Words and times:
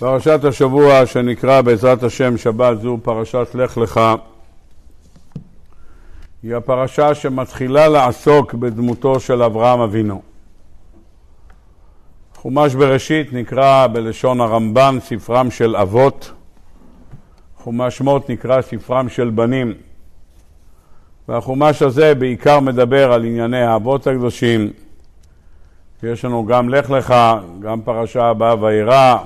פרשת 0.00 0.44
השבוע 0.44 1.06
שנקרא 1.06 1.60
בעזרת 1.60 2.02
השם 2.02 2.36
שבת 2.36 2.80
זו 2.80 2.98
פרשת 3.02 3.46
לך 3.54 3.78
לך 3.78 4.00
היא 6.42 6.54
הפרשה 6.54 7.14
שמתחילה 7.14 7.88
לעסוק 7.88 8.54
בדמותו 8.54 9.20
של 9.20 9.42
אברהם 9.42 9.80
אבינו. 9.80 10.22
חומש 12.34 12.74
בראשית 12.74 13.32
נקרא 13.32 13.86
בלשון 13.86 14.40
הרמב"ן 14.40 14.98
ספרם 15.00 15.50
של 15.50 15.76
אבות, 15.76 16.32
חומש 17.56 17.98
שמות 17.98 18.30
נקרא 18.30 18.62
ספרם 18.62 19.08
של 19.08 19.30
בנים. 19.30 19.74
והחומש 21.28 21.82
הזה 21.82 22.14
בעיקר 22.14 22.60
מדבר 22.60 23.12
על 23.12 23.24
ענייני 23.24 23.62
האבות 23.62 24.06
הקדושים. 24.06 24.70
יש 26.02 26.24
לנו 26.24 26.46
גם 26.46 26.68
לך 26.68 26.90
לך, 26.90 27.14
גם 27.60 27.80
פרשה 27.82 28.24
הבאה 28.24 28.62
וירא, 28.62 29.16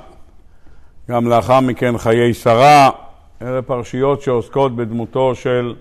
גם 1.11 1.27
לאחר 1.29 1.61
מכן 1.61 1.99
חיי 1.99 2.35
שרה, 2.35 2.91
אלה 3.43 3.63
פרשיות 3.63 4.23
שעוסקות 4.23 4.77
בדמותו 4.77 5.35
של 5.35 5.75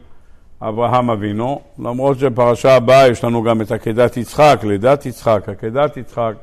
אברהם 0.61 1.09
אבינו, 1.09 1.61
למרות 1.79 2.20
שבפרשה 2.20 2.75
הבאה 2.75 3.07
יש 3.07 3.23
לנו 3.23 3.43
גם 3.43 3.61
את 3.61 3.71
עקדת 3.71 4.17
יצחק, 4.17 4.59
לידת 4.63 5.05
יצחק, 5.05 5.49
עקדת 5.49 5.97
יצחק, 5.97 6.34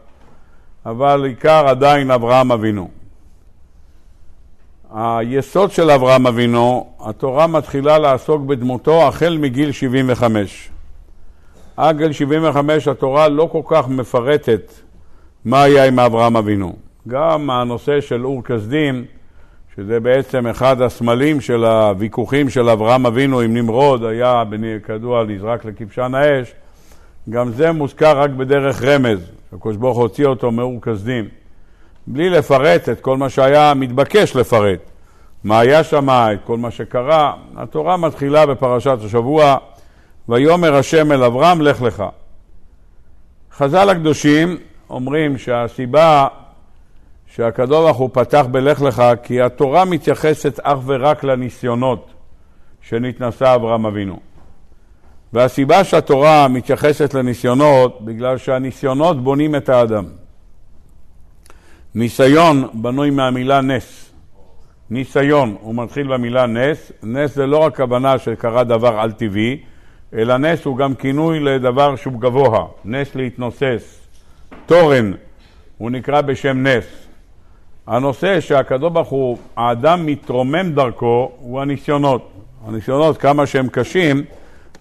אבל 0.87 1.25
עיקר 1.25 1.69
עדיין 1.69 2.11
אברהם 2.11 2.53
אבינו. 2.53 2.89
היסוד 4.95 5.71
של 5.71 5.91
אברהם 5.91 6.27
אבינו, 6.27 6.87
התורה 7.01 7.47
מתחילה 7.47 7.99
לעסוק 7.99 8.43
בדמותו 8.43 9.09
החל 9.09 9.39
מגיל 9.41 9.73
75. 9.73 10.71
עד 11.77 11.99
גיל 11.99 12.13
75 12.13 12.89
התורה 12.89 13.29
לא 13.29 13.49
כל 13.53 13.63
כך 13.67 13.89
מפרטת 13.89 14.73
מה 15.45 15.63
היה 15.63 15.85
עם 15.87 15.99
אברהם 15.99 16.37
אבינו. 16.37 16.86
גם 17.09 17.51
הנושא 17.51 18.01
של 18.01 18.25
אור 18.25 18.45
כסדים, 18.45 19.05
שזה 19.77 20.01
בעצם 20.01 20.47
אחד 20.47 20.81
הסמלים 20.81 21.41
של 21.41 21.65
הוויכוחים 21.65 22.51
של 22.51 22.69
אברהם 22.69 23.07
אבינו 23.07 23.41
עם 23.41 23.57
נמרוד, 23.57 24.05
היה 24.05 24.43
כידוע 24.87 25.25
נזרק 25.25 25.65
לכבשן 25.65 26.15
האש, 26.15 26.53
גם 27.31 27.53
זה 27.53 27.73
מוזכר 27.73 28.21
רק 28.21 28.31
בדרך 28.31 28.83
רמז, 28.83 29.31
הקדוש 29.53 29.77
ברוך 29.77 29.99
הוציא 29.99 30.27
אותו 30.27 30.51
מאור 30.51 30.83
כסדים, 30.83 31.29
בלי 32.07 32.31
לפרט 32.31 32.89
את 32.89 33.01
כל 33.01 33.17
מה 33.17 33.31
שהיה 33.31 33.75
מתבקש 33.75 34.37
לפרט. 34.37 34.79
מה 35.45 35.61
היה 35.61 35.85
שם, 35.85 36.09
את 36.11 36.39
כל 36.45 36.59
מה 36.59 36.71
שקרה. 36.71 37.33
התורה 37.57 37.97
מתחילה 37.97 38.47
בפרשת 38.47 38.99
השבוע, 39.05 39.57
ויאמר 40.29 40.75
השם 40.75 41.13
אל 41.13 41.25
אברהם, 41.25 41.61
לך 41.61 41.83
לך. 41.83 42.05
חז"ל 43.53 43.91
הקדושים 43.91 44.57
אומרים 44.91 45.39
שהסיבה 45.39 46.27
שהקדוש 47.37 47.85
ברוך 47.85 47.97
הוא 47.97 48.11
פתח 48.13 48.47
בלך 48.51 48.83
לך, 48.83 49.03
כי 49.23 49.43
התורה 49.43 49.85
מתייחסת 49.85 50.61
אך 50.63 50.79
ורק 50.87 51.25
לניסיונות 51.25 52.11
שנתנסה 52.81 53.55
אברהם 53.55 53.87
אבינו. 53.87 54.21
והסיבה 55.33 55.85
שהתורה 55.85 56.49
מתייחסת 56.49 57.15
לניסיונות, 57.15 58.05
בגלל 58.05 58.39
שהניסיונות 58.39 59.25
בונים 59.25 59.55
את 59.55 59.69
האדם. 59.69 60.05
ניסיון 61.95 62.69
בנוי 62.75 63.11
מהמילה 63.11 63.61
נס. 63.61 64.11
ניסיון, 64.91 65.57
הוא 65.61 65.75
מתחיל 65.75 66.07
במילה 66.07 66.47
נס. 66.47 66.93
נס 67.03 67.35
זה 67.35 67.47
לא 67.47 67.59
רק 67.59 67.81
הבנה 67.81 68.19
שקרה 68.19 68.65
דבר 68.65 69.01
על-טבעי, 69.01 69.61
אלא 70.15 70.37
נס 70.37 70.65
הוא 70.65 70.77
גם 70.77 70.95
כינוי 70.95 71.41
לדבר 71.41 71.97
שהוא 71.97 72.21
גבוה. 72.21 72.67
נס 72.85 73.15
להתנוסס. 73.15 74.01
תורן, 74.67 75.13
הוא 75.79 75.91
נקרא 75.91 76.21
בשם 76.21 76.67
נס. 76.67 77.06
הנושא 77.87 78.41
שהקדוש 78.41 78.93
ברוך 78.93 79.09
הוא, 79.09 79.39
האדם 79.57 80.07
מתרומם 80.07 80.73
דרכו, 80.73 81.31
הוא 81.41 81.61
הניסיונות. 81.61 82.31
הניסיונות, 82.67 83.19
כמה 83.19 83.47
שהם 83.47 83.69
קשים, 83.69 84.25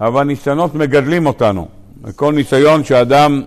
אבל 0.02 0.22
הניסיונות 0.22 0.76
מגדלים 0.76 1.26
אותנו. 1.26 1.68
כל 2.16 2.34
ניסיון 2.34 2.84
שאדם... 2.84 3.42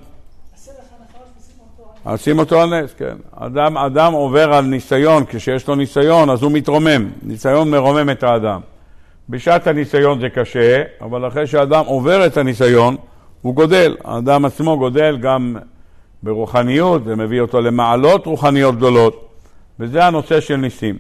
שים 2.17 2.39
אותו 2.39 2.61
על 2.61 2.83
נס, 2.83 2.95
כן. 2.95 3.17
אדם, 3.37 3.77
אדם 3.79 4.13
עובר 4.13 4.53
על 4.53 4.65
ניסיון, 4.65 5.25
כשיש 5.29 5.69
לו 5.69 5.75
ניסיון 5.75 6.31
אז 6.31 6.43
הוא 6.43 6.53
מתרומם. 6.53 7.11
ניסיון 7.23 7.71
מרומם 7.71 8.11
את 8.11 8.23
האדם. 8.23 8.61
בשעת 9.29 9.67
הניסיון 9.67 10.21
זה 10.21 10.29
קשה, 10.29 10.83
אבל 11.01 11.29
אחרי 11.29 11.47
שאדם 11.47 11.85
עובר 11.87 12.27
את 12.27 12.37
הניסיון, 12.37 12.97
הוא 13.43 13.55
גודל. 13.55 13.97
האדם 14.05 14.45
עצמו 14.45 14.79
גודל 14.79 15.17
גם 15.17 15.57
ברוחניות, 16.23 17.05
זה 17.05 17.17
מביא 17.17 17.41
אותו 17.41 17.61
למעלות 17.61 18.27
רוחניות 18.27 18.77
גדולות. 18.77 19.28
וזה 19.81 20.05
הנושא 20.05 20.41
של 20.41 20.57
ניסים. 20.57 20.99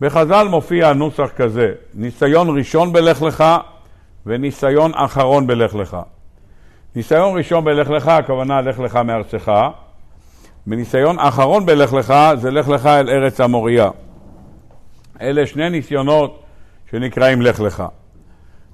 בחז"ל 0.00 0.46
מופיע 0.50 0.92
נוסח 0.92 1.30
כזה, 1.36 1.72
ניסיון 1.94 2.58
ראשון 2.58 2.92
בלך 2.92 3.22
לך 3.22 3.44
וניסיון 4.26 4.92
אחרון 4.94 5.46
בלך 5.46 5.74
לך. 5.74 5.96
ניסיון 6.96 7.36
ראשון 7.36 7.64
בלך 7.64 7.90
לך, 7.90 8.08
הכוונה 8.08 8.60
לך 8.60 8.80
לך 8.80 8.96
מארצך, 8.96 9.52
וניסיון 10.66 11.18
אחרון 11.18 11.66
בלך 11.66 11.92
לך 11.92 12.14
זה 12.34 12.50
לך 12.50 12.68
לך 12.68 12.86
אל 12.86 13.10
ארץ 13.10 13.40
המוריה. 13.40 13.90
אלה 15.20 15.46
שני 15.46 15.70
ניסיונות 15.70 16.42
שנקראים 16.90 17.42
לך 17.42 17.60
לך. 17.60 17.82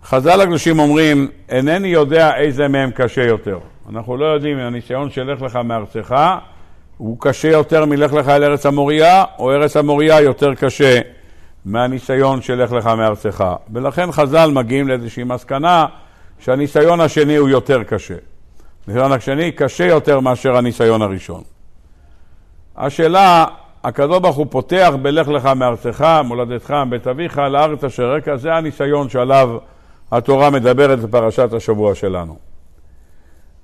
חז"ל 0.05 0.41
הקדושים 0.41 0.79
אומרים, 0.79 1.29
אינני 1.49 1.89
יודע 1.89 2.37
איזה 2.37 2.69
מהם 2.69 2.91
קשה 2.91 3.23
יותר. 3.23 3.59
אנחנו 3.89 4.17
לא 4.17 4.27
יודעים 4.27 4.59
אם 4.59 4.67
הניסיון 4.67 5.11
של 5.11 5.33
לך 5.33 5.43
לך 5.43 5.57
מארצך 5.57 6.15
הוא 7.01 7.17
קשה 7.21 7.49
יותר 7.49 7.85
מלך 7.85 8.13
לך 8.13 8.29
אל 8.29 8.45
ארץ 8.45 8.67
המוריה, 8.67 9.25
או 9.39 9.53
ארץ 9.53 9.77
המוריה 9.77 10.21
יותר 10.21 10.55
קשה 10.55 11.01
מהניסיון 11.65 12.43
של 12.43 12.63
לך 12.63 12.73
לך 12.73 12.87
מארצך. 12.87 13.45
ולכן 13.73 14.13
חז"ל 14.13 14.51
מגיעים 14.51 14.89
לאיזושהי 14.89 15.25
מסקנה 15.25 15.87
שהניסיון 16.39 17.01
השני 17.01 17.37
הוא 17.37 17.49
יותר 17.49 17.83
קשה. 17.83 18.15
הניסיון 18.87 19.13
השני 19.13 19.53
קשה 19.53 19.87
יותר 19.87 20.21
מאשר 20.21 20.57
הניסיון 20.57 21.03
הראשון. 21.03 21.43
השאלה, 22.77 23.45
הקדוש 23.85 24.19
ברוך 24.19 24.37
הוא 24.37 24.47
פותח 24.51 24.93
בלך 25.03 25.29
לך 25.29 25.47
מארצך, 25.47 26.21
מולדתך, 26.25 26.71
מבית 26.71 27.07
אביך, 27.07 27.39
לארץ 27.39 27.85
אשר 27.85 28.13
רקע, 28.13 28.37
זה 28.37 28.55
הניסיון 28.55 29.09
שעליו 29.09 29.59
התורה 30.13 30.51
מדברת 30.51 31.01
בפרשת 31.01 31.53
השבוע 31.53 31.95
שלנו. 31.95 32.50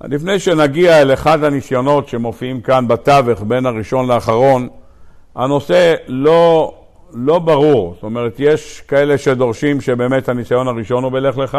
לפני 0.04 0.38
שנגיע 0.38 1.02
אל 1.02 1.12
אחד 1.12 1.44
הניסיונות 1.44 2.08
שמופיעים 2.08 2.60
כאן 2.60 2.88
בתווך 2.88 3.42
בין 3.42 3.66
הראשון 3.66 4.08
לאחרון, 4.08 4.68
הנושא 5.34 5.94
לא, 6.06 6.74
לא 7.12 7.38
ברור. 7.38 7.92
זאת 7.94 8.02
אומרת, 8.02 8.34
יש 8.38 8.80
כאלה 8.88 9.18
שדורשים 9.18 9.80
שבאמת 9.80 10.28
הניסיון 10.28 10.68
הראשון 10.68 11.04
הוא 11.04 11.12
בלך 11.12 11.38
לך, 11.38 11.58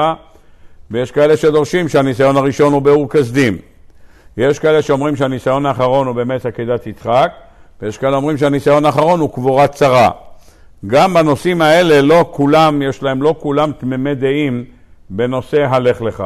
ויש 0.91 1.11
כאלה 1.11 1.37
שדורשים 1.37 1.89
שהניסיון 1.89 2.37
הראשון 2.37 2.73
הוא 2.73 2.81
באור 2.81 3.09
כסדים. 3.09 3.57
יש 4.37 4.59
כאלה 4.59 4.81
שאומרים 4.81 5.15
שהניסיון 5.15 5.65
האחרון 5.65 6.07
הוא 6.07 6.15
באמת 6.15 6.45
עקדת 6.45 6.87
יצחק, 6.87 7.31
ויש 7.81 7.97
כאלה 7.97 8.11
שאומרים 8.11 8.37
שהניסיון 8.37 8.85
האחרון 8.85 9.19
הוא 9.19 9.33
קבורת 9.33 9.71
צרה. 9.71 10.09
גם 10.87 11.13
בנושאים 11.13 11.61
האלה 11.61 12.01
לא 12.01 12.25
כולם, 12.31 12.81
יש 12.81 13.03
להם 13.03 13.21
לא 13.21 13.35
כולם 13.39 13.71
תמימי 13.71 14.15
דעים 14.15 14.65
בנושא 15.09 15.65
הלך 15.69 16.01
לך. 16.01 16.23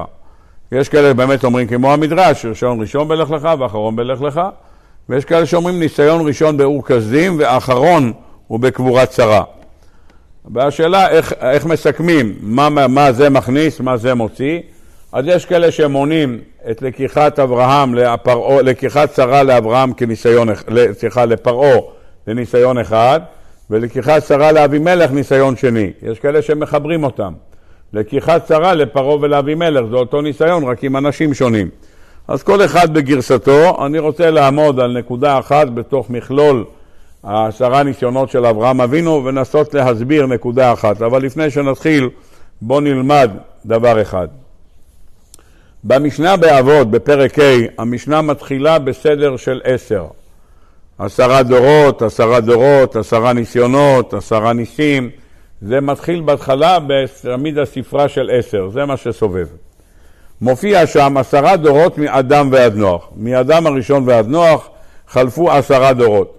יש 0.71 0.89
כאלה 0.89 1.13
באמת 1.13 1.43
אומרים 1.43 1.67
כמו 1.67 1.93
המדרש, 1.93 2.45
ראשון 2.45 2.81
ראשון 2.81 3.07
בלך 3.07 3.31
לך 3.31 3.47
ואחרון 3.59 3.95
בלך 3.95 4.21
לך, 4.21 4.41
ויש 5.09 5.25
כאלה 5.25 5.45
שאומרים 5.45 5.79
ניסיון 5.79 6.27
ראשון 6.27 6.57
באור 6.57 6.85
כסדים 6.85 7.35
ואחרון 7.39 8.13
הוא 8.47 8.59
בקבורת 8.59 9.11
שרה. 9.11 9.43
והשאלה 10.53 11.09
איך, 11.09 11.33
איך 11.33 11.65
מסכמים, 11.65 12.35
מה, 12.41 12.69
מה 12.87 13.11
זה 13.11 13.29
מכניס, 13.29 13.79
מה 13.79 13.97
זה 13.97 14.13
מוציא. 14.13 14.59
אז 15.11 15.25
יש 15.27 15.45
כאלה 15.45 15.71
שמונים 15.71 16.39
את 16.71 16.81
לקיחת 16.81 17.39
אברהם, 17.39 17.95
לפרעו, 17.95 18.61
לקיחת 18.61 19.15
שרה 19.15 19.43
לאברהם 19.43 19.93
כניסיון, 19.93 20.47
סליחה, 20.93 21.25
לפרעה 21.25 21.77
לניסיון 22.27 22.77
אחד, 22.77 23.19
ולקיחת 23.69 24.24
שרה 24.24 24.51
לאבימלך 24.51 25.12
ניסיון 25.12 25.56
שני. 25.56 25.91
יש 26.01 26.19
כאלה 26.19 26.41
שמחברים 26.41 27.03
אותם. 27.03 27.33
לקיחת 27.93 28.47
שרה 28.47 28.73
לפרעה 28.73 29.15
ולאבימלך, 29.21 29.85
זה 29.89 29.95
אותו 29.95 30.21
ניסיון, 30.21 30.63
רק 30.63 30.83
עם 30.83 30.97
אנשים 30.97 31.33
שונים. 31.33 31.69
אז 32.27 32.43
כל 32.43 32.65
אחד 32.65 32.93
בגרסתו, 32.93 33.85
אני 33.85 33.99
רוצה 33.99 34.31
לעמוד 34.31 34.79
על 34.79 34.97
נקודה 34.97 35.39
אחת 35.39 35.67
בתוך 35.69 36.09
מכלול 36.09 36.65
העשרה 37.23 37.83
ניסיונות 37.83 38.29
של 38.29 38.45
אברהם 38.45 38.81
אבינו 38.81 39.21
ולנסות 39.25 39.73
להסביר 39.73 40.25
נקודה 40.25 40.73
אחת. 40.73 41.01
אבל 41.01 41.21
לפני 41.23 41.49
שנתחיל, 41.49 42.09
בואו 42.61 42.79
נלמד 42.79 43.31
דבר 43.65 44.01
אחד. 44.01 44.27
במשנה 45.83 46.38
באבות, 46.38 46.91
בפרק 46.91 47.39
ה', 47.39 47.43
המשנה 47.77 48.21
מתחילה 48.21 48.79
בסדר 48.79 49.38
של 49.38 49.61
עשר. 49.63 50.05
עשרה 50.99 51.43
דורות, 51.43 52.01
עשרה 52.01 52.39
דורות, 52.39 52.95
עשרה 52.95 53.33
ניסיונות, 53.33 54.13
עשרה 54.13 54.53
ניסים. 54.53 55.09
זה 55.62 55.81
מתחיל 55.81 56.22
בהתחלה 56.22 56.78
בתמיד 56.88 57.58
הספרה 57.58 58.10
של 58.10 58.30
עשר, 58.34 58.69
זה 58.69 58.86
מה 58.86 58.98
שסובב. 58.98 59.48
מופיע 60.42 60.88
שם 60.88 61.18
עשרה 61.18 61.58
דורות 61.58 61.98
מאדם 61.98 62.50
ועד 62.52 62.75
נוח. 62.75 63.10
מאדם 63.18 63.68
הראשון 63.68 64.04
ועד 64.08 64.28
נוח 64.28 64.69
חלפו 65.08 65.52
עשרה 65.52 65.94
דורות. 65.94 66.38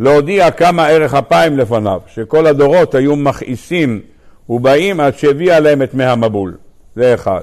להודיע 0.00 0.50
כמה 0.50 0.86
ערך 0.86 1.14
אפיים 1.14 1.58
לפניו, 1.58 2.00
שכל 2.14 2.46
הדורות 2.46 2.94
היו 2.94 3.16
מכעיסים 3.16 4.00
ובאים 4.48 5.00
עד 5.00 5.16
שהביא 5.18 5.52
עליהם 5.52 5.82
את 5.82 5.94
מי 5.94 6.04
המבול. 6.04 6.54
זה 6.96 7.14
אחד. 7.14 7.42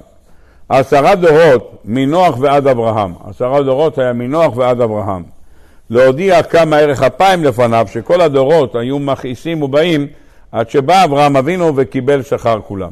עשרה 0.69 1.15
דורות 1.15 1.81
מנוח 1.85 2.39
ועד 2.39 2.67
אברהם, 2.67 3.13
עשרה 3.29 3.63
דורות 3.63 3.97
היה 3.97 4.13
מנוח 4.13 4.57
ועד 4.57 4.81
אברהם. 4.81 5.23
להודיע 5.89 6.43
כמה 6.43 6.77
ערך 6.77 7.03
אפיים 7.03 7.43
לפניו, 7.43 7.87
שכל 7.91 8.21
הדורות 8.21 8.75
היו 8.75 8.99
מכעיסים 8.99 9.63
ובאים 9.63 10.07
עד 10.55 10.69
שבא 10.69 11.03
אברהם 11.03 11.37
אבינו 11.37 11.75
וקיבל 11.75 12.21
שכר 12.21 12.59
כולם. 12.67 12.91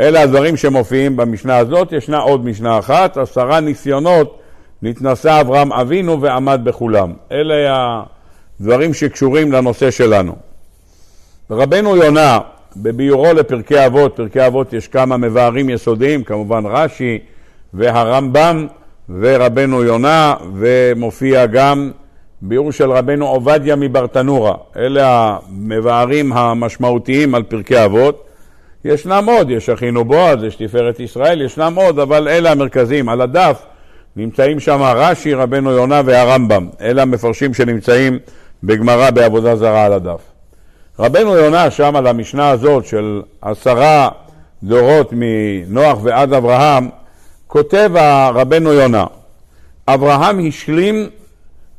אלה 0.00 0.22
הדברים 0.22 0.56
שמופיעים 0.56 1.16
במשנה 1.16 1.56
הזאת, 1.56 1.92
ישנה 1.92 2.18
עוד 2.18 2.44
משנה 2.44 2.78
אחת, 2.78 3.16
עשרה 3.16 3.60
ניסיונות 3.60 4.40
נתנסה 4.82 5.40
אברהם 5.40 5.72
אבינו 5.72 6.20
ועמד 6.20 6.60
בכולם. 6.64 7.12
אלה 7.32 7.54
הדברים 8.60 8.94
שקשורים 8.94 9.52
לנושא 9.52 9.90
שלנו. 9.90 10.36
רבנו 11.50 11.96
יונה, 11.96 12.38
בביורו 12.76 13.32
לפרקי 13.32 13.86
אבות, 13.86 14.16
פרקי 14.16 14.46
אבות 14.46 14.72
יש 14.72 14.88
כמה 14.88 15.16
מבארים 15.16 15.70
יסודיים, 15.70 16.24
כמובן 16.24 16.66
רש"י 16.66 17.18
והרמב"ם 17.74 18.66
ורבנו 19.20 19.84
יונה, 19.84 20.34
ומופיע 20.54 21.46
גם 21.46 21.90
ביור 22.42 22.72
של 22.72 22.90
רבנו 22.90 23.28
עובדיה 23.28 23.76
מברטנורה. 23.76 24.54
אלה 24.76 25.36
המבארים 25.48 26.32
המשמעותיים 26.32 27.34
על 27.34 27.42
פרקי 27.42 27.84
אבות. 27.84 28.24
ישנם 28.84 29.24
עוד, 29.28 29.50
יש 29.50 29.68
אחינו 29.68 30.04
בועז, 30.04 30.44
יש 30.44 30.56
תפארת 30.56 31.00
ישראל, 31.00 31.42
ישנם 31.42 31.72
עוד, 31.76 31.98
אבל 31.98 32.28
אלה 32.28 32.50
המרכזיים. 32.50 33.08
על 33.08 33.20
הדף 33.20 33.62
נמצאים 34.16 34.60
שם 34.60 34.82
רש"י, 34.82 35.34
רבנו 35.34 35.70
יונה 35.70 36.00
והרמב"ם. 36.04 36.68
אלה 36.80 37.02
המפרשים 37.02 37.54
שנמצאים 37.54 38.18
בגמרא 38.64 39.10
בעבודה 39.10 39.56
זרה 39.56 39.84
על 39.84 39.92
הדף. 39.92 40.20
רבנו 40.98 41.36
יונה 41.36 41.70
שם 41.70 41.96
על 41.96 42.06
המשנה 42.06 42.50
הזאת 42.50 42.86
של 42.86 43.22
עשרה 43.42 44.08
דורות 44.62 45.10
מנוח 45.12 45.98
ועד 46.02 46.32
אברהם, 46.32 46.88
כותב 47.46 47.90
רבנו 48.34 48.72
יונה, 48.72 49.04
אברהם 49.88 50.46
השלים 50.48 51.08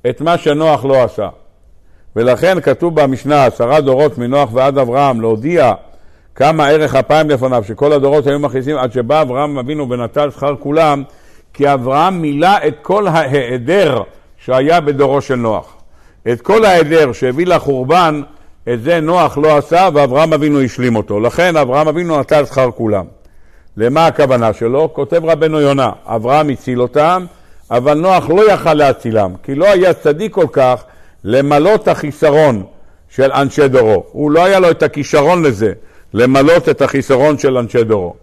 את 0.10 0.22
מה 0.22 0.38
שנוח 0.38 0.86
לא 0.86 1.04
עשה. 1.04 1.30
ולכן 2.16 2.62
כתוב 2.62 3.02
במשנה, 3.02 3.46
עשרה 3.46 3.82
דורות 3.82 4.18
מנוח 4.18 4.50
ועד 4.54 4.78
אברהם, 4.78 5.22
להודיע 5.22 5.74
כמה 6.36 6.68
ערך 6.68 6.96
אפיים 6.96 7.30
לפניו, 7.30 7.64
שכל 7.68 7.94
הדורות 7.94 8.28
היו 8.28 8.40
מכניסים 8.40 8.78
עד 8.78 8.92
שבא 8.92 9.22
אברהם 9.22 9.58
אבינו 9.58 9.90
ונטל 9.90 10.32
שכר 10.32 10.56
כולם, 10.60 11.04
כי 11.54 11.74
אברהם 11.74 12.22
מילא 12.22 12.58
את 12.68 12.76
כל 12.82 13.08
ההיעדר 13.08 14.02
שהיה 14.38 14.82
בדורו 14.82 15.22
של 15.22 15.36
נוח. 15.36 15.76
את 16.32 16.42
כל 16.42 16.66
ההיעדר 16.66 17.14
שהביא 17.14 17.48
לחורבן, 17.48 18.22
את 18.74 18.84
זה 18.84 19.00
נוח 19.00 19.38
לא 19.38 19.58
עשה 19.58 19.90
ואברהם 19.94 20.34
אבינו 20.34 20.62
השלים 20.62 20.96
אותו. 20.96 21.20
לכן 21.20 21.58
אברהם 21.58 21.88
אבינו 21.88 22.20
נטל 22.20 22.46
שכר 22.46 22.72
כולם. 22.72 23.06
למה 23.78 24.08
הכוונה 24.08 24.54
שלו? 24.54 24.94
כותב 24.94 25.26
רבנו 25.26 25.62
יונה, 25.62 25.92
אברהם 26.06 26.50
הציל 26.50 26.82
אותם, 26.82 27.26
אבל 27.72 27.94
נוח 27.94 28.30
לא 28.30 28.52
יכל 28.52 28.74
להצילם, 28.74 29.32
כי 29.44 29.56
לא 29.56 29.66
היה 29.66 29.94
צדיק 29.94 30.34
כל 30.34 30.48
כך 30.52 30.84
למלות 31.24 31.88
החיסרון 31.88 32.64
של 33.10 33.32
אנשי 33.32 33.68
דורו. 33.68 34.04
הוא 34.12 34.32
לא 34.32 34.44
היה 34.46 34.60
לו 34.60 34.72
את 34.72 34.84
הכישרון 34.84 35.44
לזה. 35.44 35.74
למלות 36.14 36.70
את 36.70 36.82
החיסרון 36.82 37.38
של 37.38 37.58
אנשי 37.58 37.84
דורו. 37.84 38.16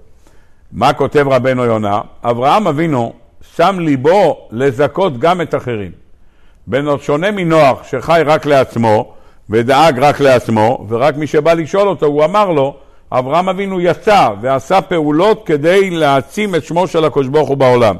מה 0.72 0.92
כותב 0.92 1.28
רבנו 1.28 1.64
יונה? 1.64 2.00
אברהם 2.24 2.66
אבינו 2.66 3.12
שם 3.56 3.76
ליבו 3.80 4.48
לזכות 4.50 5.18
גם 5.18 5.40
את 5.40 5.54
אחרים. 5.54 5.90
שונה 7.00 7.30
מנוח 7.30 7.84
שחי 7.84 8.22
רק 8.26 8.46
לעצמו 8.46 9.12
ודאג 9.50 9.98
רק 9.98 10.20
לעצמו, 10.20 10.86
ורק 10.88 11.16
מי 11.16 11.26
שבא 11.26 11.52
לשאול 11.52 11.88
אותו, 11.88 12.06
הוא 12.06 12.24
אמר 12.24 12.50
לו, 12.50 12.76
אברהם 13.12 13.48
אבינו 13.48 13.80
יצא 13.80 14.28
ועשה 14.40 14.80
פעולות 14.80 15.42
כדי 15.46 15.90
להעצים 15.90 16.54
את 16.54 16.64
שמו 16.64 16.86
של 16.86 17.04
הקדוש 17.04 17.26
ברוך 17.26 17.48
הוא 17.48 17.56
בעולם. 17.56 17.96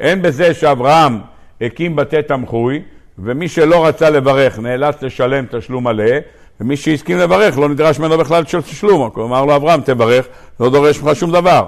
אין 0.00 0.22
בזה 0.22 0.54
שאברהם 0.54 1.20
הקים 1.60 1.96
בתי 1.96 2.22
תמחוי, 2.22 2.82
ומי 3.18 3.48
שלא 3.48 3.86
רצה 3.86 4.10
לברך 4.10 4.58
נאלץ 4.58 5.02
לשלם 5.02 5.44
תשלום 5.50 5.84
מלא, 5.84 6.14
ומי 6.60 6.76
שהסכים 6.76 7.18
לברך 7.18 7.58
לא 7.58 7.68
נדרש 7.68 7.98
ממנו 7.98 8.18
בכלל 8.18 8.44
של 8.44 8.62
תשלום, 8.62 9.10
אמר 9.16 9.44
לו 9.44 9.56
אברהם 9.56 9.80
תברך, 9.80 10.26
לא 10.60 10.70
דורש 10.70 11.02
ממך 11.02 11.16
שום 11.16 11.32
דבר. 11.32 11.66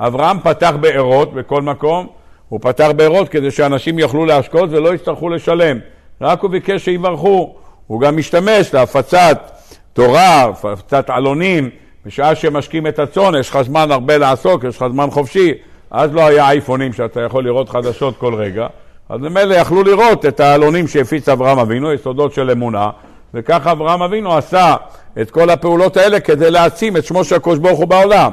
אברהם 0.00 0.40
פתח 0.40 0.74
בארות 0.80 1.34
בכל 1.34 1.62
מקום, 1.62 2.06
הוא 2.48 2.60
פתח 2.62 2.88
בארות 2.96 3.28
כדי 3.28 3.50
שאנשים 3.50 3.98
יוכלו 3.98 4.26
להשקות 4.26 4.70
ולא 4.72 4.94
יצטרכו 4.94 5.28
לשלם, 5.28 5.78
רק 6.20 6.40
הוא 6.40 6.50
ביקש 6.50 6.84
שיברכו. 6.84 7.54
הוא 7.86 8.00
גם 8.00 8.16
משתמש 8.16 8.74
להפצת 8.74 9.50
תורה, 9.92 10.44
הפצת 10.44 11.10
עלונים, 11.10 11.70
בשעה 12.06 12.34
שמשקים 12.34 12.86
את 12.86 12.98
הצאן, 12.98 13.34
יש 13.40 13.50
לך 13.50 13.62
זמן 13.62 13.90
הרבה 13.90 14.18
לעסוק, 14.18 14.64
יש 14.64 14.76
לך 14.76 14.84
זמן 14.92 15.10
חופשי, 15.10 15.54
אז 15.90 16.14
לא 16.14 16.26
היה 16.26 16.48
אייפונים 16.48 16.92
שאתה 16.92 17.20
יכול 17.20 17.44
לראות 17.44 17.68
חדשות 17.68 18.16
כל 18.18 18.34
רגע, 18.34 18.66
אז 19.08 19.20
ממילא 19.20 19.54
יכלו 19.54 19.82
לראות 19.82 20.26
את 20.26 20.40
העלונים 20.40 20.88
שהפיץ 20.88 21.28
אברהם 21.28 21.58
אבינו, 21.58 21.92
יסודות 21.92 22.32
של 22.32 22.50
אמונה, 22.50 22.90
וככה 23.34 23.72
אברהם 23.72 24.02
אבינו 24.02 24.36
עשה 24.36 24.76
את 25.20 25.30
כל 25.30 25.50
הפעולות 25.50 25.96
האלה 25.96 26.20
כדי 26.20 26.50
להעצים 26.50 26.96
את 26.96 27.04
שמו 27.04 27.24
של 27.24 27.34
הקדוש 27.36 27.58
ברוך 27.58 27.78
הוא 27.78 27.88
בעולם. 27.88 28.32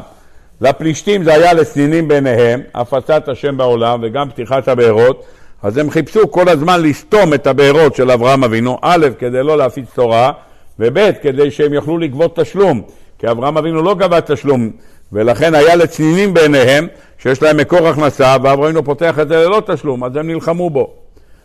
לפלישתים 0.62 1.24
זה 1.24 1.34
היה 1.34 1.54
לסנינים 1.54 2.08
בעיניהם, 2.08 2.62
הפצת 2.76 3.28
השם 3.28 3.58
בעולם 3.58 4.00
וגם 4.04 4.30
פתיחת 4.30 4.68
הבארות, 4.68 5.26
אז 5.64 5.78
הם 5.78 5.90
חיפשו 5.90 6.32
כל 6.32 6.50
הזמן 6.50 6.82
לסתום 6.82 7.34
את 7.34 7.48
הבארות 7.48 7.96
של 7.96 8.12
אברהם 8.12 8.44
אבינו, 8.44 8.78
א', 8.82 9.08
כדי 9.20 9.44
לא 9.44 9.58
להפיץ 9.58 9.86
תורה, 9.94 10.32
וב', 10.80 11.12
כדי 11.22 11.52
שהם 11.52 11.74
יוכלו 11.74 11.98
לגבות 11.98 12.40
תשלום, 12.40 12.82
כי 13.20 13.32
אברהם 13.32 13.58
אבינו 13.58 13.82
לא 13.82 13.96
גבה 13.96 14.22
תשלום, 14.22 14.72
ולכן 15.14 15.56
היה 15.56 15.76
לצנינים 15.76 16.34
בעיניהם 16.34 16.88
שיש 17.18 17.42
להם 17.42 17.58
מקור 17.58 17.88
הכנסה, 17.88 18.38
ואברהם 18.44 18.82
פותח 18.82 19.20
את 19.20 19.28
זה 19.28 19.36
ללא 19.36 19.62
תשלום, 19.66 20.04
אז 20.04 20.16
הם 20.16 20.28
נלחמו 20.28 20.70
בו. 20.70 20.94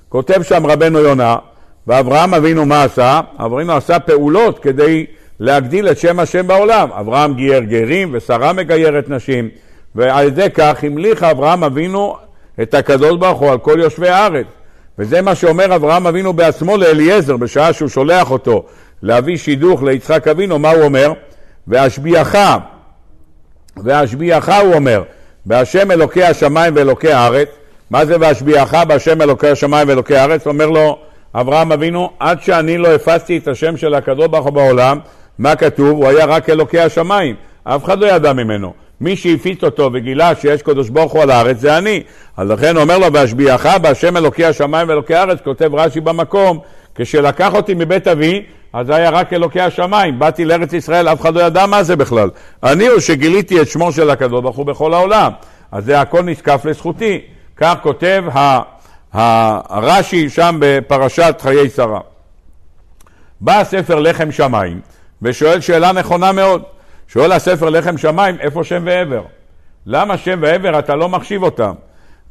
כותב 0.09 0.43
שם 0.43 0.67
רבנו 0.67 0.99
יונה, 0.99 1.37
ואברהם 1.87 2.35
אבינו 2.35 2.67
מה 2.67 2.83
עשה? 2.83 3.21
אברהם 3.39 3.71
עשה 3.71 3.99
פעולות 3.99 4.59
כדי 4.59 5.07
להגדיל 5.41 5.89
את 5.89 5.99
שם 5.99 6.21
השם 6.21 6.47
בעולם. 6.47 6.89
אברהם 6.93 7.35
גייר 7.35 7.63
גרים 7.63 8.11
ושרה 8.13 8.53
מגיירת 8.53 9.09
נשים, 9.09 9.49
ועל 9.95 10.27
ידי 10.27 10.47
כך 10.55 10.85
המליך 10.85 11.23
אברהם 11.23 11.65
אבינו 11.65 12.17
את 12.63 12.75
הקדוש 12.75 13.19
ברוך 13.19 13.41
הוא 13.41 13.51
על 13.51 13.59
כל 13.59 13.77
יושבי 13.79 14.09
הארץ. 14.09 14.47
וזה 14.99 15.23
מה 15.23 15.35
שאומר 15.35 15.77
אברהם 15.77 16.07
אבינו 16.07 16.33
בעצמו 16.33 16.77
לאליעזר 16.77 17.37
בשעה 17.37 17.73
שהוא 17.73 17.89
שולח 17.89 18.31
אותו 18.31 18.65
להביא 19.03 19.37
שידוך 19.37 19.83
ליצחק 19.83 20.29
אבינו, 20.29 20.59
מה 20.59 20.71
הוא 20.71 20.83
אומר? 20.83 21.13
ואשביעך, 21.69 22.37
ואשביעך 23.77 24.49
הוא 24.63 24.75
אומר, 24.75 25.03
בהשם 25.47 25.91
אלוקי 25.91 26.25
השמיים 26.25 26.77
ואלוקי 26.77 27.13
הארץ. 27.13 27.49
מה 27.91 28.05
זה 28.05 28.17
ואשביעך 28.21 28.75
בהשם 28.75 29.23
אלוקי 29.23 29.49
השמיים 29.49 29.89
ואלוקי 29.89 30.17
הארץ? 30.17 30.47
אומר 30.47 30.67
לו 30.67 30.99
אברהם 31.35 31.73
אבינו, 31.73 32.11
עד 32.19 32.43
שאני 32.43 32.79
לא 32.79 32.95
הפצתי 32.95 33.37
את 33.37 33.49
השם 33.49 33.77
של 33.77 33.95
הקדוש 33.95 34.27
ברוך 34.27 34.45
הוא 34.45 34.53
בעולם, 34.53 34.99
מה 35.39 35.57
כתוב? 35.57 35.89
הוא 35.89 36.09
היה 36.09 36.25
רק 36.25 36.51
אלוקי 36.51 36.81
השמיים, 36.81 37.35
אף 37.65 37.85
אחד 37.85 37.99
לא 37.99 38.07
ידע 38.07 38.33
ממנו. 38.33 38.73
מי 39.01 39.17
שהפיץ 39.17 39.65
אותו 39.65 39.91
וגילה 39.93 40.35
שיש 40.35 40.63
קדוש 40.63 40.89
ברוך 40.89 41.13
הוא 41.13 41.23
על 41.23 41.31
הארץ 41.31 41.57
זה 41.57 41.79
אני. 41.79 42.03
אז 42.37 42.49
לכן 42.49 42.77
אומר 42.77 42.99
לו, 42.99 43.13
והשביעך 43.13 43.67
בהשם 43.67 44.17
אלוקי 44.17 44.45
השמיים 44.45 44.89
ואלוקי 44.89 45.15
הארץ, 45.15 45.39
כותב 45.45 45.75
רש"י 45.75 46.01
במקום, 46.01 46.59
כשלקח 46.95 47.55
אותי 47.55 47.75
מבית 47.75 48.09
אבי, 48.09 48.43
אז 48.73 48.87
זה 48.87 48.97
היה 48.97 49.11
רק 49.11 49.33
אלוקי 49.33 49.61
השמיים. 49.61 50.19
באתי 50.19 50.45
לארץ 50.45 50.73
ישראל, 50.73 51.09
אף 51.09 51.21
אחד 51.21 51.35
לא 51.35 51.41
ידע 51.41 51.67
מה 51.67 51.83
זה 51.83 51.97
בכלל. 51.97 52.31
אני 52.63 52.87
הוא 52.87 53.01
שגיליתי 53.01 53.61
את 53.61 53.69
שמו 53.69 53.93
של 53.93 54.11
הקדוש 54.11 54.43
ברוך 54.43 54.57
הוא 54.57 54.67
בכל 54.67 54.95
העולם. 54.95 55.33
אז 55.73 55.85
זה 55.85 56.01
הכל 56.01 56.23
נזקף 56.23 56.65
לזכותי. 56.65 57.21
כך 57.57 57.75
כותב 57.83 58.25
הרש"י 59.13 60.29
שם 60.29 60.57
בפרשת 60.61 61.37
חיי 61.41 61.71
שרה. 61.71 62.01
בא 63.41 63.61
הספר 63.61 63.99
לחם 63.99 64.33
שמיים 64.33 64.81
ושואל 65.23 65.61
שאלה 65.61 65.93
נכונה 65.93 66.33
מאוד. 66.33 66.63
שואל 67.09 67.33
הספר 67.33 67.71
לחם 67.71 67.99
שמיים, 67.99 68.37
איפה 68.41 68.65
שם 68.65 68.83
ועבר? 68.87 69.23
למה 69.87 70.19
שם 70.19 70.39
ועבר 70.43 70.79
אתה 70.79 70.97
לא 70.97 71.09
מחשיב 71.09 71.43
אותם? 71.43 71.73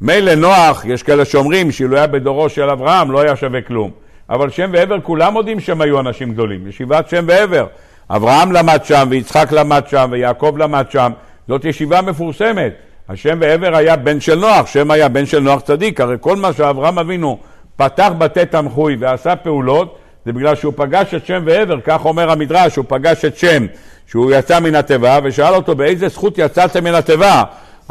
מילא 0.01 0.35
נוח, 0.35 0.85
יש 0.85 1.03
כאלה 1.03 1.25
שאומרים 1.25 1.71
שאילו 1.71 1.97
היה 1.97 2.07
בדורו 2.07 2.49
של 2.49 2.69
אברהם 2.69 3.11
לא 3.11 3.21
היה 3.21 3.35
שווה 3.35 3.61
כלום. 3.61 3.91
אבל 4.29 4.49
שם 4.49 4.69
ועבר 4.73 5.01
כולם 5.01 5.33
מודים 5.33 5.59
שהם 5.59 5.81
היו 5.81 5.99
אנשים 5.99 6.33
גדולים. 6.33 6.67
ישיבת 6.67 7.09
שם 7.09 7.25
ועבר. 7.27 7.65
אברהם 8.09 8.51
למד 8.51 8.79
שם, 8.83 9.07
ויצחק 9.09 9.51
למד 9.51 9.83
שם, 9.87 10.09
ויעקב 10.11 10.55
למד 10.57 10.85
שם. 10.89 11.11
זאת 11.47 11.65
ישיבה 11.65 12.01
מפורסמת. 12.01 12.73
השם 13.09 13.37
ועבר 13.41 13.75
היה 13.75 13.95
בן 13.95 14.19
של 14.19 14.35
נוח, 14.35 14.67
שם 14.67 14.91
היה 14.91 15.09
בן 15.09 15.25
של 15.25 15.39
נוח 15.39 15.61
צדיק. 15.61 16.01
הרי 16.01 16.15
כל 16.19 16.35
מה 16.35 16.53
שאברהם 16.53 16.99
אבינו 16.99 17.37
פתח 17.75 18.11
בתי 18.17 18.45
תמחוי 18.45 18.95
ועשה 18.99 19.35
פעולות, 19.35 19.97
זה 20.25 20.33
בגלל 20.33 20.55
שהוא 20.55 20.73
פגש 20.75 21.13
את 21.13 21.25
שם 21.25 21.43
ועבר, 21.45 21.79
כך 21.83 22.05
אומר 22.05 22.31
המדרש, 22.31 22.75
הוא 22.75 22.85
פגש 22.87 23.25
את 23.25 23.37
שם, 23.37 23.65
שהוא 24.07 24.31
יצא 24.31 24.59
מן 24.59 24.75
התיבה, 24.75 25.19
ושאל 25.23 25.53
אותו 25.55 25.75
באיזה 25.75 26.07
זכות 26.07 26.37
יצאת 26.37 26.77
מן 26.77 26.95
התיבה? 26.95 27.43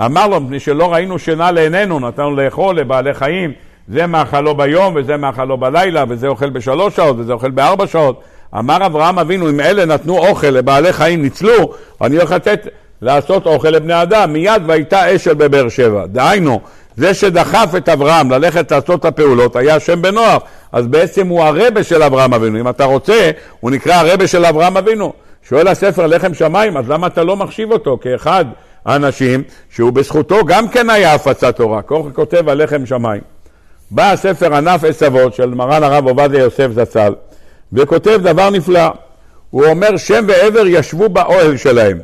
אמר 0.05 0.27
לו, 0.27 0.41
מפני 0.41 0.61
שלא 0.61 0.93
ראינו 0.93 1.19
שינה 1.19 1.51
לעינינו, 1.51 2.01
נתנו 2.01 2.37
לאכול 2.37 2.79
לבעלי 2.79 3.15
חיים, 3.15 3.53
זה 3.89 4.07
מאכלו 4.07 4.55
ביום 4.55 4.95
וזה 4.97 5.17
מאכלו 5.17 5.57
בלילה 5.57 6.05
וזה 6.09 6.29
אוכל 6.29 6.51
בשלוש 6.51 6.97
שעות 6.97 7.17
וזה 7.19 7.33
אוכל 7.33 7.51
בארבע 7.51 7.87
שעות. 7.87 8.21
אמר 8.59 8.87
אברהם 8.87 9.19
אבינו, 9.19 9.51
אם 9.51 9.61
אלה 9.61 9.85
נתנו 9.85 10.19
אוכל 10.19 10.47
לבעלי 10.47 10.93
חיים 10.93 11.23
ניצלו, 11.23 11.73
אני 12.03 12.17
הולך 12.17 12.33
לתת, 12.33 12.67
לעשות 13.03 13.47
אוכל 13.47 13.69
לבני 13.69 14.03
אדם. 14.03 14.33
מיד 14.33 14.63
והייתה 14.67 15.17
אשל 15.17 15.35
בבאר 15.35 15.69
שבע. 15.69 16.07
דהיינו, 16.07 16.61
זה 16.97 17.15
שדחף 17.15 17.73
את 17.77 17.89
אברהם 17.89 18.31
ללכת 18.31 18.73
לעשות 18.73 19.01
את 19.01 19.05
הפעולות 19.05 19.57
היה 19.57 19.81
שם 19.81 20.03
בנוח, 20.03 20.43
אז 20.73 20.87
בעצם 20.87 21.27
הוא 21.27 21.43
הרבה 21.43 21.85
של 21.85 22.03
אברהם 22.03 22.35
אבינו. 22.35 22.61
אם 22.61 22.69
אתה 22.69 22.85
רוצה, 22.85 23.31
הוא 23.61 23.71
נקרא 23.71 23.95
הרבה 23.95 24.27
של 24.27 24.45
אברהם 24.45 24.77
אבינו. 24.77 25.13
שואל 25.49 25.69
הספר 25.69 26.07
לחם 26.07 26.35
שמיים, 26.35 26.77
אז 26.77 26.89
למה 26.89 27.07
אתה 27.07 27.25
לא 27.25 27.37
מחשיב 27.37 27.73
אותו 27.73 27.99
כאחד 28.01 28.45
האנשים 28.85 29.43
שהוא 29.71 29.93
בזכותו 29.93 30.45
גם 30.45 30.69
כן 30.69 30.91
היה 30.91 31.15
הפצת 31.15 31.57
תורה? 31.57 31.83
כך 31.83 31.97
כותב 32.13 32.49
על 32.49 32.63
לחם 32.65 32.87
שמיים. 32.87 33.21
בא 33.91 34.13
הספר 34.13 34.55
ענף 34.55 34.85
עשבות 34.85 35.35
של 35.35 35.55
מרן 35.55 35.83
הרב 35.83 36.09
עובדיה 36.09 36.41
יוסף 36.41 36.69
זצ"ל 36.73 37.15
וכותב 37.73 38.19
דבר 38.23 38.51
נפלא. 38.51 38.89
הוא 39.51 39.65
אומר 39.65 39.97
שם 39.97 40.25
ועבר 40.29 40.67
ישבו 40.67 41.09
באוהל 41.09 41.57
שלהם, 41.57 41.99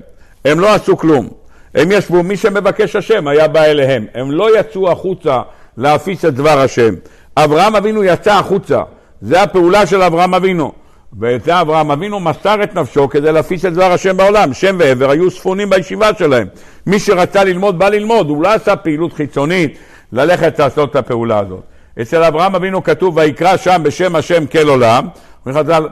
הם 0.44 0.60
לא 0.60 0.74
עשו 0.74 0.96
כלום. 0.96 1.28
הם 1.74 1.92
ישבו, 1.92 2.22
מי 2.22 2.36
שמבקש 2.36 2.96
השם 2.96 3.28
היה 3.28 3.48
בא 3.48 3.62
אליהם. 3.62 4.06
הם 4.14 4.30
לא 4.30 4.58
יצאו 4.58 4.90
החוצה 4.90 5.40
להפיץ 5.76 6.24
את 6.24 6.34
דבר 6.34 6.58
השם. 6.58 6.94
אברהם 7.36 7.76
אבינו 7.76 8.04
יצא 8.04 8.32
החוצה, 8.32 8.82
זה 9.20 9.42
הפעולה 9.42 9.86
של 9.86 10.02
אברהם 10.02 10.34
אבינו. 10.34 10.72
ואת 11.20 11.44
זה 11.44 11.60
אברהם 11.60 11.90
אבינו 11.90 12.20
מסר 12.20 12.62
את 12.62 12.74
נפשו 12.74 13.08
כדי 13.08 13.32
להפיץ 13.32 13.64
את 13.64 13.72
דבר 13.72 13.92
השם 13.92 14.16
בעולם. 14.16 14.54
שם 14.54 14.76
ועבר 14.78 15.10
היו 15.10 15.30
ספונים 15.30 15.70
בישיבה 15.70 16.10
שלהם. 16.18 16.46
מי 16.86 16.98
שרצה 16.98 17.44
ללמוד, 17.44 17.78
בא 17.78 17.88
ללמוד. 17.88 18.28
הוא 18.28 18.42
לא 18.42 18.48
עשה 18.48 18.76
פעילות 18.76 19.12
חיצונית 19.12 19.78
ללכת 20.12 20.58
לעשות 20.58 20.90
את 20.90 20.96
הפעולה 20.96 21.38
הזאת. 21.38 21.73
אצל 22.02 22.24
אברהם 22.24 22.54
אבינו 22.54 22.84
כתוב 22.84 23.16
ויקרא 23.16 23.56
שם 23.56 23.80
בשם 23.84 24.16
השם 24.16 24.46
כל 24.46 24.68
עולם. 24.68 25.08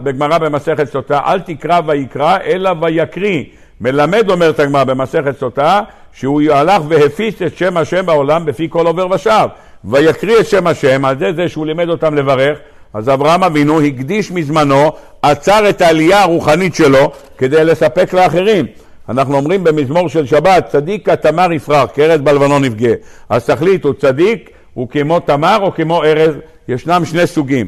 בגמרא 0.02 0.38
במסכת 0.38 0.88
סוטה, 0.92 1.20
אל 1.26 1.40
תקרא 1.40 1.80
ויקרא 1.86 2.38
אלא 2.44 2.70
ויקריא. 2.80 3.44
מלמד, 3.80 4.30
אומרת 4.30 4.60
הגמרא 4.60 4.84
במסכת 4.84 5.38
סוטה, 5.38 5.80
שהוא 6.12 6.42
הלך 6.50 6.82
והפיץ 6.88 7.42
את 7.42 7.56
שם 7.56 7.76
השם 7.76 8.06
בעולם 8.06 8.44
בפי 8.44 8.66
כל 8.70 8.86
עובר 8.86 9.06
ושב. 9.10 9.46
ויקריא 9.84 10.40
את 10.40 10.46
שם 10.46 10.66
השם, 10.66 11.04
על 11.04 11.18
זה 11.18 11.32
זה 11.32 11.48
שהוא 11.48 11.66
לימד 11.66 11.88
אותם 11.88 12.14
לברך, 12.14 12.58
אז 12.94 13.08
אברהם 13.08 13.44
אבינו 13.44 13.80
הקדיש 13.80 14.30
מזמנו, 14.30 14.92
עצר 15.22 15.68
את 15.68 15.80
העלייה 15.80 16.22
הרוחנית 16.22 16.74
שלו 16.74 17.12
כדי 17.38 17.64
לספק 17.64 18.12
לאחרים. 18.12 18.66
אנחנו 19.08 19.36
אומרים 19.36 19.64
במזמור 19.64 20.08
של 20.08 20.26
שבת, 20.26 20.66
צדיק 20.68 21.10
כתמר 21.10 21.52
יפרח, 21.52 21.90
כארז 21.94 22.20
בלבנון 22.20 22.64
יפגה. 22.64 22.92
אז 23.28 23.46
תחליטו, 23.46 23.94
צדיק 23.94 24.50
הוא 24.74 24.88
כמו 24.88 25.20
תמר 25.20 25.58
או 25.62 25.74
כמו 25.74 26.04
ארז? 26.04 26.34
ישנם 26.68 27.04
שני 27.04 27.26
סוגים. 27.26 27.66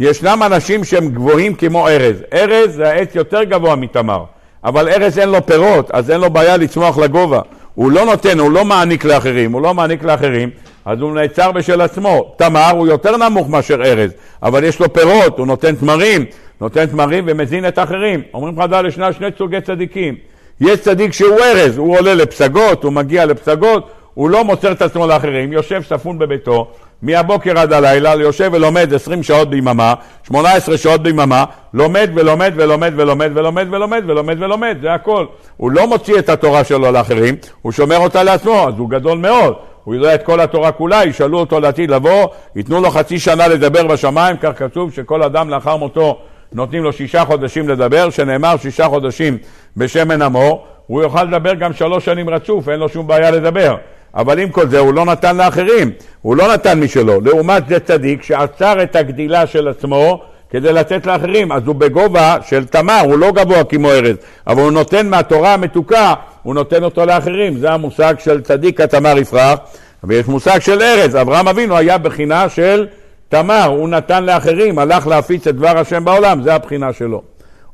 ישנם 0.00 0.42
אנשים 0.46 0.84
שהם 0.84 1.08
גבוהים 1.08 1.54
כמו 1.54 1.88
ארז. 1.88 2.22
ארז 2.32 2.74
זה 2.74 2.88
העץ 2.88 3.14
יותר 3.14 3.42
גבוה 3.42 3.76
מתמר. 3.76 4.24
אבל 4.64 4.88
ארז 4.88 5.18
אין 5.18 5.28
לו 5.28 5.46
פירות, 5.46 5.90
אז 5.90 6.10
אין 6.10 6.20
לו 6.20 6.30
בעיה 6.30 6.56
לצמוח 6.56 6.98
לגובה. 6.98 7.40
הוא 7.74 7.92
לא 7.92 8.04
נותן, 8.04 8.38
הוא 8.38 8.50
לא 8.50 8.64
מעניק 8.64 9.04
לאחרים, 9.04 9.52
הוא 9.52 9.62
לא 9.62 9.74
מעניק 9.74 10.02
לאחרים, 10.02 10.50
אז 10.84 11.00
הוא 11.00 11.14
נעצר 11.14 11.52
בשל 11.52 11.80
עצמו. 11.80 12.34
תמר 12.36 12.70
הוא 12.70 12.86
יותר 12.86 13.16
נמוך 13.16 13.48
מאשר 13.48 13.82
ארז, 13.84 14.10
אבל 14.42 14.64
יש 14.64 14.80
לו 14.80 14.92
פירות, 14.92 15.38
הוא 15.38 15.46
נותן 15.46 15.74
תמרים, 15.74 16.24
נותן 16.60 16.86
תמרים 16.86 17.24
ומזין 17.26 17.68
את 17.68 17.78
האחרים. 17.78 18.22
אומרים 18.34 18.62
חז"ל, 18.62 18.86
ישנה 18.86 19.12
שני 19.12 19.26
סוגי 19.38 19.60
צדיקים. 19.60 20.14
יש 20.60 20.80
צדיק 20.80 21.12
שהוא 21.12 21.38
ארז, 21.40 21.78
הוא 21.78 21.98
עולה 21.98 22.14
לפסגות, 22.14 22.84
הוא 22.84 22.92
מגיע 22.92 23.26
לפסגות, 23.26 23.90
הוא 24.14 24.30
לא 24.30 24.44
מוסר 24.44 24.72
את 24.72 24.82
עצמו 24.82 25.06
לאחרים, 25.06 25.52
יושב 25.52 25.82
ספון 25.88 26.18
בביתו, 26.18 26.70
מהבוקר 27.02 27.58
עד 27.58 27.72
הלילה, 27.72 28.14
יושב 28.14 28.50
ולומד 28.52 28.94
20 28.94 29.22
שעות 29.22 29.50
ביממה, 29.50 29.94
18 30.22 30.78
שעות 30.78 31.02
ביממה, 31.02 31.44
לומד 31.74 32.10
ולומד 32.14 32.52
ולומד 32.56 32.92
ולומד 32.96 33.30
ולומד 33.34 33.66
ולומד 33.70 34.02
ולומד 34.06 34.36
ולומד, 34.42 34.76
זה 34.82 34.94
הכל. 34.94 35.26
הוא 35.56 35.70
לא 35.70 35.86
מוציא 35.86 36.18
את 36.18 36.28
התורה 36.28 36.64
שלו 36.64 36.92
לאחרים, 36.92 37.34
הוא 37.62 37.72
שומר 37.72 37.98
אותה 37.98 38.22
לעצמו, 38.22 38.68
אז 38.68 38.74
הוא 38.78 38.90
גדול 38.90 39.18
מאוד. 39.18 39.54
הוא 39.84 39.94
יודע 39.94 40.14
את 40.14 40.22
כל 40.22 40.40
התורה 40.40 40.72
כולה, 40.72 41.04
ישאלו 41.04 41.38
אותו 41.38 41.60
לעתיד 41.60 41.90
לבוא, 41.90 42.26
ייתנו 42.56 42.80
לו 42.80 42.90
חצי 42.90 43.18
שנה 43.18 43.48
לדבר 43.48 43.86
בשמיים, 43.86 44.36
כך 44.36 44.58
כתוב 44.58 44.92
שכל 44.92 45.22
אדם 45.22 45.50
לאחר 45.50 45.76
מותו 45.76 46.18
נותנים 46.52 46.84
לו 46.84 46.92
שישה 46.92 47.24
חודשים 47.24 47.68
לדבר, 47.68 48.10
שנאמר 48.10 48.56
שישה 48.56 48.88
חודשים 48.88 49.38
בשמן 49.76 50.22
המור, 50.22 50.64
הוא 50.86 51.02
יוכל 51.02 51.24
לדבר 51.24 51.54
גם 51.54 51.72
שלוש 51.72 52.04
שנים 52.04 52.30
רצוף, 52.30 52.68
אין 52.68 52.80
לו 52.80 52.88
שום 52.88 53.06
בעיה 53.06 53.30
לדבר. 53.30 53.76
אבל 54.14 54.38
עם 54.38 54.50
כל 54.50 54.68
זה 54.68 54.78
הוא 54.78 54.94
לא 54.94 55.04
נתן 55.04 55.36
לאחרים, 55.36 55.90
הוא 56.22 56.36
לא 56.36 56.52
נתן 56.52 56.80
משלו. 56.80 57.20
לעומת 57.20 57.68
זה 57.68 57.80
צדיק 57.80 58.22
שעצר 58.22 58.82
את 58.82 58.96
הגדילה 58.96 59.46
של 59.46 59.68
עצמו 59.68 60.22
כדי 60.50 60.72
לתת 60.72 61.06
לאחרים, 61.06 61.52
אז 61.52 61.62
הוא 61.66 61.74
בגובה 61.74 62.36
של 62.48 62.64
תמר, 62.64 63.00
הוא 63.04 63.18
לא 63.18 63.32
גבוה 63.32 63.64
כמו 63.64 63.90
ארז, 63.90 64.16
אבל 64.46 64.62
הוא 64.62 64.70
נותן 64.70 65.08
מהתורה 65.08 65.54
המתוקה, 65.54 66.14
הוא 66.42 66.54
נותן 66.54 66.84
אותו 66.84 67.06
לאחרים. 67.06 67.58
זה 67.58 67.70
המושג 67.70 68.14
של 68.18 68.40
צדיק 68.40 68.80
התמר 68.80 69.18
יפרח, 69.18 69.58
ויש 70.04 70.26
מושג 70.26 70.58
של 70.58 70.82
ארז. 70.82 71.16
אברהם 71.16 71.48
אבינו 71.48 71.76
היה 71.76 71.98
בחינה 71.98 72.48
של 72.48 72.86
תמר, 73.28 73.64
הוא 73.64 73.88
נתן 73.88 74.24
לאחרים, 74.24 74.78
הלך 74.78 75.06
להפיץ 75.06 75.46
את 75.46 75.56
דבר 75.56 75.78
השם 75.78 76.04
בעולם, 76.04 76.42
זה 76.42 76.54
הבחינה 76.54 76.92
שלו. 76.92 77.22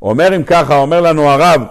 אומר 0.02 0.36
אם 0.36 0.42
ככה, 0.42 0.76
אומר 0.76 1.00
לנו 1.00 1.30
הרב, 1.30 1.62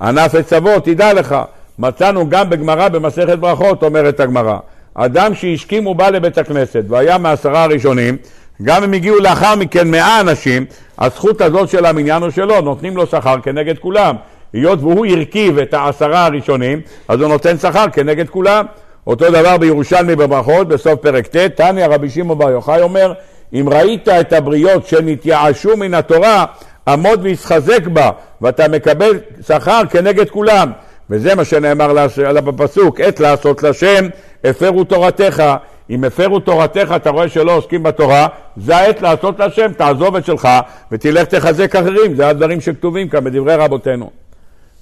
ענף 0.00 0.34
עץ 0.34 0.52
אבות, 0.52 0.84
תדע 0.84 1.12
לך, 1.12 1.36
מצאנו 1.78 2.30
גם 2.30 2.50
בגמרא 2.50 2.88
במסכת 2.88 3.38
ברכות, 3.38 3.82
אומרת 3.82 4.20
הגמרא. 4.20 4.56
אדם 4.94 5.34
שהשכים 5.34 5.86
ובא 5.86 6.08
לבית 6.08 6.38
הכנסת 6.38 6.84
והיה 6.88 7.18
מעשרה 7.18 7.62
הראשונים, 7.62 8.16
גם 8.62 8.84
אם 8.84 8.92
הגיעו 8.92 9.18
לאחר 9.18 9.56
מכן 9.56 9.90
מאה 9.90 10.20
אנשים, 10.20 10.64
הזכות 10.98 11.40
הזאת 11.40 11.68
של 11.68 11.86
המניין 11.86 12.22
הוא 12.22 12.30
שלו, 12.30 12.60
נותנים 12.60 12.96
לו 12.96 13.06
שכר 13.06 13.36
כנגד 13.42 13.78
כולם. 13.78 14.16
היות 14.52 14.78
והוא 14.80 15.06
הרכיב 15.06 15.58
את 15.58 15.74
העשרה 15.74 16.26
הראשונים, 16.26 16.80
אז 17.08 17.20
הוא 17.20 17.28
נותן 17.28 17.58
שכר 17.58 17.86
כנגד 17.92 18.28
כולם. 18.28 18.66
אותו 19.06 19.30
דבר 19.30 19.58
בירושלמי 19.58 20.16
בברכות, 20.16 20.68
בסוף 20.68 21.00
פרק 21.00 21.26
ט', 21.26 21.36
תניא 21.36 21.86
רבי 21.86 22.10
שמעון 22.10 22.38
בר 22.38 22.50
יוחאי 22.50 22.82
אומר, 22.82 23.12
אם 23.54 23.68
ראית 23.72 24.08
את 24.08 24.32
הבריות 24.32 24.86
שנתייאשו 24.86 25.76
מן 25.76 25.94
התורה, 25.94 26.44
עמוד 26.88 27.20
והתחזק 27.22 27.86
בה, 27.86 28.10
ואתה 28.40 28.68
מקבל 28.68 29.20
שכר 29.46 29.80
כנגד 29.90 30.30
כולם. 30.30 30.70
וזה 31.10 31.34
מה 31.34 31.44
שנאמר 31.44 31.98
עליו 32.26 32.42
בפסוק, 32.42 33.00
עת 33.00 33.20
לעשות 33.20 33.62
לשם, 33.62 34.06
הפרו 34.44 34.84
תורתך. 34.84 35.42
אם 35.90 36.04
הפרו 36.04 36.40
תורתך, 36.40 36.92
אתה 36.96 37.10
רואה 37.10 37.28
שלא 37.28 37.56
עוסקים 37.56 37.82
בתורה, 37.82 38.26
זה 38.56 38.76
העת 38.76 39.02
לעשות 39.02 39.40
לשם, 39.40 39.72
תעזוב 39.72 40.16
את 40.16 40.24
שלך 40.24 40.48
ותלך 40.92 41.28
תחזק 41.28 41.76
אחרים, 41.76 42.14
זה 42.14 42.28
הדברים 42.28 42.60
שכתובים 42.60 43.08
כאן 43.08 43.24
בדברי 43.24 43.54
רבותינו. 43.54 44.10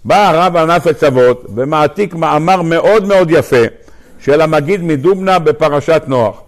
בא 0.05 0.29
הרב 0.29 0.57
ענף 0.57 0.87
עצבות 0.87 1.47
ומעתיק 1.55 2.15
מאמר 2.15 2.63
מאוד 2.63 3.05
מאוד 3.05 3.31
יפה 3.31 3.63
של 4.19 4.41
המגיד 4.41 4.83
מדובנה 4.83 5.39
בפרשת 5.39 6.03
נוח. 6.07 6.43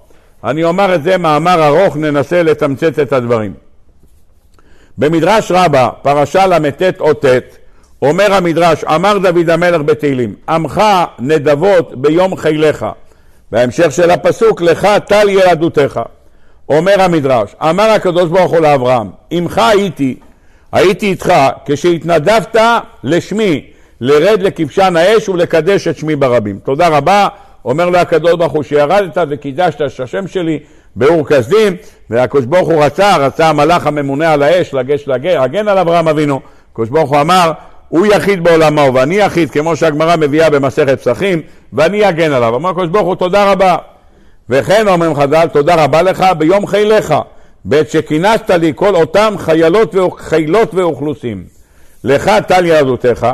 אני 0.44 0.64
אומר 0.64 0.94
את 0.94 1.02
זה 1.02 1.18
מאמר 1.18 1.66
ארוך, 1.66 1.96
ננסה 1.96 2.42
לתמצת 2.42 2.98
את 2.98 3.12
הדברים. 3.12 3.54
במדרש 4.98 5.52
רבה, 5.52 5.88
פרשה 6.02 6.46
ל"ט 6.46 7.00
או 7.00 7.14
ט', 7.14 7.26
אומר 8.04 8.34
המדרש, 8.34 8.84
אמר 8.84 9.18
דוד 9.18 9.50
המלך 9.50 9.80
בתהילים, 9.80 10.34
עמך 10.48 10.82
נדבות 11.18 12.02
ביום 12.02 12.36
חיליך. 12.36 12.86
בהמשך 13.52 13.92
של 13.92 14.10
הפסוק, 14.10 14.62
לך 14.62 14.88
טל 15.06 15.28
ילדותיך. 15.28 16.00
אומר 16.68 17.00
המדרש, 17.02 17.54
אמר 17.62 17.90
הקדוש 17.90 18.30
ברוך 18.30 18.52
הוא 18.52 18.60
לאברהם, 18.60 19.10
עמך 19.30 19.58
הייתי, 19.58 20.16
הייתי 20.72 21.06
איתך 21.06 21.32
כשהתנדבת 21.66 22.56
לשמי, 23.04 23.66
לרד 24.00 24.42
לכבשן 24.42 24.96
האש 24.96 25.28
ולקדש 25.28 25.88
את 25.88 25.96
שמי 25.96 26.16
ברבים. 26.16 26.58
תודה 26.58 26.88
רבה, 26.88 27.28
אומר 27.64 27.90
לו 27.90 27.98
הקדוש 27.98 28.32
ברוך 28.32 28.52
הוא, 28.52 28.62
שירדת 28.62 29.18
וקידשת 29.28 29.82
את 29.82 30.00
השם 30.00 30.26
שלי 30.26 30.58
באור 30.96 31.28
כסדים, 31.28 31.76
והקדוש 32.10 32.44
ברוך 32.44 32.68
הוא 32.68 32.84
רצה, 32.84 33.16
רצה 33.16 33.48
המלאך 33.48 33.86
הממונה 33.86 34.32
על 34.32 34.42
האש 34.42 34.74
לגש 34.74 35.08
להגן 35.08 35.68
על 35.68 35.78
אברהם 35.78 36.08
אבינו. 36.08 36.40
הקדוש 36.72 36.88
ברוך 36.88 37.10
הוא 37.10 37.20
אמר, 37.20 37.52
הוא 37.94 38.06
יחיד 38.06 38.44
בעולמו 38.44 38.94
ואני 38.94 39.14
יחיד, 39.14 39.50
כמו 39.50 39.76
שהגמרא 39.76 40.16
מביאה 40.16 40.50
במסכת 40.50 41.00
פסחים, 41.00 41.42
ואני 41.72 42.08
אגן 42.08 42.32
עליו. 42.32 42.56
אמר 42.56 42.70
הקדוש 42.70 42.88
ברוך 42.88 43.06
הוא, 43.06 43.14
תודה 43.14 43.52
רבה. 43.52 43.76
וכן 44.48 44.88
אומרים 44.88 45.14
חז"ל, 45.14 45.46
תודה 45.52 45.84
רבה 45.84 46.02
לך 46.02 46.24
ביום 46.38 46.66
חיליך, 46.66 47.14
בעת 47.64 47.90
שכינסת 47.90 48.50
לי 48.50 48.72
כל 48.74 48.94
אותם 48.94 49.34
חיילות, 49.38 49.94
חילות 50.18 50.74
ואוכלוסים. 50.74 51.44
לך 52.04 52.30
טל 52.48 52.66
ילדותיך, 52.66 53.26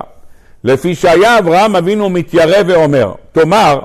לפי 0.64 0.94
שהיה 0.94 1.38
אברהם 1.38 1.76
אבינו 1.76 2.08
מתיירא 2.08 2.62
ואומר, 2.66 3.12
תאמר 3.32 3.78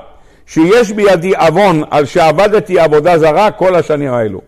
שיש 0.46 0.92
בידי 0.92 1.36
עוון 1.36 1.82
על 1.90 2.04
שעבדתי 2.04 2.78
עבודה 2.78 3.18
זרה 3.18 3.50
כל 3.50 3.74
השנים 3.74 4.12
האלו. 4.12 4.40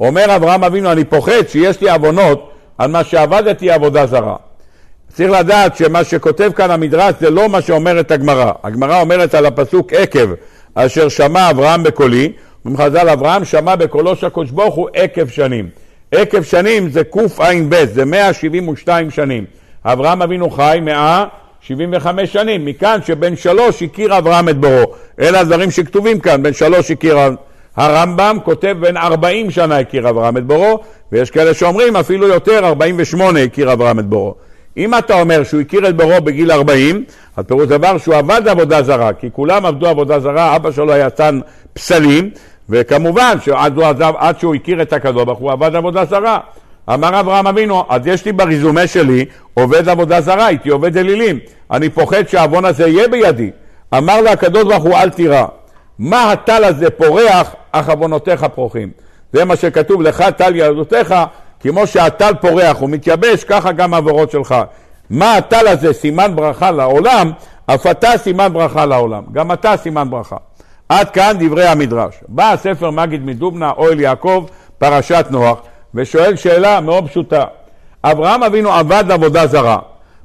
אומר 0.00 0.36
אברהם 0.36 0.64
אבינו, 0.64 0.92
אני 0.92 1.04
פוחד 1.04 1.48
שיש 1.48 1.80
לי 1.80 1.90
עוונות 1.90 2.50
על 2.78 2.90
מה 2.90 3.04
שעבדתי 3.04 3.70
עבודה 3.70 4.06
זרה. 4.06 4.47
צריך 5.18 5.30
לדעת 5.30 5.76
שמה 5.76 6.04
שכותב 6.04 6.50
כאן 6.56 6.70
המדרש 6.70 7.14
זה 7.20 7.30
לא 7.30 7.48
מה 7.48 7.62
שאומרת 7.62 8.10
הגמרא. 8.10 8.52
הגמרא 8.64 9.00
אומרת 9.00 9.34
על 9.34 9.46
הפסוק 9.46 9.92
עקב, 9.92 10.28
אשר 10.74 11.08
שמע 11.08 11.50
אברהם 11.50 11.82
בקולי, 11.82 12.32
אומרים 12.64 12.86
חז"ל, 12.86 13.08
אברהם 13.08 13.44
שמע 13.44 13.76
בקולו 13.76 14.16
של 14.16 14.26
הקדוש 14.26 14.50
ברוך 14.50 14.74
הוא 14.74 14.88
עקב 14.94 15.28
שנים. 15.28 15.68
עקב 16.12 16.42
שנים 16.42 16.90
זה 16.90 17.04
קע"ב, 17.04 17.84
זה 17.84 18.04
172 18.04 19.10
שנים. 19.10 19.44
אברהם 19.84 20.22
אבינו 20.22 20.50
חי 20.50 20.78
175 20.82 22.32
שנים. 22.32 22.64
מכאן 22.64 22.98
שבן 23.06 23.36
שלוש 23.36 23.82
הכיר 23.82 24.18
אברהם 24.18 24.48
את 24.48 24.56
בוראו. 24.56 24.94
אלה 25.20 25.40
הדברים 25.40 25.70
שכתובים 25.70 26.20
כאן, 26.20 26.42
בן 26.42 26.52
שלוש 26.52 26.90
הכיר... 26.90 27.18
הרמב"ם 27.76 28.38
כותב 28.44 28.76
בן 28.80 28.96
40 28.96 29.50
שנה 29.50 29.78
הכיר 29.78 30.08
אברהם 30.10 30.36
את 30.36 30.44
בוראו, 30.44 30.80
ויש 31.12 31.30
כאלה 31.30 31.54
שאומרים 31.54 31.96
אפילו 31.96 32.28
יותר, 32.28 32.66
48 32.66 33.42
הכיר 33.42 33.72
אברהם 33.72 33.98
את 33.98 34.04
בוראו. 34.04 34.47
אם 34.78 34.98
אתה 34.98 35.20
אומר 35.20 35.44
שהוא 35.44 35.60
הכיר 35.60 35.88
את 35.88 35.96
בוראו 35.96 36.22
בגיל 36.22 36.52
40, 36.52 37.04
אז 37.36 37.44
פירוש 37.44 37.66
דבר 37.66 37.98
שהוא 37.98 38.14
עבד 38.14 38.48
עבודה 38.48 38.82
זרה, 38.82 39.12
כי 39.12 39.28
כולם 39.32 39.66
עבדו 39.66 39.86
עבודה 39.86 40.20
זרה, 40.20 40.56
אבא 40.56 40.70
שלו 40.70 40.92
היה 40.92 41.10
צאן 41.10 41.40
פסלים, 41.72 42.30
וכמובן 42.68 43.36
שעד 43.44 43.78
עזב, 43.80 44.12
שהוא 44.38 44.54
הכיר 44.54 44.82
את 44.82 44.92
הקדוש 44.92 45.24
ברוך 45.24 45.38
הוא 45.38 45.52
עבד 45.52 45.74
עבודה 45.74 46.04
זרה. 46.04 46.38
אמר 46.94 47.20
אברהם 47.20 47.46
אבינו, 47.46 47.84
אז 47.88 48.06
יש 48.06 48.24
לי 48.24 48.32
בריזומה 48.32 48.86
שלי 48.86 49.24
עובד 49.54 49.88
עבודה 49.88 50.20
זרה, 50.20 50.46
הייתי 50.46 50.68
עובד 50.68 50.96
אלילים. 50.96 51.38
אני 51.70 51.88
פוחד 51.88 52.28
שהעוון 52.28 52.64
הזה 52.64 52.88
יהיה 52.88 53.08
בידי. 53.08 53.50
אמר 53.94 54.20
לה 54.20 54.32
הקדוש 54.32 54.64
ברוך 54.64 54.84
הוא, 54.84 54.96
אל 54.96 55.10
תירא. 55.10 55.44
מה 55.98 56.32
הטל 56.32 56.64
הזה 56.64 56.90
פורח, 56.90 57.54
אך 57.72 57.88
עוונותיך 57.88 58.46
פורחים. 58.54 58.90
זה 59.32 59.44
מה 59.44 59.56
שכתוב, 59.56 60.02
לך 60.02 60.24
טל 60.36 60.56
ילדותיך, 60.56 61.14
כמו 61.60 61.86
שהטל 61.86 62.32
פורח 62.40 62.82
ומתייבש, 62.82 63.44
ככה 63.44 63.72
גם 63.72 63.94
העברות 63.94 64.30
שלך. 64.30 64.54
מה 65.10 65.34
הטל 65.34 65.68
הזה 65.68 65.92
סימן 65.92 66.32
ברכה 66.34 66.70
לעולם, 66.70 67.30
אף 67.66 67.86
אתה 67.86 68.10
סימן 68.18 68.52
ברכה 68.52 68.86
לעולם. 68.86 69.22
גם 69.32 69.52
אתה 69.52 69.76
סימן 69.76 70.10
ברכה. 70.10 70.36
עד 70.88 71.10
כאן 71.10 71.36
דברי 71.38 71.66
המדרש. 71.66 72.14
בא 72.28 72.52
הספר 72.52 72.90
מגיד 72.90 73.26
מדובנה, 73.26 73.70
אוהל 73.70 74.00
יעקב, 74.00 74.46
פרשת 74.78 75.26
נוח, 75.30 75.58
ושואל 75.94 76.36
שאלה 76.36 76.80
מאוד 76.80 77.08
פשוטה. 77.08 77.44
אברהם 78.04 78.42
אבינו 78.42 78.72
עבד 78.72 79.04
עבודה 79.10 79.46
זרה. 79.46 79.78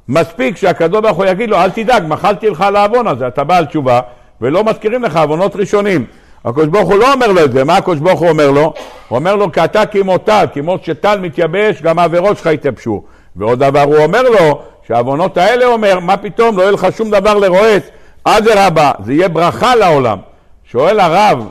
מספיק 0.08 0.56
שהקדוש 0.56 1.00
ברוך 1.00 1.16
הוא 1.16 1.24
יגיד 1.24 1.50
לו, 1.50 1.56
אל 1.56 1.70
תדאג, 1.70 2.02
מחלתי 2.06 2.50
לך 2.50 2.60
על 2.60 2.76
העוון 2.76 3.06
הזה, 3.06 3.26
אתה 3.28 3.44
בעל 3.44 3.66
תשובה, 3.66 4.00
ולא 4.40 4.64
מזכירים 4.64 5.02
לך 5.02 5.16
עוונות 5.16 5.56
ראשונים. 5.56 6.06
הקדוש 6.44 6.66
ברוך 6.66 6.88
הוא 6.88 6.98
לא 6.98 7.12
אומר 7.12 7.32
לו 7.32 7.44
את 7.44 7.52
זה, 7.52 7.64
מה 7.64 7.76
הקדוש 7.76 7.98
ברוך 7.98 8.20
הוא 8.20 8.28
אומר 8.28 8.50
לו? 8.50 8.72
הוא 9.08 9.18
אומר 9.18 9.36
לו, 9.36 9.52
כי 9.52 9.64
אתה 9.64 9.86
כמו 9.86 10.18
טל, 10.18 10.46
כמו 10.52 10.76
שטל 10.82 11.20
מתייבש, 11.20 11.82
גם 11.82 11.98
העבירות 11.98 12.38
שלך 12.38 12.46
יתייבשו. 12.46 13.02
ועוד 13.36 13.58
דבר 13.58 13.82
הוא 13.82 13.96
אומר 13.96 14.22
לו, 14.22 14.60
שהעוונות 14.86 15.36
האלה 15.36 15.66
אומר, 15.66 16.00
מה 16.00 16.16
פתאום, 16.16 16.56
לא 16.56 16.62
יהיה 16.62 16.72
לך 16.72 16.86
שום 16.96 17.10
דבר 17.10 17.34
לרועץ, 17.38 17.82
אדרבה, 18.24 18.90
זה 19.04 19.12
יהיה 19.12 19.28
ברכה 19.28 19.74
לעולם. 19.74 20.18
שואל 20.64 21.00
הרב, 21.00 21.48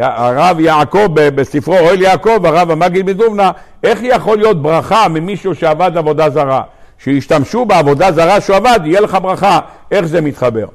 הרב 0.00 0.60
יעקב 0.60 1.06
בספרו 1.14 1.78
אוהל 1.78 2.02
יעקב, 2.02 2.46
הרב 2.46 2.70
המגיד 2.70 3.06
מדובנה, 3.06 3.50
איך 3.84 3.98
יכול 4.02 4.38
להיות 4.38 4.62
ברכה 4.62 5.08
ממישהו 5.08 5.54
שעבד 5.54 5.96
עבודה 5.96 6.30
זרה? 6.30 6.62
שישתמשו 6.98 7.64
בעבודה 7.64 8.12
זרה 8.12 8.40
שהוא 8.40 8.56
עבד, 8.56 8.80
יהיה 8.84 9.00
לך 9.00 9.18
ברכה. 9.22 9.60
איך 9.90 10.04
זה 10.04 10.20
מתחבר? 10.20 10.66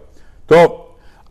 טוב, 0.46 0.85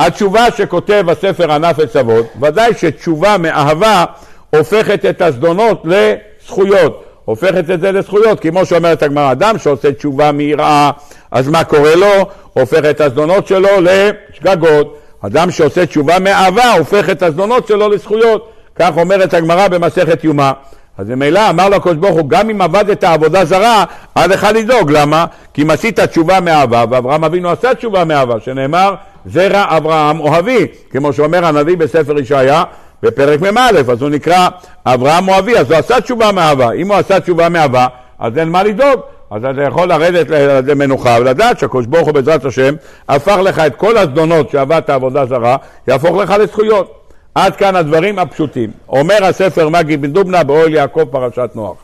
התשובה 0.07 0.51
שכותב 0.57 1.05
הספר 1.09 1.53
ענף 1.53 1.79
עץ 1.79 1.97
אבות, 1.97 2.27
ודאי 2.41 2.75
שתשובה 2.75 3.39
מאהבה 3.39 4.05
הופכת 4.51 5.05
את 5.05 5.23
הזדונות 5.23 5.85
לזכויות. 5.85 7.05
הופכת 7.25 7.71
את 7.71 7.81
זה 7.81 7.93
לזכויות, 7.93 8.41
כמו 8.41 8.67
שאומרת 8.67 9.03
הגמרא, 9.03 9.33
אדם 9.33 9.59
שעושה 9.59 9.93
תשובה 9.93 10.33
מיראה, 10.33 10.91
אז 11.31 11.49
מה 11.49 11.65
קורה 11.65 11.95
לו? 11.95 12.27
הופך 12.53 12.85
את 12.91 13.01
הזדונות 13.01 13.47
שלו 13.47 13.69
לשגגות. 13.81 14.99
אדם 15.21 15.51
שעושה 15.51 15.87
תשובה 15.87 16.19
מאהבה, 16.19 16.73
הופך 16.73 17.11
את 17.11 17.23
הזדונות 17.23 17.67
שלו 17.67 17.89
לזכויות. 17.89 18.51
כך 18.77 18.91
אומרת 18.97 19.35
הגמרא 19.35 19.69
במסכת 19.69 20.25
יומא. 20.25 20.51
אז 20.99 21.09
ממילא 21.09 21.51
אמר 21.51 21.69
לו 21.69 21.77
הקדוש 21.77 21.97
ברוך 21.97 22.17
הוא, 22.17 22.29
גם 22.29 22.51
אם 22.51 22.63
עבדת 22.63 23.05
עבודה 23.05 23.45
זרה, 23.45 23.85
אל 24.17 24.31
לך 24.31 24.47
לדאוג. 24.55 24.91
למה? 24.91 25.27
כי 25.55 25.63
אם 25.63 25.71
עשית 25.71 26.01
תשובה 26.01 26.41
מאהבה, 26.41 26.85
ואברהם 26.91 27.25
אבינו 27.25 27.51
עשה 27.51 27.75
תשובה 27.75 28.05
מאהבה, 28.05 28.41
שנאמר, 28.41 28.95
זרע 29.27 29.77
אברהם 29.77 30.21
אוהבי, 30.21 30.67
כמו 30.91 31.13
שאומר 31.13 31.45
הנביא 31.45 31.77
בספר 31.77 32.19
ישעיה, 32.19 32.65
בפרק 33.03 33.41
מ"א, 33.41 33.71
אז 33.93 34.03
הוא 34.03 34.11
נקרא 34.11 34.49
אברהם 34.87 35.29
אוהבי, 35.29 35.57
אז 35.57 35.71
הוא 35.71 35.79
עשה 35.79 36.01
תשובה 36.01 36.33
מאהבה. 36.33 36.73
אם 36.73 36.89
הוא 36.89 36.97
עשה 36.97 37.21
תשובה 37.21 37.49
מאהבה, 37.49 37.87
אז 38.19 38.39
אין 38.39 38.49
מה 38.49 38.63
לדאוג. 38.63 39.01
אז 39.31 39.45
אתה 39.45 39.63
יכול 39.63 39.89
לרדת 39.89 40.27
למנוחה 40.67 41.17
ולדעת 41.21 41.59
שהקדוש 41.59 41.87
ברוך 41.87 42.07
הוא 42.07 42.15
בעזרת 42.15 42.45
השם 42.45 42.75
הפך 43.09 43.37
לך 43.43 43.59
את 43.59 43.75
כל 43.77 43.97
הזדונות 43.97 44.51
שעבדת 44.51 44.91
עבודה 44.91 45.27
זרה, 45.27 45.57
יהפוך 45.89 46.17
לך 46.17 46.31
לזכויות. 46.31 47.01
עד 47.35 47.57
כאן 47.57 47.77
הדברים 47.77 48.19
הפשוטים. 48.19 48.71
אומר 48.89 49.25
הספר 49.25 49.69
מגיד 49.69 50.03
בן 50.03 50.13
דובנה 50.13 50.45
באוהל 50.45 50.75
יעקב 50.75 51.05
פרשת 51.11 51.51
נוח. 51.55 51.77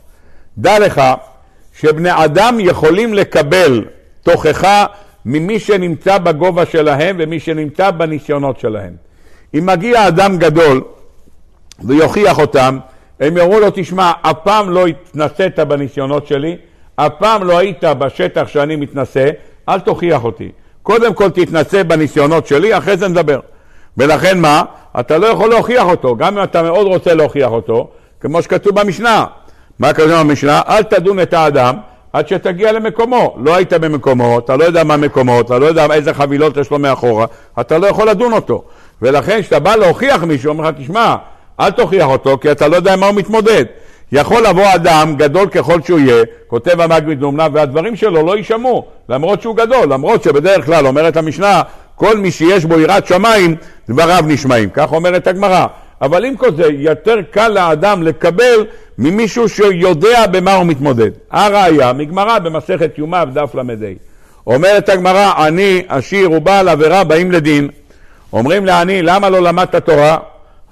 דע 0.59 0.79
לך 0.79 1.03
שבני 1.81 2.11
אדם 2.24 2.57
יכולים 2.61 3.14
לקבל 3.14 3.85
תוכחה 4.22 4.87
ממי 5.27 5.59
שנמצא 5.59 6.19
בגובה 6.19 6.67
שלהם 6.67 7.17
ומי 7.19 7.41
שנמצא 7.41 7.91
בניסיונות 7.91 8.61
שלהם. 8.61 8.93
אם 9.55 9.67
מגיע 9.67 10.09
אדם 10.09 10.39
גדול 10.39 10.83
ויוכיח 11.85 12.39
אותם, 12.39 12.79
הם 13.21 13.37
יאמרו 13.37 13.61
לו, 13.61 13.67
תשמע, 13.75 14.13
אף 14.23 14.37
פעם 14.43 14.71
לא 14.71 14.87
התנסית 14.87 15.59
בניסיונות 15.59 16.27
שלי, 16.27 16.57
אף 16.97 17.13
פעם 17.19 17.45
לא 17.45 17.59
היית 17.59 17.85
בשטח 17.85 18.49
שאני 18.49 18.77
מתנסה, 18.77 19.31
אל 19.69 19.81
תוכיח 19.81 20.25
אותי. 20.25 20.51
קודם 20.83 21.15
כל 21.15 21.31
תתנסה 21.31 21.85
בניסיונות 21.85 22.47
שלי, 22.47 22.79
אחרי 22.79 22.97
זה 22.97 23.09
נדבר. 23.09 23.41
ולכן 23.97 24.41
מה? 24.41 24.63
אתה 25.01 25.19
לא 25.19 25.27
יכול 25.27 25.51
להוכיח 25.51 25.85
אותו, 25.85 26.17
גם 26.17 26.39
אם 26.39 26.45
אתה 26.45 26.63
מאוד 26.63 26.87
רוצה 26.87 27.15
להוכיח 27.15 27.51
אותו, 27.51 27.91
כמו 28.21 28.43
שכתוב 28.43 28.81
במשנה. 28.81 29.27
מה 29.79 29.93
כתוב 29.93 30.13
במשנה? 30.13 30.61
אל 30.69 30.83
תדון 30.83 31.21
את 31.21 31.35
האדם 31.35 31.77
עד 32.12 32.29
שתגיע 32.29 32.73
למקומו. 32.73 33.37
לא 33.44 33.57
היית 33.57 33.73
במקומו, 33.73 34.38
אתה 34.38 34.57
לא 34.57 34.64
יודע 34.64 34.85
מה 34.85 34.96
מקומו, 34.96 35.40
אתה 35.40 35.59
לא 35.59 35.66
יודע 35.66 35.87
איזה 35.92 36.14
חבילות 36.14 36.57
יש 36.57 36.70
לו 36.70 36.79
מאחורה, 36.79 37.27
אתה 37.61 37.79
לא 37.79 37.87
יכול 37.87 38.09
לדון 38.09 38.33
אותו. 38.33 38.62
ולכן 39.03 39.42
כשאתה 39.42 39.59
בא 39.59 39.77
להוכיח 39.77 40.25
מישהו, 40.25 40.51
אומר 40.51 40.70
לך, 40.70 40.77
תשמע, 40.79 41.16
אל 41.61 41.70
תוכיח 41.70 42.07
אותו, 42.07 42.38
כי 42.40 42.53
אתה 42.53 42.68
לא 42.68 42.77
יודע 42.77 42.92
עם 42.92 43.01
מה 43.01 43.07
הוא 43.07 43.14
מתמודד. 43.14 43.64
יכול 44.12 44.46
לבוא 44.46 44.75
אדם, 44.75 45.14
גדול 45.16 45.49
ככל 45.49 45.81
שהוא 45.83 45.99
יהיה, 45.99 46.25
כותב 46.46 46.81
המגביד 46.81 47.20
דומנה, 47.20 47.46
והדברים 47.53 47.96
שלו 47.96 48.27
לא 48.27 48.37
יישמעו, 48.37 48.85
למרות 49.09 49.42
שהוא 49.42 49.57
גדול, 49.57 49.92
למרות 49.92 50.23
שבדרך 50.23 50.66
כלל, 50.66 50.87
אומרת 50.87 51.16
המשנה, 51.16 51.62
כל 51.96 52.16
מי 52.16 52.31
שיש 52.31 52.64
בו 52.64 52.81
יראת 52.81 53.07
שמיים, 53.07 53.57
דבריו 53.88 54.25
נשמעים. 54.27 54.70
כך 54.70 54.92
אומרת 54.92 55.27
הגמרא. 55.27 55.66
אבל 56.03 56.25
עם 56.25 56.37
כל 56.37 56.55
זה, 56.55 56.67
יותר 56.73 57.17
קל 57.31 57.49
לאדם 57.49 58.03
לקבל 58.03 58.67
ממישהו 58.99 59.49
שיודע 59.49 60.27
במה 60.27 60.55
הוא 60.55 60.67
מתמודד. 60.67 61.11
הראיה, 61.31 61.93
מגמרא 61.93 62.39
במסכת 62.39 62.99
יומא 62.99 63.25
דף 63.25 63.55
ל"ה. 63.55 63.63
אומרת 64.47 64.89
הגמרא, 64.89 65.47
אני 65.47 65.83
עשיר 65.89 66.33
ובעל 66.33 66.69
עבירה 66.69 67.05
באים 67.05 67.33
לדין. 67.33 67.69
אומרים 68.33 68.67
לעני, 68.67 69.03
למה 69.03 69.29
לא 69.29 69.43
למדת 69.43 69.77
תורה? 69.77 70.17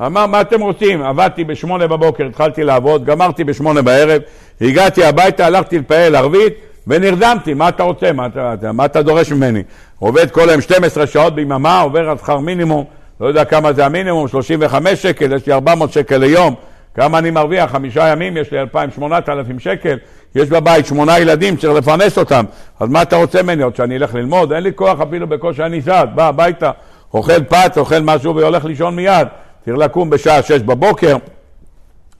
אמר, 0.06 0.26
מה 0.26 0.40
אתם 0.40 0.60
רוצים? 0.60 1.02
עבדתי 1.02 1.44
בשמונה 1.44 1.86
בבוקר, 1.86 2.26
התחלתי 2.26 2.64
לעבוד, 2.64 3.04
גמרתי 3.04 3.44
בשמונה 3.44 3.82
בערב, 3.82 4.22
הגעתי 4.60 5.04
הביתה, 5.04 5.46
הלכתי 5.46 5.78
לפעל 5.78 6.14
ערבית 6.14 6.54
ונרדמתי, 6.86 7.54
מה 7.54 7.68
אתה 7.68 7.82
רוצה? 7.82 8.12
מה 8.12 8.26
אתה, 8.26 8.72
מה 8.72 8.84
אתה 8.84 9.02
דורש 9.02 9.32
ממני? 9.32 9.62
עובד 9.98 10.30
כל 10.30 10.48
היום 10.48 10.60
12 10.60 11.06
שעות 11.06 11.34
ביממה, 11.34 11.80
עובר 11.80 12.10
על 12.10 12.18
שכר 12.18 12.38
מינימום, 12.38 12.84
לא 13.20 13.26
יודע 13.26 13.44
כמה 13.44 13.72
זה 13.72 13.86
המינימום, 13.86 14.28
35 14.28 15.02
שקל, 15.02 15.32
יש 15.32 15.46
לי 15.46 15.52
400 15.52 15.92
שקל 15.92 16.16
ליום, 16.16 16.54
כמה 16.94 17.18
אני 17.18 17.30
מרוויח? 17.30 17.70
חמישה 17.70 18.08
ימים, 18.08 18.36
יש 18.36 18.52
לי 18.52 18.58
2,000-8,000 18.62 19.58
שקל, 19.58 19.98
יש 20.34 20.48
בבית 20.48 20.86
שמונה 20.86 21.18
ילדים, 21.18 21.56
צריך 21.56 21.74
לפרנס 21.74 22.18
אותם, 22.18 22.44
אז 22.80 22.88
מה 22.88 23.02
אתה 23.02 23.16
רוצה 23.16 23.42
ממני? 23.42 23.62
עוד 23.62 23.76
שאני 23.76 23.96
אלך 23.96 24.14
ללמוד? 24.14 24.52
אין 24.52 24.62
לי 24.62 24.70
כוח 24.74 25.00
אפילו 25.00 25.26
בקושי 25.26 25.62
אני 25.62 25.80
זז, 25.80 26.04
בא 26.14 26.28
הביתה, 26.28 26.70
אוכל 27.14 27.44
פת, 27.44 27.72
אוכל 27.76 28.00
משהו 28.00 28.36
והולך 28.36 28.64
לישון 28.64 28.96
מיד. 28.96 29.28
צריך 29.64 29.76
לקום 29.78 30.10
בשעה 30.10 30.42
שש 30.42 30.60
בבוקר, 30.60 31.16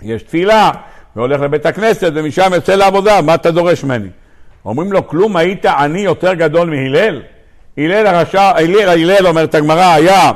יש 0.03 0.23
תפילה, 0.23 0.71
והולך 1.17 1.41
לבית 1.41 1.67
הכנסת, 1.67 2.13
ומשם 2.15 2.51
יוצא 2.55 2.75
לעבודה, 2.75 3.23
מה 3.23 3.35
אתה 3.35 3.51
דורש 3.51 3.85
ממני? 3.85 4.09
אומרים 4.65 4.93
לו, 4.93 5.09
כלום 5.09 5.37
היית 5.37 5.67
עני 5.67 6.01
יותר 6.01 6.35
גדול 6.35 6.71
מהלל? 6.71 7.23
הלל 7.79 8.07
הרשע, 8.07 8.43
הלל, 8.43 8.89
הלל 8.89 9.27
אומרת 9.27 9.55
הגמרא, 9.55 9.93
היה 9.93 10.31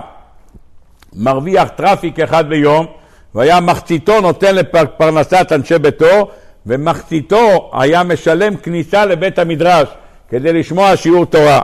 מרוויח 1.17 1.69
טרפעיק 1.69 2.21
אחד 2.21 2.49
ביום, 2.49 2.87
והיה 3.35 3.61
מחציתו 3.61 4.21
נותן 4.21 4.55
לפרנסת 4.55 5.53
אנשי 5.53 5.79
ביתו, 5.79 6.29
ומחציתו 6.67 7.71
היה 7.73 8.03
משלם 8.03 8.57
כניסה 8.57 9.07
לבית 9.07 9.39
המדרש 9.39 9.89
כדי 10.29 10.53
לשמוע 10.53 10.97
שיעור 10.97 11.27
תורה. 11.27 11.61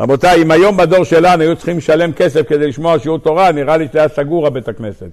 רבותיי, 0.00 0.42
אם 0.42 0.50
היום 0.50 0.76
בדור 0.76 1.04
שלנו 1.04 1.42
היו 1.42 1.56
צריכים 1.56 1.78
לשלם 1.78 2.12
כסף 2.12 2.48
כדי 2.48 2.66
לשמוע 2.66 2.98
שיעור 2.98 3.18
תורה, 3.18 3.52
נראה 3.52 3.76
לי 3.76 3.86
שהיה 3.92 4.08
סגור 4.08 4.46
הבית 4.46 4.68
הכנסת. 4.68 5.06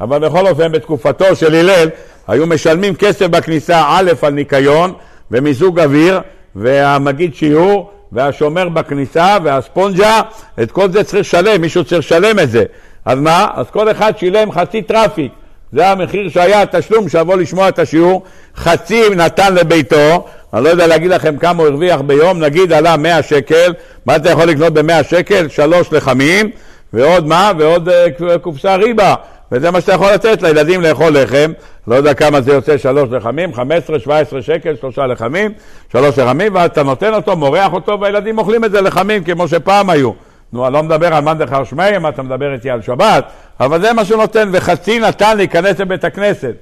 אבל 0.00 0.18
בכל 0.18 0.46
אופן, 0.46 0.72
בתקופתו 0.72 1.36
של 1.36 1.54
הלל, 1.54 1.88
היו 2.28 2.46
משלמים 2.46 2.94
כסף 2.94 3.26
בכניסה, 3.26 3.82
א', 3.88 4.12
על 4.22 4.32
ניקיון 4.32 4.92
ומיזוג 5.30 5.80
אוויר, 5.80 6.20
והמגיד 6.56 7.34
שיעור, 7.34 7.90
והשומר 8.12 8.68
בכניסה, 8.68 9.36
והספונג'ה, 9.44 10.20
את 10.62 10.72
כל 10.72 10.90
זה 10.90 11.04
צריך 11.04 11.20
לשלם, 11.20 11.60
מישהו 11.60 11.84
צריך 11.84 11.98
לשלם 11.98 12.38
את 12.38 12.50
זה. 12.50 12.64
אז 13.06 13.18
מה? 13.18 13.48
אז 13.54 13.66
כל 13.70 13.90
אחד 13.90 14.18
שילם 14.18 14.52
חצי 14.52 14.82
טרפעיק. 14.82 15.32
זה 15.72 15.88
המחיר 15.88 16.28
שהיה 16.28 16.62
התשלום 16.62 17.08
שיבוא 17.08 17.36
לשמוע 17.36 17.68
את 17.68 17.78
השיעור. 17.78 18.22
חצי 18.56 19.02
נתן 19.16 19.54
לביתו, 19.54 20.26
אני 20.54 20.64
לא 20.64 20.68
יודע 20.68 20.86
להגיד 20.86 21.10
לכם 21.10 21.36
כמה 21.36 21.62
הוא 21.62 21.68
הרוויח 21.68 22.00
ביום, 22.00 22.40
נגיד 22.40 22.72
עלה 22.72 22.96
100 22.96 23.22
שקל, 23.22 23.72
מה 24.06 24.16
אתה 24.16 24.30
יכול 24.30 24.44
לקנות 24.44 24.72
ב-100 24.72 25.02
שקל? 25.02 25.48
שלוש 25.48 25.92
לחמים, 25.92 26.50
ועוד 26.92 27.26
מה? 27.26 27.52
ועוד 27.58 27.88
אה, 27.88 28.38
קופסה 28.38 28.76
ריבה. 28.76 29.14
וזה 29.52 29.70
מה 29.70 29.80
שאתה 29.80 29.92
יכול 29.92 30.12
לתת 30.12 30.42
לילדים 30.42 30.80
לאכול 30.82 31.18
לחם. 31.18 31.52
לא 31.88 31.94
יודע 31.94 32.14
כמה 32.14 32.40
זה 32.40 32.52
יוצא 32.52 32.78
שלוש 32.78 33.08
לחמים, 33.10 33.54
15, 33.54 33.98
17 33.98 34.42
שקל, 34.42 34.76
שלושה 34.80 35.06
לחמים, 35.06 35.52
שלוש 35.92 36.18
לחמים, 36.18 36.54
ואז 36.54 36.70
אתה 36.70 36.82
נותן 36.82 37.14
אותו, 37.14 37.36
מורח 37.36 37.72
אותו, 37.72 38.00
והילדים 38.00 38.38
אוכלים 38.38 38.64
את 38.64 38.70
זה 38.70 38.80
לחמים 38.80 39.24
כמו 39.24 39.48
שפעם 39.48 39.90
היו. 39.90 40.25
נו, 40.52 40.66
אני 40.66 40.74
לא 40.74 40.82
מדבר 40.82 41.14
על 41.14 41.24
מאן 41.24 41.38
דחר 41.38 41.64
שמי, 41.64 41.96
אם 41.96 42.08
אתה 42.08 42.22
מדבר 42.22 42.52
איתי 42.52 42.70
על 42.70 42.82
שבת, 42.82 43.24
אבל 43.60 43.80
זה 43.80 43.92
מה 43.92 44.02
נותן, 44.16 44.48
וחצי 44.52 44.98
נתן 44.98 45.36
להיכנס 45.36 45.78
לבית 45.78 46.04
הכנסת. 46.04 46.52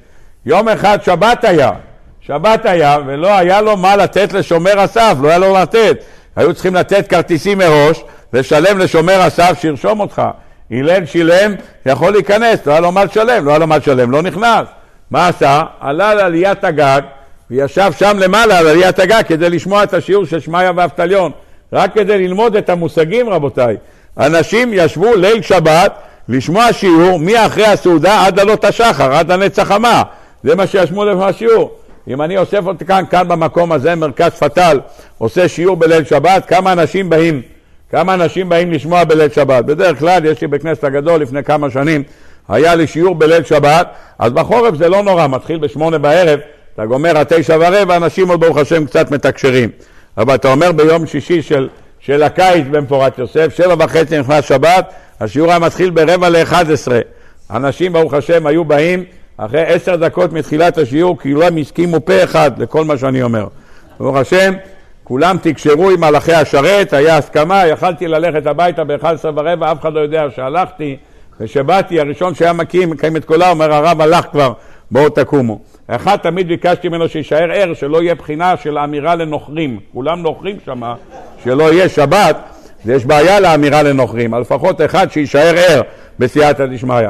יום 0.47 0.68
אחד 0.68 0.99
שבת 1.03 1.44
היה, 1.44 1.70
שבת 2.20 2.66
היה, 2.66 2.99
ולא 3.07 3.38
היה 3.38 3.61
לו 3.61 3.77
מה 3.77 3.97
לתת 3.97 4.33
לשומר 4.33 4.81
הסף, 4.81 5.16
לא 5.23 5.29
היה 5.29 5.38
לו 5.38 5.55
לתת. 5.55 6.05
היו 6.37 6.55
צריכים 6.55 6.75
לתת 6.75 7.09
כרטיסים 7.09 7.59
מראש, 7.59 8.05
לשלם 8.33 8.79
לשומר 8.79 9.20
הסף 9.20 9.59
שירשום 9.61 10.01
אותך. 10.01 10.23
הלל 10.70 11.07
שילם, 11.07 11.55
יכול 11.87 12.12
להיכנס, 12.12 12.66
לא 12.66 12.73
היה 12.73 12.81
לו 12.81 12.92
מה 12.92 13.05
לשלם, 13.05 13.44
לא 13.44 13.51
היה 13.51 13.59
לו 13.59 13.66
מה 13.66 13.77
לשלם, 13.77 14.11
לא 14.11 14.23
נכנס. 14.23 14.68
מה 15.11 15.29
עשה? 15.29 15.62
עלה 15.81 16.14
לעליית 16.14 16.64
הגג, 16.64 17.01
וישב 17.51 17.92
שם 17.99 18.18
למעלה 18.18 18.59
על 18.59 18.66
עליית 18.66 18.99
הגג 18.99 19.23
כדי 19.27 19.51
לשמוע 19.51 19.83
את 19.83 19.94
השיעור 19.94 20.25
של 20.25 20.40
שמעיה 20.40 20.73
ואבטליון. 20.77 21.33
רק 21.72 21.94
כדי 21.94 22.18
ללמוד 22.18 22.57
את 22.57 22.70
המושגים, 22.70 23.29
רבותיי. 23.29 23.77
אנשים 24.18 24.70
ישבו 24.72 25.14
ליל 25.14 25.42
שבת 25.42 25.92
לשמוע 26.29 26.72
שיעור 26.72 27.18
מאחרי 27.18 27.66
הסעודה 27.66 28.27
עד 28.27 28.38
עלות 28.38 28.64
השחר, 28.64 29.12
עד 29.12 29.31
הנצח 29.31 29.62
חמה. 29.62 30.03
זה 30.44 30.55
מה 30.55 30.66
שישבו 30.66 31.05
לפני 31.05 31.24
השיעור. 31.24 31.70
אם 32.09 32.22
אני 32.22 32.38
אוסף 32.38 32.66
אותי 32.66 32.85
כאן, 32.85 33.05
כאן 33.11 33.29
במקום 33.29 33.72
הזה, 33.72 33.94
מרכז 33.94 34.31
פתל, 34.31 34.81
עושה 35.18 35.48
שיעור 35.48 35.77
בליל 35.77 36.05
שבת, 36.05 36.46
כמה 36.46 36.72
אנשים 36.72 37.11
באים? 37.11 37.42
כמה 37.90 38.14
אנשים 38.14 38.48
באים 38.48 38.72
לשמוע 38.72 39.05
בליל 39.05 39.29
שבת? 39.29 39.64
בדרך 39.64 39.98
כלל, 39.98 40.24
יש 40.24 40.40
לי 40.40 40.46
בכנסת 40.46 40.85
הגדול 40.85 41.20
לפני 41.20 41.44
כמה 41.44 41.70
שנים, 41.70 42.03
היה 42.48 42.74
לי 42.74 42.87
שיעור 42.87 43.14
בליל 43.14 43.44
שבת, 43.44 43.88
אז 44.18 44.33
בחורף 44.33 44.74
זה 44.74 44.88
לא 44.88 45.03
נורא, 45.03 45.27
מתחיל 45.27 45.59
בשמונה 45.59 45.98
בערב, 45.98 46.40
אתה 46.74 46.87
גומר 46.87 47.18
עד 47.18 47.27
תשע 47.29 47.57
ורבע, 47.61 47.96
אנשים 47.96 48.29
עוד 48.29 48.40
ברוך 48.40 48.57
השם 48.57 48.87
קצת 48.87 49.11
מתקשרים. 49.11 49.70
אבל 50.18 50.35
אתה 50.35 50.53
אומר 50.53 50.72
ביום 50.72 51.07
שישי 51.07 51.42
של, 51.42 51.68
של 52.00 52.22
הקיץ 52.22 52.66
במפורת 52.70 53.18
יוסף, 53.18 53.55
שבע 53.57 53.74
וחצי 53.79 54.18
נכנס 54.18 54.44
שבת, 54.44 54.92
השיעור 55.20 55.50
היה 55.50 55.59
מתחיל 55.59 55.90
ברבע 55.90 56.29
לאחד 56.29 56.70
עשרה. 56.70 57.00
אנשים 57.50 57.92
ברוך 57.92 58.14
השם 58.14 58.46
היו 58.46 58.64
באים 58.64 59.05
אחרי 59.37 59.62
עשר 59.62 59.96
דקות 59.96 60.33
מתחילת 60.33 60.79
השיעור, 60.79 61.18
כולם 61.18 61.57
הסכימו 61.57 62.05
פה 62.05 62.24
אחד 62.24 62.50
לכל 62.59 62.85
מה 62.85 62.98
שאני 62.98 63.22
אומר. 63.22 63.46
ברוך 64.00 64.16
השם, 64.16 64.55
כולם 65.05 65.37
תקשרו 65.42 65.90
עם 65.90 66.00
מלאכי 66.00 66.33
השרת, 66.33 66.92
היה 66.92 67.16
הסכמה, 67.16 67.66
יכלתי 67.66 68.09
ללכת 68.09 68.46
הביתה 68.46 68.85
ב-11 68.85 69.24
ורבע, 69.24 69.72
אף 69.72 69.81
אחד 69.81 69.92
לא 69.92 70.00
יודע 70.00 70.24
שהלכתי, 70.37 70.96
וכשבאתי, 71.40 72.00
הראשון 72.00 72.35
שהיה 72.35 72.53
מקים, 72.53 72.90
מקיים 72.90 73.16
את 73.16 73.24
קולה, 73.24 73.50
אומר 73.50 73.72
הרב 73.72 74.00
הלך 74.00 74.24
כבר, 74.33 74.53
בואו 74.90 75.09
תקומו. 75.09 75.59
אחד 75.87 76.16
תמיד 76.16 76.49
ביקשתי 76.49 76.88
ממנו 76.88 77.09
שיישאר 77.09 77.53
ער, 77.53 77.75
שלא 77.75 78.03
יהיה 78.03 78.14
בחינה 78.14 78.55
של 78.62 78.79
אמירה 78.79 79.14
לנוכרים. 79.14 79.79
כולם 79.92 80.23
נוכרים 80.23 80.57
שם, 80.64 80.83
שלא 81.44 81.73
יהיה 81.73 81.88
שבת, 81.88 82.37
יש 82.87 83.05
בעיה 83.05 83.40
לאמירה 83.40 83.83
לנוכרים. 83.83 84.35
לפחות 84.35 84.81
אחד 84.81 85.12
שיישאר 85.12 85.55
ער 85.57 85.83
בסייעתא 86.18 86.66
דשמיא. 86.66 87.09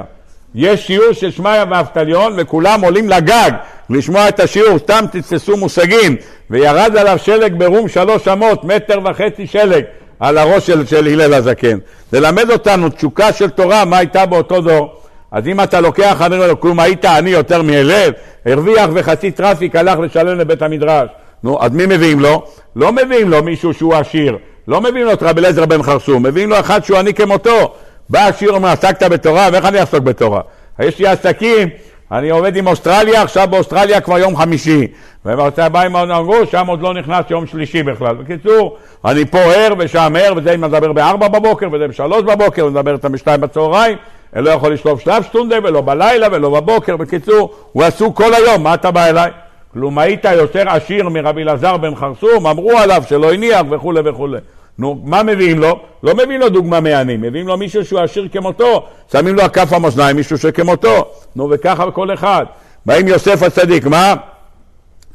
יש 0.55 0.87
שיעור 0.87 1.13
של 1.13 1.31
שמעיה 1.31 1.65
ואבטליון 1.71 2.35
וכולם 2.37 2.85
עולים 2.85 3.09
לגג 3.09 3.51
לשמוע 3.91 4.29
את 4.29 4.41
השיעור, 4.41 4.79
סתם 4.79 5.05
תתפסו 5.13 5.57
מושגים 5.57 6.17
וירד 6.51 6.97
עליו 6.97 7.19
שלג 7.19 7.55
ברום 7.59 7.89
שלוש 7.89 8.29
אמות, 8.29 8.65
מטר 8.65 8.99
וחצי 9.05 9.47
שלג 9.47 9.85
על 10.21 10.39
הראש 10.39 10.67
של, 10.67 10.87
של 10.87 11.07
הלל 11.07 11.35
הזקן. 11.35 11.79
ללמד 12.13 12.51
אותנו 12.51 12.89
תשוקה 12.89 13.33
של 13.33 13.51
תורה, 13.51 13.85
מה 13.85 13.99
הייתה 13.99 14.27
באותו 14.27 14.61
דור. 14.61 15.04
אז 15.35 15.49
אם 15.49 15.61
אתה 15.61 15.81
לוקח, 15.81 16.23
אני 16.23 16.35
אומר 16.35 16.49
לו, 16.49 16.61
כלום 16.61 16.81
היית 16.81 17.05
עני 17.05 17.31
יותר 17.31 17.63
מהלל, 17.63 18.11
הרוויח 18.47 18.91
וחצי 18.95 19.31
טרפעיק 19.31 19.77
הלך 19.77 19.99
לשלם 19.99 20.39
לבית 20.39 20.63
המדרש. 20.63 21.09
נו, 21.43 21.63
אז 21.63 21.73
מי 21.73 21.87
מביאים 21.87 22.21
לו? 22.21 22.45
לא 22.77 22.93
מביאים 22.93 23.31
לו 23.31 23.43
מישהו 23.43 23.75
שהוא 23.75 23.95
עשיר, 23.95 24.39
לא 24.69 24.81
מביאים 24.81 25.07
לו 25.07 25.13
את 25.13 25.23
רבי 25.23 25.41
אליעזר 25.41 25.67
בן 25.67 25.83
חרסום, 25.83 26.27
מביאים 26.27 26.51
לו 26.51 26.61
אחד 26.61 26.85
שהוא 26.85 26.99
עני 26.99 27.15
כמותו. 27.15 27.75
בא 28.11 28.27
עשיר 28.27 28.53
ואומר, 28.53 28.69
עסקת 28.69 29.03
בתורה? 29.03 29.49
ואיך 29.53 29.65
אני 29.65 29.81
אעסוק 29.81 30.01
בתורה? 30.01 30.41
יש 30.81 30.99
לי 30.99 31.07
עסקים, 31.07 31.69
אני 32.13 32.31
עובד 32.31 32.57
עם 32.57 32.67
אוסטרליה, 32.67 33.23
עכשיו 33.23 33.49
באוסטרליה 33.51 34.01
כבר 34.01 34.19
יום 34.19 34.37
חמישי. 34.37 34.87
ובארצות 35.25 35.59
הבאים 35.59 35.97
אמרו, 35.97 36.47
שם 36.51 36.67
עוד 36.67 36.83
לא 36.83 36.95
נכנס 36.95 37.25
יום 37.31 37.47
שלישי 37.47 37.83
בכלל. 37.83 38.17
בקיצור, 38.17 38.77
אני 39.05 39.25
פה 39.25 39.39
ער 39.39 39.75
ושם 39.79 40.15
ער, 40.19 40.33
וזה 40.37 40.55
אם 40.55 40.61
מדבר 40.61 40.93
בארבע 40.93 41.29
בבוקר, 41.29 41.69
וזה 41.73 41.89
בשלוש 41.89 42.23
בבוקר, 42.23 42.67
ומדבר 42.67 42.93
איתם 42.93 43.13
בשתיים 43.13 43.41
בצהריים. 43.41 43.97
לא 44.43 44.51
יכול 44.51 44.73
לשלוף 44.73 45.01
שלב 45.01 45.23
שטונדה, 45.23 45.57
ולא 45.63 45.81
בלילה, 45.81 46.27
ולא 46.33 46.51
בבוקר. 46.61 46.97
בקיצור, 46.97 47.55
הוא 47.73 47.83
עסוק 47.83 48.17
כל 48.17 48.35
היום, 48.35 48.63
מה 48.63 48.75
אתה 48.75 48.91
בא 48.91 49.07
אליי? 49.07 49.31
כלום 49.73 49.99
היית 49.99 50.25
יותר 50.25 50.71
עשיר 50.71 51.09
מרבי 51.09 51.43
אלעזר 51.43 51.77
בן 51.77 51.95
חרסום, 51.95 52.47
אמרו 52.47 52.79
עליו 52.79 53.03
שלא 53.09 53.33
הניח 53.33 53.63
וכולי 53.71 54.01
וכולי. 54.05 54.39
נו, 54.79 55.01
מה 55.05 55.23
מביאים 55.23 55.59
לו? 55.59 55.81
לא 56.03 56.15
מביאים 56.15 56.41
לו 56.41 56.49
דוגמה 56.49 56.81
מעני, 56.81 57.17
מביאים 57.17 57.49
לו 57.49 57.57
מישהו 57.57 57.85
שהוא 57.85 58.01
עשיר 58.01 58.29
כמותו, 58.33 58.87
שמים 59.13 59.35
לו 59.35 59.43
הכף 59.43 59.73
המאזניים 59.73 60.17
מישהו 60.17 60.39
שכמותו. 60.39 61.05
נו, 61.37 61.49
וככה 61.51 61.91
כל 61.91 62.15
אחד. 62.15 62.45
באים 62.87 63.09
יוסף 63.09 63.43
הצדיק, 63.43 63.87
מה? 63.87 64.15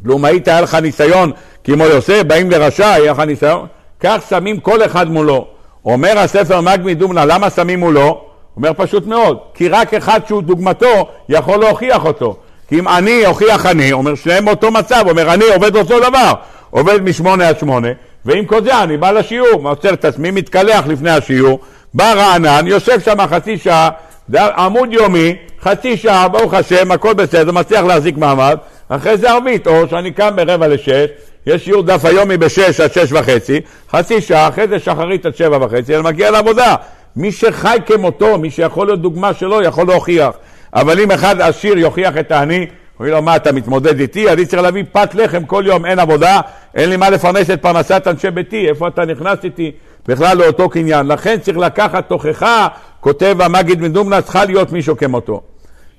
כלום 0.04 0.26
היית, 0.26 0.48
היה 0.48 0.62
לך 0.62 0.76
ניסיון 0.76 1.32
כמו 1.64 1.84
יוסף, 1.84 2.22
באים 2.28 2.52
לרשע, 2.52 2.92
היה 2.92 3.12
לך 3.12 3.20
ניסיון? 3.20 3.68
כך 4.00 4.24
שמים 4.30 4.60
כל 4.60 4.86
אחד 4.86 5.12
מולו. 5.12 5.48
אומר 5.86 6.20
הספר 6.20 6.62
מגמי 6.62 6.96
דומנה, 6.96 7.26
למה 7.26 7.50
שמים 7.50 7.80
מולו? 7.80 8.22
אומר 8.60 8.72
פשוט 8.78 9.08
מאוד, 9.08 9.38
כי 9.54 9.68
רק 9.70 9.94
אחד 9.94 10.20
שהוא 10.28 10.42
דוגמתו 10.42 11.08
יכול 11.30 11.60
להוכיח 11.60 12.06
אותו. 12.06 12.38
כי 12.68 12.80
אם 12.80 12.88
אני 12.88 13.26
אוכיח 13.26 13.66
אני, 13.66 13.92
אומר 13.92 14.16
שניהם 14.16 14.46
באותו 14.46 14.72
מצב, 14.72 15.04
אומר 15.10 15.34
אני 15.34 15.46
עובד 15.54 15.76
אותו 15.76 16.00
דבר, 16.00 16.34
עובד 16.70 17.02
משמונה 17.04 17.48
עד 17.50 17.60
שמונה, 17.60 17.88
ועם 18.26 18.46
כל 18.46 18.64
זה 18.64 18.84
אני 18.84 18.98
בא 18.98 19.12
לשיעור, 19.12 19.62
מוצר 19.62 19.94
את 19.94 20.06
עצמי, 20.06 20.32
מתקלח 20.32 20.88
לפני 20.88 21.10
השיעור, 21.10 21.60
בא 21.94 22.14
רענן, 22.14 22.68
יושב 22.68 23.00
שם 23.00 23.28
חצי 23.28 23.58
שעה, 23.58 23.90
עמוד 24.34 24.94
יומי, 24.94 25.36
חצי 25.62 25.98
שעה, 25.98 26.28
ברוך 26.28 26.54
השם, 26.54 26.92
הכל 26.92 27.14
בסדר, 27.14 27.52
מצליח 27.52 27.84
להחזיק 27.84 28.18
מעמד, 28.18 28.58
אחרי 28.90 29.18
זה 29.18 29.32
ערבית, 29.32 29.68
או 29.68 29.88
שאני 29.90 30.12
קם 30.12 30.36
ברבע 30.36 30.68
לשש, 30.68 31.08
יש 31.46 31.66
שיעור 31.66 31.84
דף 31.84 32.06
היומי 32.06 32.38
בשש 32.38 32.80
עד 32.80 32.94
שש 32.94 33.12
וחצי, 33.12 33.62
חצי 33.92 34.22
שעה, 34.22 34.48
אחרי 34.48 34.68
זה 34.68 34.80
שחרית 34.80 35.26
עד 35.26 35.36
שבע 35.36 35.58
וחצי, 35.62 35.96
אני 35.96 36.04
מגיע 36.04 36.32
לעבודה. 36.32 36.76
מי 37.16 37.32
שחי 37.32 37.78
כמותו, 37.86 38.38
מי 38.38 38.52
שיכול 38.52 38.88
להיות 38.88 39.02
דוגמה 39.02 39.34
שלו, 39.34 39.62
יכול 39.62 39.88
להוכיח. 39.88 40.32
אבל 40.74 41.00
אם 41.00 41.12
אחד 41.12 41.42
עשיר 41.42 41.78
יוכיח 41.78 42.18
את 42.18 42.32
העני, 42.32 42.68
אומרים 43.00 43.14
לו, 43.14 43.22
מה, 43.22 43.36
אתה 43.36 43.52
מתמודד 43.52 44.00
איתי? 44.00 44.30
אני 44.30 44.46
צריך 44.46 44.62
להביא 44.62 44.84
פת 44.92 45.16
לחם 45.16 45.46
כל 45.46 45.64
יום, 45.68 45.86
אין 45.86 46.00
עבודה, 46.00 46.42
אין 46.76 46.90
לי 46.90 46.98
מה 46.98 47.10
לפרנס 47.10 47.50
את 47.50 47.62
פרנסת 47.62 48.08
אנשי 48.08 48.32
ביתי, 48.32 48.70
איפה 48.70 48.88
אתה 48.88 49.06
נכנס 49.06 49.38
איתי? 49.44 49.72
בכלל 50.08 50.38
לאותו 50.38 50.70
קניין. 50.70 51.08
לכן 51.08 51.38
צריך 51.40 51.58
לקחת 51.58 52.08
תוכחה, 52.08 52.68
כותב 53.00 53.38
המגיד 53.40 53.82
מדומנה, 53.82 54.22
צריכה 54.22 54.46
להיות 54.46 54.72
מישהו 54.72 54.98
כמותו. 54.98 55.42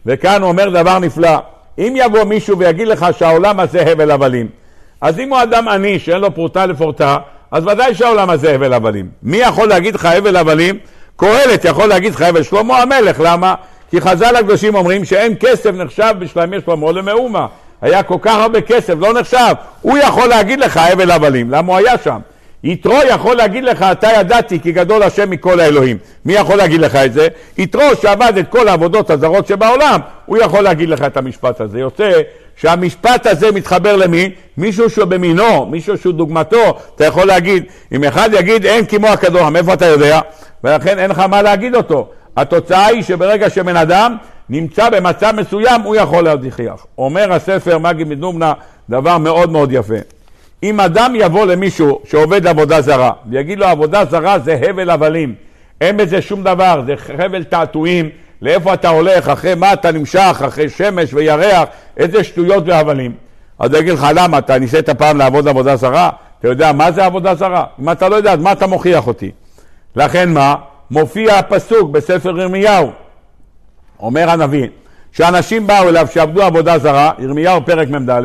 וכאן 0.06 0.42
הוא 0.42 0.48
אומר 0.48 0.68
דבר 0.68 0.98
נפלא, 0.98 1.38
אם 1.78 1.94
יבוא 1.96 2.24
מישהו 2.24 2.58
ויגיד 2.58 2.88
לך 2.88 3.06
שהעולם 3.18 3.60
הזה 3.60 3.82
הבל 3.82 4.10
הבלים, 4.10 4.48
אז 5.00 5.18
אם 5.18 5.30
הוא 5.30 5.42
אדם 5.42 5.68
עני 5.68 5.98
שאין 5.98 6.20
לו 6.20 6.34
פרוטה 6.34 6.66
לפורטה, 6.66 7.18
אז 7.50 7.66
ודאי 7.66 7.94
שהעולם 7.94 8.30
הזה 8.30 8.54
הבל 8.54 8.72
הבלים. 8.72 9.08
מי 9.22 9.36
יכול 9.36 9.68
להגיד 9.68 9.94
לך 9.94 10.04
הבל 10.04 10.36
הבלים? 10.36 10.78
קהלת 11.20 11.64
יכול 11.64 11.86
להגיד 11.86 12.14
לך 12.14 12.22
הבל 12.22 12.42
שלמה 12.42 12.82
המלך, 12.82 13.20
למה? 13.24 13.54
כי 13.90 14.00
חז"ל 14.00 14.36
הקדושים 14.36 14.74
אומרים 14.74 15.04
שאין 15.04 15.34
כסף 15.40 15.70
נחשב 15.74 16.14
בשלמי 16.18 16.56
שלמה 16.66 16.92
למאומה. 16.92 17.46
היה 17.82 18.02
כל 18.02 18.16
כך 18.22 18.34
הרבה 18.34 18.60
כסף, 18.60 18.94
לא 18.98 19.12
נחשב. 19.12 19.54
הוא 19.82 19.98
יכול 19.98 20.28
להגיד 20.28 20.60
לך 20.60 20.76
הבל 20.76 21.10
הבלים, 21.10 21.50
למה 21.50 21.72
הוא 21.72 21.76
היה 21.76 21.98
שם? 22.04 22.18
יתרו 22.64 22.98
יכול 23.08 23.36
להגיד 23.36 23.64
לך, 23.64 23.82
אתה 23.82 24.08
ידעתי 24.20 24.60
כי 24.60 24.72
גדול 24.72 25.02
השם 25.02 25.30
מכל 25.30 25.60
האלוהים. 25.60 25.96
מי 26.24 26.32
יכול 26.32 26.56
להגיד 26.56 26.80
לך 26.80 26.96
את 26.96 27.12
זה? 27.12 27.28
יתרו 27.58 27.82
שעבד 28.02 28.32
את 28.38 28.48
כל 28.48 28.68
העבודות 28.68 29.10
הזרות 29.10 29.46
שבעולם, 29.46 30.00
הוא 30.26 30.38
יכול 30.38 30.60
להגיד 30.60 30.88
לך 30.88 31.02
את 31.02 31.16
המשפט 31.16 31.60
הזה. 31.60 31.80
יוצא 31.80 32.10
שהמשפט 32.60 33.26
הזה 33.26 33.52
מתחבר 33.52 33.96
למי? 33.96 34.30
מישהו 34.56 34.90
שהוא 34.90 35.04
במינו, 35.04 35.66
מישהו 35.66 35.98
שהוא 35.98 36.12
דוגמתו. 36.12 36.78
אתה 36.96 37.06
יכול 37.06 37.24
להגיד, 37.24 37.64
אם 37.92 38.04
אחד 38.04 38.30
יגיד 38.32 38.66
אין 38.66 38.86
כמו 38.86 39.06
הכדור, 39.06 39.50
מאיפה 39.50 39.72
אתה 39.72 39.86
יודע? 39.86 40.20
ולכן 40.64 40.98
אין 40.98 41.10
לך 41.10 41.18
מה 41.18 41.42
להגיד 41.42 41.74
אותו. 41.74 42.08
התוצאה 42.36 42.86
היא 42.86 43.02
שברגע 43.02 43.50
שבן 43.50 43.76
אדם 43.76 44.16
נמצא 44.48 44.90
במצב 44.90 45.32
מסוים, 45.36 45.80
הוא 45.80 45.96
יכול 45.96 46.24
להוכיח. 46.24 46.86
אומר 46.98 47.32
הספר 47.32 47.78
מגי 47.78 48.04
מדומנה 48.04 48.52
דבר 48.90 49.18
מאוד 49.18 49.50
מאוד 49.50 49.72
יפה. 49.72 49.94
אם 50.62 50.80
אדם 50.80 51.12
יבוא 51.16 51.46
למישהו 51.46 52.00
שעובד 52.10 52.46
עבודה 52.46 52.80
זרה 52.80 53.12
ויגיד 53.30 53.58
לו 53.58 53.66
עבודה 53.66 54.04
זרה 54.04 54.38
זה 54.38 54.60
הבל 54.68 54.90
הבלים, 54.90 55.34
אין 55.80 55.96
בזה 55.96 56.22
שום 56.22 56.42
דבר, 56.42 56.82
זה 56.86 56.96
חבל 56.96 57.44
תעתועים, 57.44 58.08
לאיפה 58.42 58.74
אתה 58.74 58.88
הולך, 58.88 59.28
אחרי 59.28 59.54
מה 59.54 59.72
אתה 59.72 59.92
נמשך, 59.92 60.42
אחרי 60.46 60.68
שמש 60.68 61.14
וירח, 61.14 61.64
איזה 61.96 62.24
שטויות 62.24 62.64
והבלים. 62.66 63.12
אז 63.58 63.70
אני 63.70 63.78
אגיד 63.78 63.92
לך 63.92 64.06
למה, 64.14 64.38
אתה 64.38 64.58
ניסית 64.58 64.90
פעם 64.90 65.18
לעבוד 65.18 65.48
עבודה 65.48 65.76
זרה? 65.76 66.10
אתה 66.38 66.48
יודע 66.48 66.72
מה 66.72 66.92
זה 66.92 67.04
עבודה 67.04 67.34
זרה? 67.34 67.64
אם 67.80 67.90
אתה 67.90 68.08
לא 68.08 68.16
יודע, 68.16 68.32
אז 68.32 68.40
מה 68.40 68.52
אתה 68.52 68.66
מוכיח 68.66 69.06
אותי? 69.06 69.30
לכן 69.96 70.32
מה? 70.32 70.54
מופיע 70.90 71.38
הפסוק 71.38 71.90
בספר 71.90 72.40
ירמיהו. 72.40 72.90
אומר 74.00 74.30
הנביא, 74.30 74.68
שאנשים 75.12 75.66
באו 75.66 75.88
אליו 75.88 76.06
שעבדו 76.12 76.42
עבודה 76.42 76.78
זרה, 76.78 77.12
ירמיהו 77.18 77.66
פרק 77.66 77.88
מ"ד, 77.88 78.22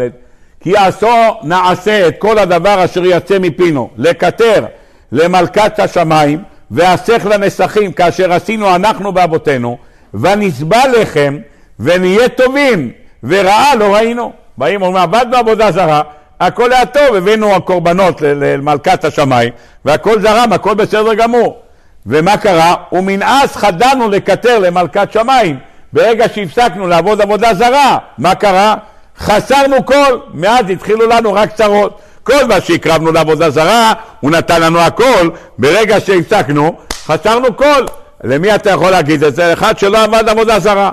כי 0.60 0.78
עשו 0.78 1.08
נעשה 1.44 2.08
את 2.08 2.16
כל 2.20 2.40
הדבר 2.40 2.86
אשר 2.86 3.06
יצא 3.06 3.40
מפינו, 3.40 3.90
לקטר 3.98 4.66
למלכת 5.12 5.80
השמיים, 5.80 6.44
והסך 6.72 7.26
לנסכים 7.30 7.92
כאשר 7.92 8.34
עשינו 8.34 8.76
אנחנו 8.76 9.12
באבותינו, 9.12 9.78
ונסבע 10.22 10.88
לחם, 10.88 11.38
ונהיה 11.80 12.30
טובים, 12.30 12.92
ורעה 13.24 13.76
לא 13.76 13.96
ראינו. 13.96 14.32
באים 14.58 14.82
ואומרים, 14.82 15.04
עבדנו 15.04 15.38
עבודה 15.38 15.72
זרה, 15.72 16.02
הכל 16.40 16.74
היה 16.74 16.86
טוב, 16.86 17.16
הבאנו 17.16 17.56
הקורבנות 17.56 18.22
למלכת 18.22 19.06
השמיים, 19.06 19.54
והכל 19.86 20.22
זרם, 20.22 20.54
הכל 20.54 20.74
בסדר 20.74 21.14
גמור. 21.14 21.58
ומה 22.06 22.38
קרה? 22.38 22.76
ומנעש 22.92 23.58
חדלנו 23.58 24.10
לקטר 24.10 24.60
למלכת 24.60 25.12
שמיים. 25.12 25.58
ברגע 25.94 26.26
שהפסקנו 26.34 26.88
לעבוד 26.88 27.22
עבודה 27.22 27.54
זרה, 27.54 27.98
מה 28.18 28.36
קרה? 28.36 28.76
חסרנו 29.20 29.86
כל, 29.86 30.20
מאז 30.34 30.70
התחילו 30.70 31.08
לנו 31.08 31.34
רק 31.34 31.54
צרות. 31.54 32.00
כל 32.24 32.46
מה 32.48 32.62
שהקרבנו 32.62 33.12
לעבודה 33.12 33.50
זרה, 33.50 33.94
הוא 34.20 34.32
נתן 34.32 34.62
לנו 34.62 34.80
הכל, 34.80 35.30
ברגע 35.58 36.00
שהפסקנו, 36.00 36.76
חסרנו 37.06 37.58
כל. 37.58 37.86
למי 38.26 38.56
אתה 38.56 38.70
יכול 38.70 38.92
להגיד 38.92 39.24
את 39.24 39.36
זה? 39.36 39.54
אחד 39.54 39.78
שלא 39.78 40.04
עבד 40.04 40.30
עבודה 40.30 40.60
זרה. 40.60 40.92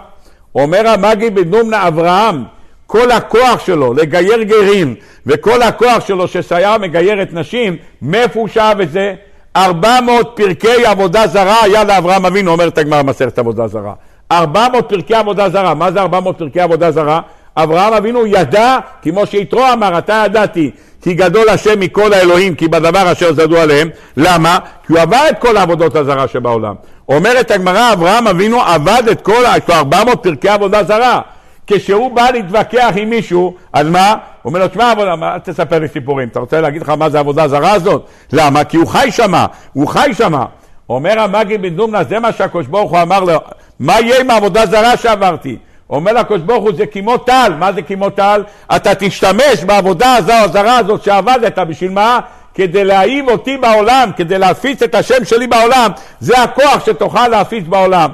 אומר 0.54 0.88
המגי 0.88 1.30
בנומנה 1.30 1.88
אברהם, 1.88 2.44
כל 2.86 3.10
הכוח 3.10 3.66
שלו 3.66 3.94
לגייר 3.94 4.42
גרים, 4.42 4.94
וכל 5.26 5.62
הכוח 5.62 6.06
שלו 6.06 6.28
שסייר 6.28 6.78
מגיירת 6.78 7.28
נשים, 7.32 7.76
מאיפה 8.02 8.40
הוא 8.40 8.48
שאב 8.48 8.80
את 8.80 8.92
זה? 8.92 9.14
ארבע 9.56 10.00
מאות 10.00 10.32
פרקי 10.36 10.86
עבודה 10.86 11.26
זרה 11.26 11.62
היה 11.62 11.84
לאברהם 11.84 12.26
אבינו, 12.26 12.50
אומרת 12.50 12.78
הגמרא 12.78 13.02
מסכת 13.02 13.38
עבודה 13.38 13.66
זרה. 13.66 13.92
ארבע 14.32 14.68
מאות 14.72 14.88
פרקי 14.88 15.14
עבודה 15.14 15.48
זרה, 15.48 15.74
מה 15.74 15.92
זה 15.92 16.00
ארבע 16.00 16.20
מאות 16.20 16.38
פרקי 16.38 16.60
עבודה 16.60 16.90
זרה? 16.90 17.20
אברהם 17.56 17.92
אבינו 17.92 18.26
ידע, 18.26 18.78
כמו 19.02 19.26
שיתרו 19.26 19.72
אמר, 19.72 19.98
אתה 19.98 20.22
ידעתי, 20.26 20.70
כי 21.02 21.14
גדול 21.14 21.48
השם 21.48 21.80
מכל 21.80 22.12
האלוהים, 22.12 22.54
כי 22.54 22.68
בדבר 22.68 23.12
אשר 23.12 23.32
זדו 23.32 23.58
עליהם. 23.58 23.88
למה? 24.16 24.58
כי 24.86 24.92
הוא 24.92 25.00
עבר 25.00 25.22
את 25.30 25.38
כל 25.38 25.56
העבודות 25.56 25.96
הזרה 25.96 26.28
שבעולם. 26.28 26.74
אומרת 27.08 27.50
הגמרא, 27.50 27.92
אברהם 27.92 28.26
אבינו 28.28 28.62
עבד 28.62 29.02
את 29.12 29.20
כל, 29.20 29.44
יש 29.56 29.68
לו 29.68 29.74
400 29.74 30.22
פרקי 30.22 30.48
עבודה 30.48 30.84
זרה. 30.84 31.20
כשהוא 31.66 32.10
בא 32.10 32.30
להתווכח 32.30 32.92
עם 32.96 33.10
מישהו, 33.10 33.54
אז 33.72 33.86
מה? 33.86 34.10
הוא 34.10 34.50
אומר 34.50 34.60
לו, 34.60 34.68
תשמע, 34.68 34.90
עבודה, 34.90 35.14
אל 35.22 35.38
תספר 35.38 35.78
לי 35.78 35.88
סיפורים, 35.88 36.28
אתה 36.28 36.40
רוצה 36.40 36.60
להגיד 36.60 36.82
לך 36.82 36.88
מה 36.88 37.10
זה 37.10 37.16
העבודה 37.16 37.42
הזרה 37.42 37.72
הזאת? 37.72 38.06
למה? 38.32 38.64
כי 38.64 38.76
הוא 38.76 38.86
חי 38.86 39.08
שמה, 39.10 39.46
הוא 39.72 39.88
חי 39.88 40.10
שמה. 40.12 40.44
אומר 40.88 41.20
המגי 41.20 41.58
בן 41.58 41.76
דומנה, 41.76 42.04
זה 42.04 42.18
מה 42.18 42.32
שהקדוש 42.32 42.66
ברוך 42.66 42.90
הוא 42.90 43.02
אמר 43.02 43.20
לו, 43.20 43.38
מה 43.80 44.00
יהיה 44.00 44.20
עם 44.20 44.30
העבודה 44.30 44.62
הזרה 44.62 44.96
שעברתי? 44.96 45.56
אומר 45.90 46.12
לקדוש 46.12 46.40
ברוך 46.40 46.64
הוא, 46.64 46.72
זה 46.76 46.86
כמו 46.86 47.18
טל, 47.18 47.52
מה 47.58 47.72
זה 47.72 47.82
כמו 47.82 48.10
טל? 48.10 48.42
אתה 48.76 48.94
תשתמש 48.94 49.64
בעבודה 49.66 50.16
הזרה 50.16 50.78
הזאת 50.78 51.02
שעבדת, 51.02 51.58
בשביל 51.58 51.90
מה? 51.90 52.20
כדי 52.54 52.84
להעיב 52.84 53.28
אותי 53.28 53.56
בעולם, 53.56 54.10
כדי 54.16 54.38
להפיץ 54.38 54.82
את 54.82 54.94
השם 54.94 55.24
שלי 55.24 55.46
בעולם, 55.46 55.90
זה 56.20 56.42
הכוח 56.42 56.86
שתוכל 56.86 57.28
להפיץ 57.28 57.64
בעולם. 57.68 58.10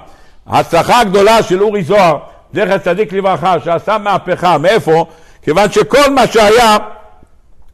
ההצלחה 0.46 1.01
הגדולה 1.01 1.42
של 1.42 1.62
אורי 1.62 1.83
זוהר, 1.83 2.18
זכר 2.55 2.79
צדיק 2.79 3.12
לברכה, 3.12 3.57
שעשה 3.64 3.98
מהפכה, 3.98 4.59
מאיפה? 4.59 5.07
כיוון 5.42 5.70
שכל 5.70 6.11
מה 6.11 6.27
שהיה, 6.27 6.77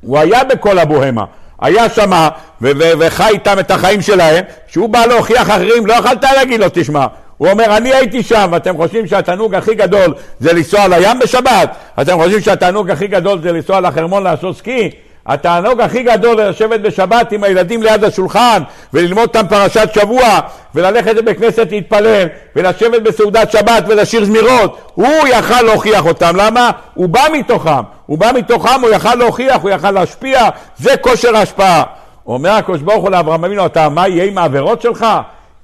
הוא 0.01 0.19
היה 0.19 0.45
בכל 0.45 0.79
הבוהמה. 0.79 1.25
היה 1.61 1.89
שמה 1.89 2.29
וחי 2.61 3.29
איתם 3.29 3.59
את 3.59 3.71
החיים 3.71 4.03
שלהם, 4.03 4.45
כשהוא 4.69 4.89
בא 4.89 5.07
להוכיח 5.07 5.51
אחרים, 5.51 5.87
לא 5.87 5.93
יכלת 5.93 6.23
להגיד 6.23 6.61
לו, 6.61 6.67
תשמע, 6.73 7.07
הוא 7.37 7.49
אומר, 7.49 7.77
אני 7.77 7.95
הייתי 7.95 8.23
שם, 8.23 8.49
ואתם 8.53 8.77
חושבים 8.77 9.07
שהתענוג 9.07 9.55
הכי 9.55 9.75
גדול 9.75 10.15
זה 10.41 10.53
לנסוע 10.53 10.89
לים 10.89 11.19
בשבת? 11.19 11.77
אתם 12.03 12.17
חושבים 12.17 12.41
שהתענוג 12.41 12.91
הכי 12.91 13.07
גדול 13.07 13.41
זה 13.43 13.53
לנסוע 13.53 13.81
לחרמון 13.81 14.23
לעשות 14.23 14.57
סקי? 14.57 14.91
התענוג 15.27 15.81
הכי 15.81 16.03
גדול 16.03 16.37
זה 16.37 16.49
לשבת 16.49 16.81
בשבת 16.81 17.33
עם 17.33 17.45
הילדים 17.45 17.83
ליד 17.83 18.05
השולחן 18.05 18.63
וללמוד 18.93 19.23
אותם 19.23 19.47
פרשת 19.49 19.89
שבוע 19.95 20.41
וללכת 20.75 21.15
לבית 21.15 21.39
כנסת 21.39 21.67
להתפלל 21.71 22.27
ולשבת 22.57 23.03
בסעודת 23.03 23.53
שבת 23.53 23.85
ולשיר 23.89 24.25
זמירות 24.25 24.93
הוא 24.95 25.27
יכל 25.29 25.63
להוכיח 25.63 26.07
אותם, 26.07 26.37
למה? 26.37 26.71
הוא 26.95 27.09
בא 27.09 27.27
מתוכם, 27.33 27.83
הוא 28.07 28.19
בא 28.19 28.31
מתוכם, 28.35 28.81
הוא 28.83 28.91
יכל 28.91 29.15
להוכיח, 29.15 29.63
הוא 29.63 29.71
יכל 29.71 29.91
להשפיע, 29.91 30.49
זה 30.79 30.97
כושר 30.97 31.37
ההשפעה. 31.37 31.83
אומר 32.27 32.51
הקדוש 32.51 32.81
ברוך 32.81 33.03
הוא 33.03 33.11
לאברהם 33.11 33.45
אבינו, 33.45 33.67
אתה 33.67 33.89
מה 33.89 34.09
יהיה 34.09 34.25
עם 34.25 34.39
העבירות 34.39 34.83
שלך? 34.83 35.07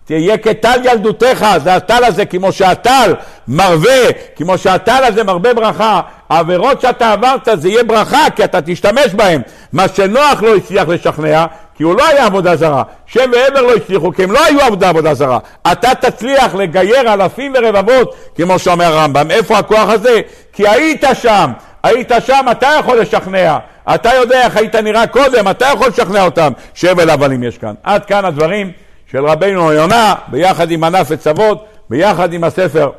תהיה 0.04 0.38
כטל 0.38 0.80
ילדותיך, 0.84 1.46
זה 1.64 1.74
הטל 1.74 2.04
הזה, 2.04 2.24
כמו 2.24 2.52
שהטל 2.52 3.14
מרווה, 3.48 4.12
כמו 4.36 4.58
שהטל 4.58 5.04
הזה 5.04 5.24
מרבה 5.24 5.54
ברכה, 5.54 6.00
העבירות 6.30 6.80
שאתה 6.80 7.12
עברת 7.12 7.48
זה 7.54 7.68
יהיה 7.68 7.84
ברכה, 7.84 8.30
כי 8.36 8.44
אתה 8.44 8.62
תשתמש 8.62 9.14
בהן. 9.14 9.42
מה 9.72 9.88
שנוח 9.88 10.42
לא 10.42 10.56
הצליח 10.56 10.88
לשכנע, 10.88 11.46
כי 11.74 11.82
הוא 11.82 11.96
לא 11.96 12.06
היה 12.06 12.26
עבודה 12.26 12.56
זרה. 12.56 12.82
שם 13.06 13.30
ועבר 13.32 13.62
לא 13.62 13.74
הצליחו, 13.74 14.12
כי 14.12 14.24
הם 14.24 14.32
לא 14.32 14.44
היו 14.44 14.60
עבודה 14.60 14.88
עבודה 14.88 15.14
זרה. 15.14 15.38
אתה 15.72 15.94
תצליח 15.94 16.54
לגייר 16.54 17.12
אלפים 17.12 17.52
ורבבות, 17.56 18.14
כמו 18.36 18.58
שאומר 18.58 18.84
הרמב"ם. 18.84 19.30
איפה 19.30 19.58
הכוח 19.58 19.88
הזה? 19.88 20.20
כי 20.52 20.68
היית 20.68 21.04
שם. 21.14 21.50
היית 21.82 22.12
שם, 22.26 22.46
אתה 22.50 22.68
יכול 22.80 23.00
לשכנע. 23.00 23.58
אתה 23.94 24.14
יודע 24.14 24.44
איך 24.44 24.56
היית 24.56 24.74
נראה 24.76 25.06
קודם, 25.06 25.48
אתה 25.48 25.66
יכול 25.66 25.88
לשכנע 25.88 26.24
אותם. 26.24 26.52
שבל 26.74 27.10
הבלים 27.10 27.42
יש 27.42 27.58
כאן. 27.58 27.74
עד 27.82 28.04
כאן 28.04 28.24
הדברים. 28.24 28.72
של 29.12 29.26
רבינו 29.26 29.72
יונה, 29.72 30.14
ביחד 30.28 30.70
עם 30.70 30.84
ענף 30.84 31.10
עצבות, 31.10 31.66
ביחד 31.90 32.32
עם 32.32 32.44
הספר 32.44 32.90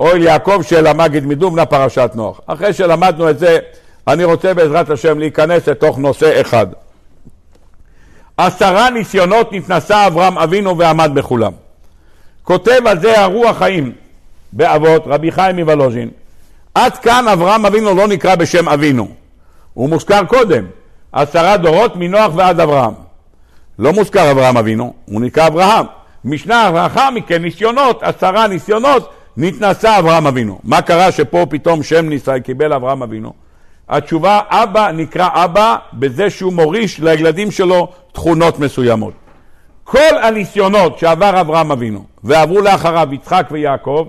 אוהל 0.00 0.22
יעקב 0.22 0.62
של 0.62 0.86
המגיד 0.86 1.26
מדובנה, 1.26 1.66
פרשת 1.66 2.10
נוח. 2.14 2.40
אחרי 2.46 2.72
שלמדנו 2.72 3.30
את 3.30 3.38
זה, 3.38 3.58
אני 4.08 4.24
רוצה 4.24 4.54
בעזרת 4.54 4.90
השם 4.90 5.18
להיכנס 5.18 5.68
לתוך 5.68 5.98
נושא 5.98 6.40
אחד. 6.40 6.66
עשרה 8.36 8.90
ניסיונות 8.90 9.52
נתנסה 9.52 10.06
אברהם 10.06 10.38
אבינו 10.38 10.78
ועמד 10.78 11.10
בכולם. 11.14 11.52
כותב 12.42 12.80
על 12.86 13.00
זה 13.00 13.20
הרוח 13.20 13.58
חיים 13.58 13.92
באבות, 14.52 15.02
רבי 15.06 15.32
חיים 15.32 15.56
מוולוז'ין. 15.56 16.10
עד 16.74 16.96
כאן 16.96 17.28
אברהם 17.28 17.66
אבינו 17.66 17.94
לא 17.94 18.08
נקרא 18.08 18.34
בשם 18.34 18.68
אבינו, 18.68 19.08
הוא 19.74 19.88
מוזכר 19.88 20.24
קודם, 20.24 20.64
עשרה 21.12 21.56
דורות 21.56 21.96
מנוח 21.96 22.32
ועד 22.34 22.60
אברהם. 22.60 22.94
לא 23.78 23.92
מוזכר 23.92 24.30
אברהם 24.30 24.56
אבינו, 24.56 24.94
הוא 25.04 25.20
נקרא 25.20 25.46
אברהם. 25.46 25.86
משנה 26.24 26.70
לאחר 26.74 27.10
מכן 27.10 27.42
ניסיונות, 27.42 28.02
עשרה 28.02 28.46
ניסיונות, 28.46 29.12
נתנסה 29.36 29.98
אברהם 29.98 30.26
אבינו. 30.26 30.58
מה 30.64 30.82
קרה 30.82 31.12
שפה 31.12 31.46
פתאום 31.50 31.82
שם 31.82 32.08
ניסה 32.08 32.40
קיבל 32.40 32.72
אברהם 32.72 33.02
אבינו? 33.02 33.32
התשובה, 33.88 34.40
אבא 34.48 34.90
נקרא 34.92 35.28
אבא 35.32 35.76
בזה 35.92 36.30
שהוא 36.30 36.52
מוריש 36.52 37.00
לילדים 37.00 37.50
שלו 37.50 37.88
תכונות 38.12 38.58
מסוימות. 38.58 39.12
כל 39.84 40.18
הניסיונות 40.22 40.98
שעבר 40.98 41.40
אברהם 41.40 41.72
אבינו 41.72 42.04
ועברו 42.24 42.60
לאחריו 42.60 43.08
יצחק 43.12 43.46
ויעקב, 43.50 44.06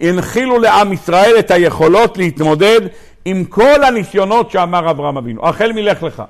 הנחילו 0.00 0.58
לעם 0.58 0.92
ישראל 0.92 1.38
את 1.38 1.50
היכולות 1.50 2.18
להתמודד 2.18 2.80
עם 3.24 3.44
כל 3.44 3.84
הניסיונות 3.84 4.50
שאמר 4.50 4.90
אברהם 4.90 5.16
אבינו. 5.16 5.48
החל 5.48 5.72
מלך 5.72 6.02
לך. 6.02 6.22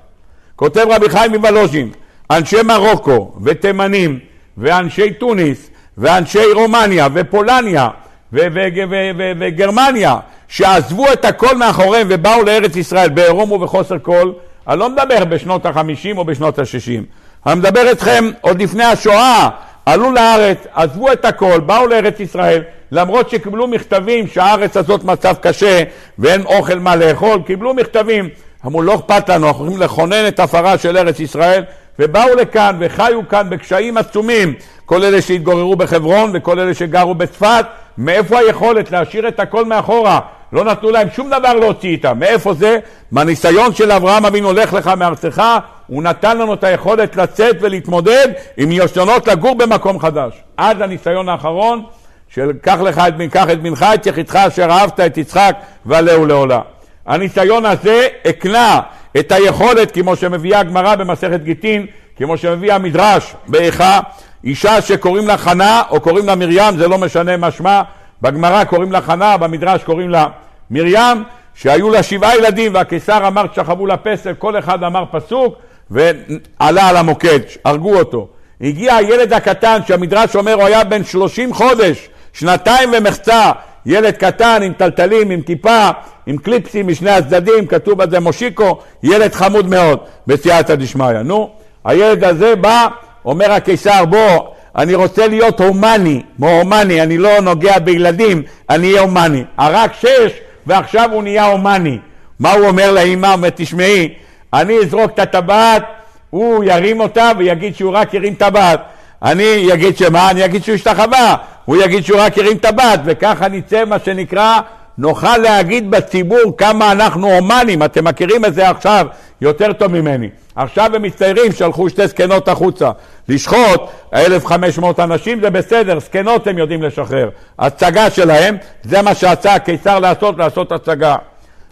כותב 0.55 0.85
רבי 0.89 1.09
חיים 1.09 1.31
מוולוז'ין, 1.31 1.89
אנשי 2.31 2.61
מרוקו 2.61 3.33
ותימנים 3.43 4.19
ואנשי 4.57 5.13
תוניס 5.13 5.69
ואנשי 5.97 6.43
רומניה 6.53 7.07
ופולניה 7.13 7.89
וגרמניה 8.33 10.17
שעזבו 10.47 11.13
את 11.13 11.25
הכל 11.25 11.57
מאחוריהם 11.57 12.07
ובאו 12.09 12.43
לארץ 12.43 12.75
ישראל 12.75 13.09
בעירום 13.09 13.51
ובחוסר 13.51 13.95
כל, 14.01 14.31
אני 14.67 14.79
לא 14.79 14.89
מדבר 14.89 15.25
בשנות 15.25 15.65
החמישים 15.65 16.17
או 16.17 16.25
בשנות 16.25 16.59
השישים, 16.59 17.05
אני 17.45 17.55
מדבר 17.55 17.91
אתכם 17.91 18.29
עוד 18.41 18.61
לפני 18.61 18.83
השואה, 18.83 19.49
עלו 19.85 20.11
לארץ, 20.11 20.57
עזבו 20.73 21.11
את 21.11 21.25
הכל, 21.25 21.59
באו 21.59 21.87
לארץ 21.87 22.19
ישראל, 22.19 22.63
למרות 22.91 23.29
שקיבלו 23.29 23.67
מכתבים 23.67 24.27
שהארץ 24.27 24.77
הזאת 24.77 25.03
מצב 25.03 25.35
קשה 25.41 25.83
ואין 26.19 26.45
אוכל 26.45 26.79
מה 26.79 26.95
לאכול, 26.95 27.41
קיבלו 27.45 27.73
מכתבים, 27.73 28.29
אמרו 28.65 28.81
לא 28.81 28.95
אכפת 28.95 29.29
לנו, 29.29 29.47
אנחנו 29.47 29.63
הולכים 29.63 29.81
לכונן 29.81 30.27
את 30.27 30.39
הפרה 30.39 30.77
של 30.77 30.97
ארץ 30.97 31.19
ישראל 31.19 31.63
ובאו 31.99 32.35
לכאן 32.35 32.77
וחיו 32.79 33.27
כאן 33.29 33.49
בקשיים 33.49 33.97
עצומים, 33.97 34.53
כל 34.85 35.03
אלה 35.03 35.21
שהתגוררו 35.21 35.75
בחברון 35.75 36.31
וכל 36.33 36.59
אלה 36.59 36.73
שגרו 36.73 37.15
בצפת, 37.15 37.65
מאיפה 37.97 38.39
היכולת 38.39 38.91
להשאיר 38.91 39.27
את 39.27 39.39
הכל 39.39 39.65
מאחורה? 39.65 40.19
לא 40.53 40.63
נתנו 40.63 40.91
להם 40.91 41.07
שום 41.15 41.29
דבר 41.29 41.53
להוציא 41.53 41.89
איתם. 41.89 42.19
מאיפה 42.19 42.53
זה? 42.53 42.79
מהניסיון 43.11 43.73
של 43.73 43.91
אברהם 43.91 44.25
אבינו, 44.25 44.47
הולך 44.47 44.73
לך 44.73 44.87
מארצך 44.87 45.43
הוא 45.87 46.03
נתן 46.03 46.37
לנו 46.37 46.53
את 46.53 46.63
היכולת 46.63 47.15
לצאת 47.15 47.57
ולהתמודד 47.61 48.27
עם 48.57 48.69
ניסיונות 48.69 49.27
לגור 49.27 49.55
במקום 49.55 49.99
חדש. 49.99 50.33
עד 50.57 50.81
הניסיון 50.81 51.29
האחרון 51.29 51.83
של 52.29 52.51
קח 52.61 52.79
לך 52.79 53.01
את, 53.07 53.13
קח 53.31 53.49
את 53.51 53.61
בנך, 53.61 53.85
את 53.93 54.05
יחידך 54.05 54.35
אשר 54.35 54.67
אהבת 54.71 54.99
את 54.99 55.17
יצחק 55.17 55.55
ועלהו 55.85 56.25
לעולה. 56.25 56.61
הניסיון 57.05 57.65
הזה 57.65 58.07
הקנה 58.25 58.81
את 59.19 59.31
היכולת, 59.31 59.91
כמו 59.91 60.15
שמביאה 60.15 60.59
הגמרא 60.59 60.95
במסכת 60.95 61.43
גיטין, 61.43 61.85
כמו 62.17 62.37
שמביא 62.37 62.73
המדרש 62.73 63.35
באיכה, 63.47 63.99
אישה 64.43 64.81
שקוראים 64.81 65.27
לה 65.27 65.37
חנה 65.37 65.81
או 65.89 65.99
קוראים 65.99 66.25
לה 66.25 66.35
מרים, 66.35 66.77
זה 66.77 66.87
לא 66.87 66.97
משנה 66.97 67.37
מה 67.37 67.51
שמה, 67.51 67.83
בגמרא 68.21 68.63
קוראים 68.63 68.91
לה 68.91 69.01
חנה, 69.01 69.37
במדרש 69.37 69.83
קוראים 69.83 70.09
לה 70.09 70.27
מרים, 70.71 71.23
שהיו 71.55 71.89
לה 71.89 72.03
שבעה 72.03 72.37
ילדים 72.37 72.73
והקיסר 72.73 73.27
אמר 73.27 73.45
שכבו 73.55 73.85
לה 73.85 73.97
פסל, 73.97 74.33
כל 74.33 74.59
אחד 74.59 74.83
אמר 74.83 75.03
פסוק 75.11 75.55
ועלה 75.91 76.89
על 76.89 76.97
המוקד, 76.97 77.39
הרגו 77.65 77.99
אותו. 77.99 78.27
הגיע 78.61 78.95
הילד 78.95 79.33
הקטן 79.33 79.79
שהמדרש 79.87 80.35
אומר 80.35 80.53
הוא 80.53 80.63
היה 80.63 80.83
בן 80.83 81.03
שלושים 81.03 81.53
חודש, 81.53 82.09
שנתיים 82.33 82.89
ומחצה, 82.97 83.51
ילד 83.85 84.13
קטן 84.13 84.61
עם 84.63 84.73
טלטלים, 84.73 85.29
עם 85.29 85.41
כיפה, 85.41 85.89
עם 86.31 86.37
קליפסים 86.37 86.87
משני 86.87 87.11
הצדדים, 87.11 87.67
כתוב 87.67 88.01
על 88.01 88.09
זה 88.09 88.19
מושיקו, 88.19 88.77
ילד 89.03 89.33
חמוד 89.33 89.69
מאוד 89.69 89.99
בסייעתא 90.27 90.75
דשמיא. 90.75 91.21
נו, 91.23 91.49
הילד 91.85 92.23
הזה 92.23 92.55
בא, 92.55 92.87
אומר 93.25 93.51
הקיסר, 93.51 94.05
בוא, 94.05 94.47
אני 94.75 94.95
רוצה 94.95 95.27
להיות 95.27 95.61
הומני, 95.61 96.21
הומני, 96.39 97.01
אני 97.01 97.17
לא 97.17 97.39
נוגע 97.39 97.79
בילדים, 97.79 98.43
אני 98.69 98.87
אהיה 98.87 99.01
הומני. 99.01 99.43
הרג 99.57 99.89
שש 99.99 100.31
ועכשיו 100.67 101.09
הוא 101.11 101.23
נהיה 101.23 101.45
הומני. 101.45 101.97
מה 102.39 102.51
הוא 102.51 102.67
אומר 102.67 102.91
לאמא? 102.91 103.33
אומר, 103.33 103.49
תשמעי, 103.55 104.13
אני 104.53 104.77
אזרוק 104.77 105.11
את 105.13 105.19
הטבעת, 105.19 105.83
הוא 106.29 106.63
ירים 106.63 106.99
אותה 106.99 107.31
ויגיד 107.37 107.75
שהוא 107.75 107.91
רק 107.93 108.15
הרים 108.15 108.35
טבעת. 108.35 108.81
אני 109.23 109.73
אגיד 109.73 109.97
שמה? 109.97 110.31
אני 110.31 110.45
אגיד 110.45 110.63
שהוא 110.63 110.75
השתחווה. 110.75 111.35
הוא 111.65 111.77
יגיד 111.77 112.05
שהוא 112.05 112.19
רק 112.19 112.37
הרים 112.37 112.57
טבעת, 112.57 112.99
וככה 113.05 113.47
נצא 113.47 113.85
מה 113.85 113.97
שנקרא 114.05 114.59
נוכל 115.01 115.37
להגיד 115.37 115.91
בציבור 115.91 116.57
כמה 116.57 116.91
אנחנו 116.91 117.33
הומנים, 117.33 117.83
אתם 117.83 118.03
מכירים 118.03 118.45
את 118.45 118.53
זה 118.53 118.69
עכשיו 118.69 119.07
יותר 119.41 119.73
טוב 119.73 119.91
ממני. 119.91 120.29
עכשיו 120.55 120.95
הם 120.95 121.01
מצטיירים, 121.01 121.51
שלחו 121.51 121.89
שתי 121.89 122.07
זקנות 122.07 122.47
החוצה. 122.47 122.91
לשחוט 123.29 123.81
1,500 124.13 124.99
אנשים 124.99 125.41
זה 125.41 125.49
בסדר, 125.49 125.99
זקנות 125.99 126.47
הם 126.47 126.57
יודעים 126.57 126.83
לשחרר. 126.83 127.29
הצגה 127.59 128.09
שלהם, 128.09 128.57
זה 128.83 129.01
מה 129.01 129.15
שעשה 129.15 129.55
הקיסר 129.55 129.99
לעשות, 129.99 130.37
לעשות 130.37 130.71
הצגה. 130.71 131.15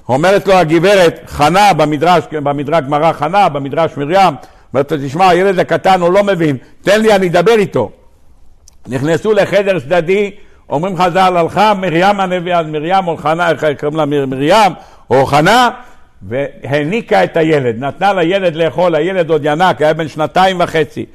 אומרת 0.09 0.47
לו 0.47 0.53
הגברת, 0.53 1.19
חנה 1.27 1.73
במדרש, 1.73 2.23
במדרש 2.31 2.83
גמרא 2.85 3.13
חנה, 3.13 3.49
במדרש 3.49 3.97
מרים, 3.97 4.33
אומרת 4.73 4.91
לו, 4.91 4.97
תשמע, 5.07 5.29
הילד 5.29 5.59
הקטן 5.59 6.01
הוא 6.01 6.13
לא 6.13 6.23
מבין, 6.23 6.57
תן 6.81 7.01
לי, 7.01 7.15
אני 7.15 7.27
אדבר 7.27 7.55
איתו. 7.55 7.91
נכנסו 8.87 9.33
לחדר 9.33 9.79
צדדי, 9.79 10.31
אומרים 10.69 10.97
חז"ל, 10.97 11.37
הלכה 11.37 11.73
מרים 11.73 12.19
הנביאה, 12.19 12.63
מרים 12.63 13.07
או 13.07 13.17
חנה, 13.17 13.49
איך 13.49 13.65
קוראים 13.79 13.97
לה 13.97 14.05
מרים 14.05 14.71
או 15.09 15.25
חנה, 15.25 15.69
והניקה 16.21 17.23
את 17.23 17.37
הילד, 17.37 17.75
נתנה 17.83 18.13
לילד 18.13 18.55
לאכול, 18.55 18.95
הילד 18.95 19.29
עוד 19.29 19.41
ינק, 19.45 19.81
היה 19.81 19.93
בן 19.93 20.07
שנתיים 20.07 20.57
וחצי. 20.59 21.05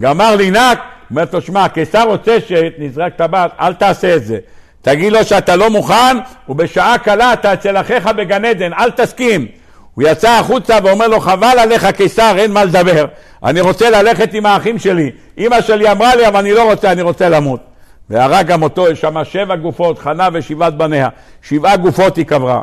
גמר 0.00 0.36
לינק, 0.36 0.78
אומר 1.10 1.24
לו, 1.32 1.40
שמע, 1.40 1.64
הקיסר 1.64 2.02
רוצה 2.02 2.36
שנזרק 2.48 3.12
טבעת, 3.16 3.50
אל 3.60 3.74
תעשה 3.74 4.16
את 4.16 4.24
זה. 4.24 4.38
תגיד 4.82 5.12
לו 5.12 5.24
שאתה 5.24 5.56
לא 5.56 5.70
מוכן, 5.70 6.16
ובשעה 6.48 6.98
קלה 6.98 7.32
אתה 7.32 7.52
אצל 7.52 7.76
אחיך 7.76 8.06
בגן 8.06 8.44
עדן, 8.44 8.72
אל 8.72 8.90
תסכים. 8.90 9.46
הוא 9.94 10.08
יצא 10.08 10.30
החוצה 10.30 10.78
ואומר 10.84 11.08
לו, 11.08 11.20
חבל 11.20 11.58
עליך 11.58 11.86
קיסר, 11.86 12.34
אין 12.38 12.52
מה 12.52 12.64
לדבר. 12.64 13.06
אני 13.44 13.60
רוצה 13.60 13.90
ללכת 13.90 14.34
עם 14.34 14.46
האחים 14.46 14.78
שלי. 14.78 15.10
אמא 15.38 15.60
שלי 15.60 15.90
אמרה 15.90 16.14
לי, 16.14 16.28
אבל 16.28 16.40
אני 16.40 16.52
לא 16.52 16.70
רוצה, 16.70 16.92
אני 16.92 17.02
רוצה 17.02 17.28
למות. 17.28 17.73
והרג 18.10 18.46
גם 18.46 18.62
אותו, 18.62 18.88
יש 18.88 19.00
שם 19.00 19.24
שבע 19.24 19.56
גופות, 19.56 19.98
חנה 19.98 20.28
ושבעת 20.32 20.76
בניה. 20.76 21.08
שבעה 21.42 21.76
גופות 21.76 22.16
היא 22.16 22.26
קברה. 22.26 22.60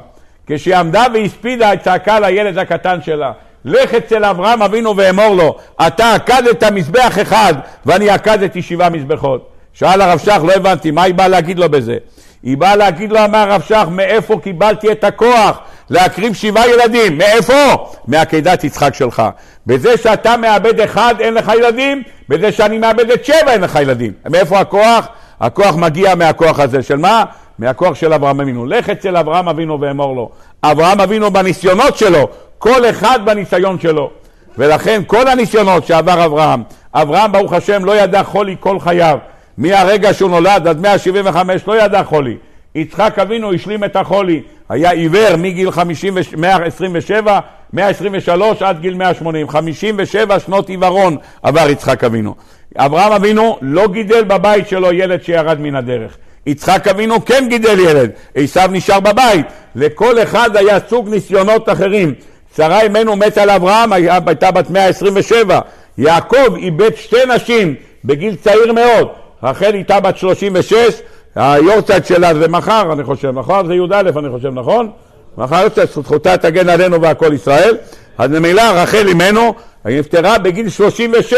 כשהיא 0.47 0.75
עמדה 0.75 1.05
והספידה, 1.13 1.71
צעקה 1.83 2.19
לילד 2.19 2.57
הקטן 2.57 3.01
שלה, 3.01 3.31
לך 3.65 3.93
אצל 3.93 4.25
אברהם 4.25 4.61
אבינו 4.61 4.97
ואמור 4.97 5.35
לו, 5.35 5.57
אתה 5.87 6.13
עקדת 6.13 6.63
מזבח 6.63 7.17
אחד 7.21 7.53
ואני 7.85 8.09
עקדתי 8.09 8.61
שבעה 8.61 8.89
מזבחות. 8.89 9.49
שאל 9.73 10.01
הרב 10.01 10.19
שך, 10.19 10.39
לא 10.47 10.53
הבנתי, 10.53 10.91
מה 10.91 11.03
היא 11.03 11.13
באה 11.13 11.27
להגיד 11.27 11.59
לו 11.59 11.69
בזה? 11.69 11.97
היא 12.43 12.57
באה 12.57 12.75
להגיד 12.75 13.11
לו, 13.11 13.25
אמר 13.25 13.37
הרב 13.51 13.61
שך, 13.61 13.85
מאיפה 13.91 14.39
קיבלתי 14.43 14.91
את 14.91 15.03
הכוח 15.03 15.59
להקריב 15.89 16.33
שבעה 16.33 16.69
ילדים? 16.69 17.17
מאיפה? 17.17 17.87
מעקדת 18.07 18.63
יצחק 18.63 18.93
שלך. 18.93 19.23
בזה 19.67 19.97
שאתה 19.97 20.37
מאבד 20.37 20.79
אחד 20.79 21.15
אין 21.19 21.33
לך 21.33 21.51
ילדים, 21.57 22.03
בזה 22.29 22.51
שאני 22.51 22.77
מאבד 22.77 23.11
את 23.11 23.25
שבע 23.25 23.51
אין 23.53 23.61
לך 23.61 23.79
ילדים. 23.81 24.11
מאיפה 24.29 24.59
הכוח? 24.59 25.07
הכוח 25.41 25.75
מגיע 25.75 26.15
מהכוח 26.15 26.59
הזה 26.59 26.83
של 26.83 26.97
מה? 26.97 27.23
מהכוח 27.59 27.95
של 27.95 28.13
אברהם 28.13 28.41
אבינו. 28.41 28.65
לך 28.65 28.89
אצל 28.89 29.17
אברהם 29.17 29.49
אבינו 29.49 29.81
ואמור 29.81 30.15
לו. 30.15 30.29
אברהם 30.63 31.01
אבינו 31.01 31.31
בניסיונות 31.31 31.97
שלו, 31.97 32.27
כל 32.57 32.89
אחד 32.89 33.19
בניסיון 33.25 33.79
שלו. 33.79 34.11
ולכן 34.57 35.01
כל 35.07 35.27
הניסיונות 35.27 35.85
שעבר 35.85 36.25
אברהם, 36.25 36.63
אברהם 36.93 37.31
ברוך 37.31 37.53
השם 37.53 37.85
לא 37.85 38.01
ידע 38.01 38.23
חולי 38.23 38.55
כל 38.59 38.79
חייו. 38.79 39.17
מהרגע 39.57 40.13
שהוא 40.13 40.29
נולד 40.29 40.67
עד 40.67 40.81
175 40.81 41.67
לא 41.67 41.81
ידע 41.81 42.03
חולי. 42.03 42.37
יצחק 42.75 43.19
אבינו 43.19 43.53
השלים 43.53 43.83
את 43.83 43.95
החולי, 43.95 44.41
היה 44.69 44.91
עיוור 44.91 45.35
מגיל 45.35 45.71
50, 45.71 46.17
127, 46.37 47.39
123 47.73 48.61
עד 48.61 48.79
גיל 48.79 48.93
180, 48.93 49.49
57 49.49 50.39
שנות 50.39 50.69
עיוורון 50.69 51.17
עבר 51.43 51.69
יצחק 51.69 52.03
אבינו. 52.03 52.35
אברהם 52.77 53.11
אבינו 53.11 53.57
לא 53.61 53.87
גידל 53.87 54.23
בבית 54.23 54.67
שלו 54.67 54.91
ילד 54.91 55.23
שירד 55.23 55.59
מן 55.59 55.75
הדרך. 55.75 56.17
יצחק 56.45 56.87
אבינו 56.87 57.25
כן 57.25 57.45
גידל 57.49 57.79
ילד, 57.79 58.09
עשיו 58.35 58.69
נשאר 58.71 58.99
בבית. 58.99 59.45
לכל 59.75 60.23
אחד 60.23 60.55
היה 60.55 60.77
סוג 60.89 61.09
ניסיונות 61.09 61.69
אחרים. 61.69 62.13
שרה 62.55 62.81
אמנו 62.81 63.15
מתה 63.15 63.45
לאברהם, 63.45 63.93
הייתה 63.93 64.51
בת 64.51 64.69
127. 64.69 65.59
יעקב 65.97 66.55
איבד 66.55 66.95
שתי 66.95 67.25
נשים 67.35 67.75
בגיל 68.05 68.35
צעיר 68.35 68.73
מאוד. 68.73 69.07
רחל 69.43 69.73
איתה 69.73 69.99
בת 69.99 70.17
36, 70.17 71.01
היורצייט 71.35 72.05
שלה 72.05 72.33
זה 72.33 72.47
מחר, 72.47 72.93
אני 72.93 73.03
חושב, 73.03 73.31
מחר 73.31 73.65
זה 73.67 73.75
י"א, 73.75 74.09
אני 74.19 74.29
חושב, 74.29 74.49
נכון? 74.53 74.91
מחר 75.37 75.67
זכותה 75.93 76.37
תגן 76.37 76.69
עלינו 76.69 77.01
והכל 77.01 77.33
ישראל. 77.33 77.77
אז 78.17 78.29
ממילא 78.29 78.61
רחל 78.61 79.07
אימנו, 79.07 79.53
היא 79.83 79.99
נפטרה 79.99 80.37
בגיל 80.37 80.69
36. 80.69 81.33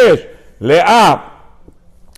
לאה 0.63 1.13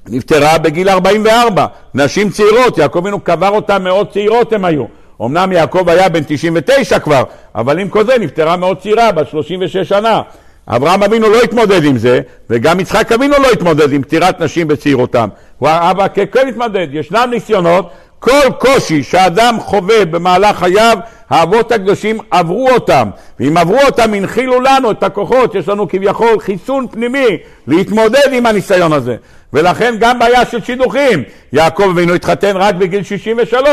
נפטרה 0.07 0.57
בגיל 0.57 0.89
44, 0.89 1.65
נשים 1.95 2.29
צעירות, 2.29 2.77
יעקב 2.77 2.99
אבינו 2.99 3.19
קבר 3.19 3.49
אותן 3.49 3.83
מאוד 3.83 4.11
צעירות 4.11 4.53
הם 4.53 4.65
היו. 4.65 4.85
אמנם 5.21 5.51
יעקב 5.51 5.89
היה 5.89 6.09
בן 6.09 6.21
99 6.27 6.99
כבר, 6.99 7.23
אבל 7.55 7.79
עם 7.79 7.89
כל 7.89 8.05
זה 8.05 8.17
נפטרה 8.19 8.57
מאוד 8.57 8.77
צעירה, 8.77 9.11
בת 9.11 9.29
36 9.29 9.77
שנה. 9.77 10.21
אברהם 10.67 11.03
אבינו 11.03 11.29
לא 11.29 11.41
התמודד 11.41 11.83
עם 11.83 11.97
זה, 11.97 12.21
וגם 12.49 12.79
יצחק 12.79 13.11
אבינו 13.11 13.35
לא 13.39 13.51
התמודד 13.51 13.93
עם 13.93 14.01
פטירת 14.01 14.39
נשים 14.39 14.67
בצעירותם. 14.67 15.29
הוא 15.59 15.69
אבא 15.71 16.07
כן 16.07 16.47
התמודד. 16.47 16.87
ישנם 16.91 17.27
ניסיונות, 17.31 17.89
כל 18.19 18.51
קושי 18.59 19.03
שאדם 19.03 19.57
חווה 19.59 20.05
במהלך 20.05 20.57
חייו, 20.57 20.97
האבות 21.29 21.71
הקדושים 21.71 22.17
עברו 22.31 22.69
אותם. 22.69 23.09
ואם 23.39 23.57
עברו 23.57 23.79
אותם, 23.85 24.13
הנחילו 24.13 24.61
לנו 24.61 24.91
את 24.91 25.03
הכוחות, 25.03 25.55
יש 25.55 25.67
לנו 25.67 25.89
כביכול 25.89 26.39
חיסון 26.39 26.87
פנימי 26.91 27.37
להתמודד 27.67 28.33
עם 28.33 28.45
הניסיון 28.45 28.93
הזה. 28.93 29.15
ולכן 29.53 29.95
גם 29.99 30.19
בעיה 30.19 30.45
של 30.45 30.63
שידוכים. 30.63 31.23
יעקב 31.53 31.83
אבינו 31.83 32.13
התחתן 32.13 32.57
רק 32.57 32.75
בגיל 32.75 33.03
63. 33.03 33.67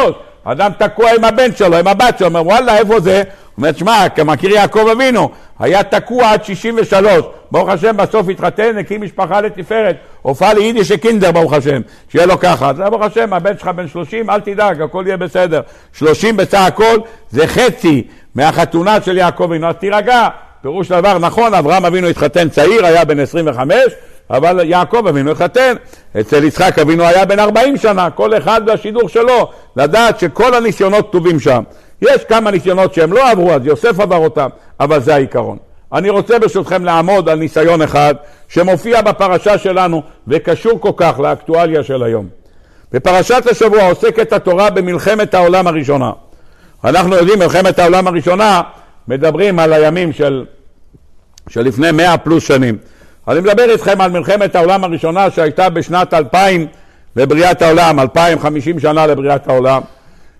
אדם 0.45 0.71
תקוע 0.79 1.11
עם 1.11 1.25
הבן 1.25 1.57
שלו, 1.57 1.77
עם 1.77 1.87
הבת 1.87 2.19
שלו, 2.19 2.27
אומר 2.27 2.47
וואלה 2.47 2.79
איפה 2.79 3.01
זה? 3.01 3.23
אומר, 3.57 3.73
שמע, 3.73 4.07
מכיר 4.25 4.51
יעקב 4.51 4.89
אבינו, 4.93 5.31
היה 5.59 5.83
תקוע 5.83 6.31
עד 6.31 6.45
63, 6.45 7.25
ברוך 7.51 7.69
השם 7.69 7.97
בסוף 7.97 8.29
התחתן, 8.29 8.79
הקים 8.79 9.03
משפחה 9.03 9.41
לתפארת, 9.41 9.97
הופעה 10.23 10.55
ליידיש 10.55 10.93
קינדר 10.93 11.33
ברוך 11.33 11.53
השם, 11.53 11.81
שיהיה 12.09 12.27
לו 12.27 12.39
ככה, 12.39 12.71
אז 12.71 12.77
ברוך 12.77 13.03
השם, 13.03 13.33
הבן 13.33 13.59
שלך 13.59 13.69
בן 13.69 13.89
30, 13.89 14.31
אל 14.31 14.41
תדאג, 14.41 14.83
הכל 14.83 15.05
יהיה 15.07 15.17
בסדר. 15.17 15.61
30 15.93 16.37
בסך 16.37 16.61
הכל 16.67 16.99
זה 17.31 17.47
חצי 17.47 18.07
מהחתונה 18.35 19.01
של 19.01 19.17
יעקב 19.17 19.45
אבינו, 19.45 19.69
אז 19.69 19.75
תירגע. 19.75 20.29
פירוש 20.63 20.89
דבר 20.89 21.19
נכון, 21.19 21.55
אברהם 21.55 21.85
אבינו 21.85 22.07
התחתן 22.07 22.49
צעיר, 22.49 22.87
היה 22.87 23.05
בן 23.05 23.21
25, 23.21 23.77
אבל 24.31 24.61
יעקב 24.65 25.07
אבינו 25.07 25.31
התחתן. 25.31 25.75
אצל 26.21 26.45
יצחק 26.45 26.79
אבינו 26.79 27.05
היה 27.05 27.25
בן 27.25 27.39
40 27.39 27.77
שנה, 27.77 28.11
כל 28.11 28.37
אחד 28.37 28.61
והשידור 28.67 29.09
שלו, 29.09 29.51
לדעת 29.77 30.21
שכל 30.21 30.55
הניסיונות 30.55 31.09
כתובים 31.09 31.41
שם. 31.41 31.63
יש 32.03 32.25
כמה 32.25 32.51
ניסיונות 32.51 32.95
שהם 32.95 33.13
לא 33.13 33.31
עברו, 33.31 33.53
אז 33.53 33.67
יוסף 33.67 34.01
עבר 34.01 34.17
אותם, 34.17 34.49
אבל 34.81 35.01
זה 35.01 35.15
העיקרון. 35.15 35.59
אני 35.93 36.11
רוצה 36.11 36.39
ברשותכם 36.39 36.85
לעמוד 36.85 37.29
על 37.29 37.39
ניסיון 37.39 37.83
אחד 37.83 38.15
שמופיע 38.49 39.03
בפרשה 39.03 39.59
שלנו 39.59 40.03
וקשור 40.29 40.81
כל 40.81 40.93
כך 40.97 41.21
לאקטואליה 41.21 41.83
של 41.83 42.03
היום. 42.03 42.29
בפרשת 42.93 43.47
השבוע 43.51 43.89
עוסקת 43.89 44.33
התורה 44.33 44.71
במלחמת 44.71 45.35
העולם 45.35 45.67
הראשונה. 45.67 46.13
אנחנו 46.85 47.15
יודעים, 47.15 47.39
מלחמת 47.39 47.79
העולם 47.79 48.07
הראשונה, 48.07 48.63
מדברים 49.09 49.59
על 49.59 49.73
הימים 49.73 50.13
של 50.13 50.45
שלפני 51.49 51.91
מאה 51.91 52.19
פלוס 52.19 52.45
שנים. 52.45 52.79
אני 53.29 53.41
מדבר 53.41 53.71
איתכם 53.71 54.01
על 54.01 54.11
מלחמת 54.11 54.57
העולם 54.57 54.85
הראשונה 54.85 55.31
שהייתה 55.31 55.71
בשנת 55.71 56.15
2000 56.15 56.67
לבריאת 57.17 57.63
העולם, 57.63 58.01
2050 58.01 58.81
שנה 58.81 59.07
לבריאת 59.07 59.49
העולם, 59.49 59.83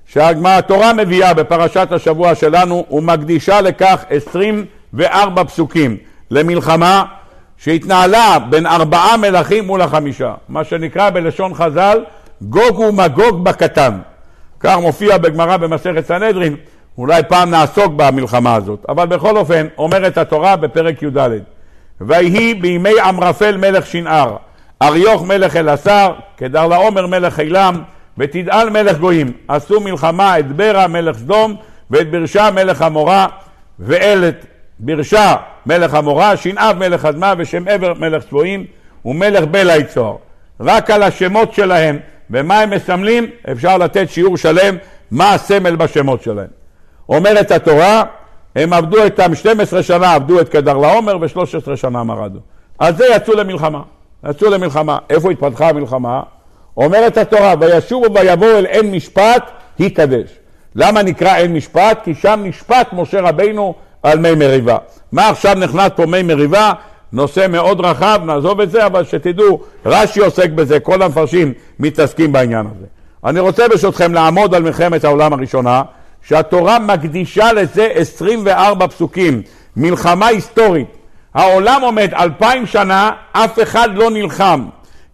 שהתורה 0.07 0.93
מביאה 0.93 1.35
בפרשת 1.35 1.89
השבוע 1.91 2.35
שלנו 2.35 2.87
ומקדישה 2.91 3.61
לכך 3.61 4.05
24 4.11 5.45
פסוקים 5.45 5.97
למלחמה 6.31 7.05
שהתנהלה 7.57 8.39
בין 8.51 8.67
ארבעה 8.67 9.17
מלכים 9.17 9.67
מול 9.67 9.83
החמישה, 9.83 10.35
מה 10.49 10.65
שנקרא 10.65 11.11
בלשון 11.11 11.55
חז"ל 11.55 12.05
גוג 12.43 12.79
ומגוג 12.79 13.45
בקטן. 13.45 13.99
כך 14.61 14.77
מופיע 14.77 15.19
בגמרא 15.19 15.57
במסכת 15.57 16.07
סנהדרין, 16.07 16.57
אולי 16.99 17.23
פעם 17.29 17.51
נעסוק 17.51 17.93
במלחמה 17.97 18.55
הזאת, 18.55 18.87
אבל 18.89 19.07
בכל 19.07 19.37
אופן 19.37 19.67
אומרת 19.79 20.19
התורה 20.19 20.57
בפרק 20.57 21.03
י"ד: 21.03 21.31
ויהי 22.01 22.55
בימי 22.55 23.01
עמרפל 23.05 23.57
מלך 23.57 23.87
שנער, 23.87 24.37
אריוך 24.83 25.23
מלך 25.23 25.57
אלעשר, 25.57 26.13
כדר 26.37 26.67
לעומר 26.67 27.07
מלך 27.07 27.41
אילם, 27.41 27.83
ותדעל 28.19 28.71
מלך 28.71 28.99
גויים, 28.99 29.33
עשו 29.49 29.81
מלחמה 29.81 30.39
את 30.39 30.53
ברה 30.53 30.87
מלך 30.87 31.19
סדום, 31.19 31.57
ואת 31.91 32.11
ברשה 32.11 32.51
מלך 32.51 32.83
עמורה, 32.83 33.27
ואל 33.79 34.25
את 34.29 34.47
ברשה 34.79 35.37
מלך 35.67 35.95
עמורה, 35.95 36.37
שנעב 36.37 36.79
מלך 36.79 37.05
אדמה, 37.05 37.35
ושם 37.39 37.69
עבר 37.69 37.93
מלך 37.95 38.25
צבועים, 38.25 38.65
ומלך 39.05 39.45
בלה 39.45 39.77
יצור. 39.77 40.21
רק 40.61 40.91
על 40.91 41.03
השמות 41.03 41.55
שלהם 41.55 41.99
ומה 42.31 42.61
הם 42.61 42.71
מסמלים, 42.71 43.27
אפשר 43.53 43.79
לתת 43.79 44.11
שיעור 44.11 44.37
שלם 44.37 44.77
מה 45.11 45.35
הסמל 45.35 45.77
בשמות 45.77 46.23
שלהם. 46.23 46.47
אומרת 47.09 47.51
התורה, 47.51 48.03
הם 48.57 48.73
עבדו 48.73 49.03
איתם 49.03 49.35
12 49.35 49.83
שנה, 49.83 50.15
עבדו 50.15 50.41
את 50.41 50.49
קדר 50.49 50.77
לעומר 50.77 51.17
ו-13 51.21 51.77
שנה 51.77 52.05
מרדו. 52.05 52.39
אז 52.79 52.97
זה 52.97 53.05
יצאו 53.17 53.35
למלחמה. 53.35 53.83
יצאו 54.31 54.51
למלחמה. 54.51 54.99
איפה 55.11 55.31
התפתחה 55.31 55.69
המלחמה? 55.69 56.23
אומרת 56.77 57.17
התורה, 57.17 57.55
וישובו 57.61 58.15
ויבואו 58.15 58.59
אל 58.59 58.67
עין 58.67 58.91
משפט, 58.91 59.51
יקדש. 59.79 60.31
למה 60.75 61.03
נקרא 61.03 61.35
עין 61.35 61.53
משפט? 61.53 62.01
כי 62.05 62.15
שם 62.15 62.41
נשפט 62.45 62.87
משה 62.93 63.21
רבינו 63.21 63.75
על 64.03 64.19
מי 64.19 64.35
מריבה. 64.35 64.77
מה 65.13 65.29
עכשיו 65.29 65.55
נכנס 65.55 65.91
פה 65.97 66.07
מי 66.07 66.23
מריבה? 66.23 66.73
נושא 67.13 67.47
מאוד 67.49 67.81
רחב, 67.81 68.21
נעזוב 68.25 68.61
את 68.61 68.71
זה, 68.71 68.87
אבל 68.87 69.05
שתדעו, 69.05 69.61
רש"י 69.87 70.21
עוסק 70.21 70.51
בזה, 70.51 70.81
כל 70.81 71.03
המפרשים 71.03 71.53
מתעסקים 71.79 72.33
בעניין 72.33 72.67
הזה. 72.67 72.87
אני 73.25 73.41
רוצה 73.41 73.69
ברשותכם 73.69 74.15
לעמוד 74.15 74.55
על 74.55 74.63
מלחמת 74.63 75.05
העולם 75.05 75.33
הראשונה, 75.33 75.83
שהתורה 76.23 76.79
מקדישה 76.79 77.53
לזה 77.53 77.89
24 77.95 78.87
פסוקים, 78.89 79.43
מלחמה 79.77 80.27
היסטורית. 80.27 80.87
העולם 81.35 81.83
עומד 81.83 82.15
אלפיים 82.15 82.67
שנה, 82.67 83.11
אף 83.33 83.63
אחד 83.63 83.89
לא 83.95 84.11
נלחם 84.11 84.65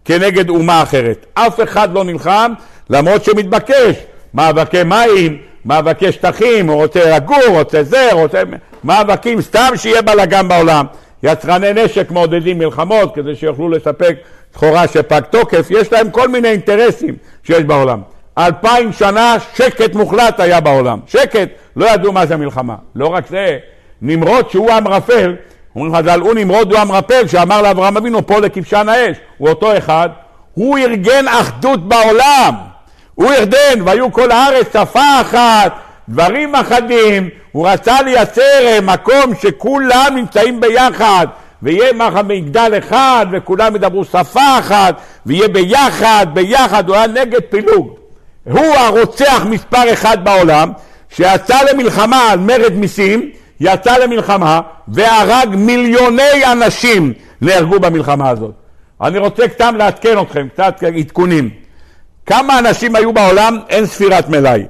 כנגד 0.09 0.49
אומה 0.49 0.83
אחרת. 0.83 1.25
אף 1.33 1.59
אחד 1.63 1.93
לא 1.93 2.03
נלחם, 2.03 2.51
למרות 2.89 3.23
שמתבקש. 3.23 3.95
מאבקי 4.33 4.83
מים, 4.83 5.37
מאבקי 5.65 6.11
שטחים, 6.11 6.69
הוא 6.69 6.83
רוצה 6.83 7.15
לגור, 7.15 7.47
רוצה 7.47 7.83
זה, 7.83 8.09
רוצה... 8.11 8.43
מאבקים, 8.83 9.41
סתם 9.41 9.69
שיהיה 9.75 10.01
בלאגן 10.01 10.47
בעולם. 10.47 10.85
יצרני 11.23 11.73
נשק 11.73 12.11
מעודדים 12.11 12.59
מלחמות 12.59 13.15
כדי 13.15 13.35
שיוכלו 13.35 13.69
לספק 13.69 14.15
סחורה 14.53 14.87
שפג 14.87 15.21
תוקף, 15.29 15.67
יש 15.69 15.93
להם 15.93 16.09
כל 16.11 16.27
מיני 16.27 16.47
אינטרסים 16.47 17.15
שיש 17.43 17.63
בעולם. 17.63 18.01
אלפיים 18.37 18.93
שנה 18.93 19.35
שקט 19.55 19.95
מוחלט 19.95 20.39
היה 20.39 20.59
בעולם, 20.59 20.99
שקט, 21.07 21.49
לא 21.75 21.85
ידעו 21.85 22.11
מה 22.11 22.25
זה 22.25 22.37
מלחמה. 22.37 22.75
לא 22.95 23.07
רק 23.07 23.27
זה, 23.27 23.57
נמרוד 24.01 24.49
שהוא 24.49 24.71
אמרפל, 24.77 25.35
אומרים 25.75 25.95
חז"ל, 25.95 26.19
הוא 26.19 26.33
נמרוד 26.33 26.73
הוא 26.73 26.81
אמרפל 26.81 27.27
שאמר 27.27 27.61
לאברהם 27.61 27.97
אבינו 27.97 28.27
פה 28.27 28.39
לכבשן 28.39 28.89
האש, 28.89 29.17
הוא 29.37 29.49
אותו 29.49 29.77
אחד, 29.77 30.09
הוא 30.53 30.77
ארגן 30.77 31.27
אחדות 31.27 31.87
בעולם, 31.87 32.53
הוא 33.15 33.31
ארגן, 33.31 33.81
והיו 33.85 34.13
כל 34.13 34.31
הארץ 34.31 34.67
שפה 34.73 35.21
אחת, 35.21 35.71
דברים 36.09 36.55
אחדים, 36.55 37.29
הוא 37.51 37.67
רצה 37.69 38.01
לייצר 38.01 38.67
אה, 38.67 38.81
מקום 38.81 39.35
שכולם 39.41 40.11
נמצאים 40.15 40.61
ביחד 40.61 41.27
ויהיה 41.63 41.93
מגדל 42.27 42.73
אחד 42.77 43.25
וכולם 43.31 43.75
ידברו 43.75 44.05
שפה 44.05 44.59
אחת 44.59 44.95
ויהיה 45.25 45.47
ביחד, 45.47 46.27
ביחד, 46.33 46.87
הוא 46.89 46.95
היה 46.95 47.07
נגד 47.07 47.41
פילוג. 47.49 47.95
הוא 48.43 48.75
הרוצח 48.75 49.45
מספר 49.49 49.93
אחד 49.93 50.23
בעולם 50.23 50.71
שיצא 51.09 51.57
למלחמה 51.71 52.31
על 52.31 52.39
מרד 52.39 52.73
מיסים, 52.73 53.29
יצא 53.59 53.97
למלחמה 53.97 54.61
והרג 54.87 55.55
מיליוני 55.55 56.45
אנשים 56.51 57.13
נהרגו 57.41 57.79
במלחמה 57.79 58.29
הזאת. 58.29 58.51
אני 59.01 59.17
רוצה 59.17 59.43
סתם 59.53 59.75
לעדכן 59.77 60.19
אתכם, 60.21 60.47
קצת 60.53 60.83
עדכונים. 60.97 61.49
כמה 62.25 62.59
אנשים 62.59 62.95
היו 62.95 63.13
בעולם? 63.13 63.57
אין 63.69 63.85
ספירת 63.85 64.29
מלאי. 64.29 64.65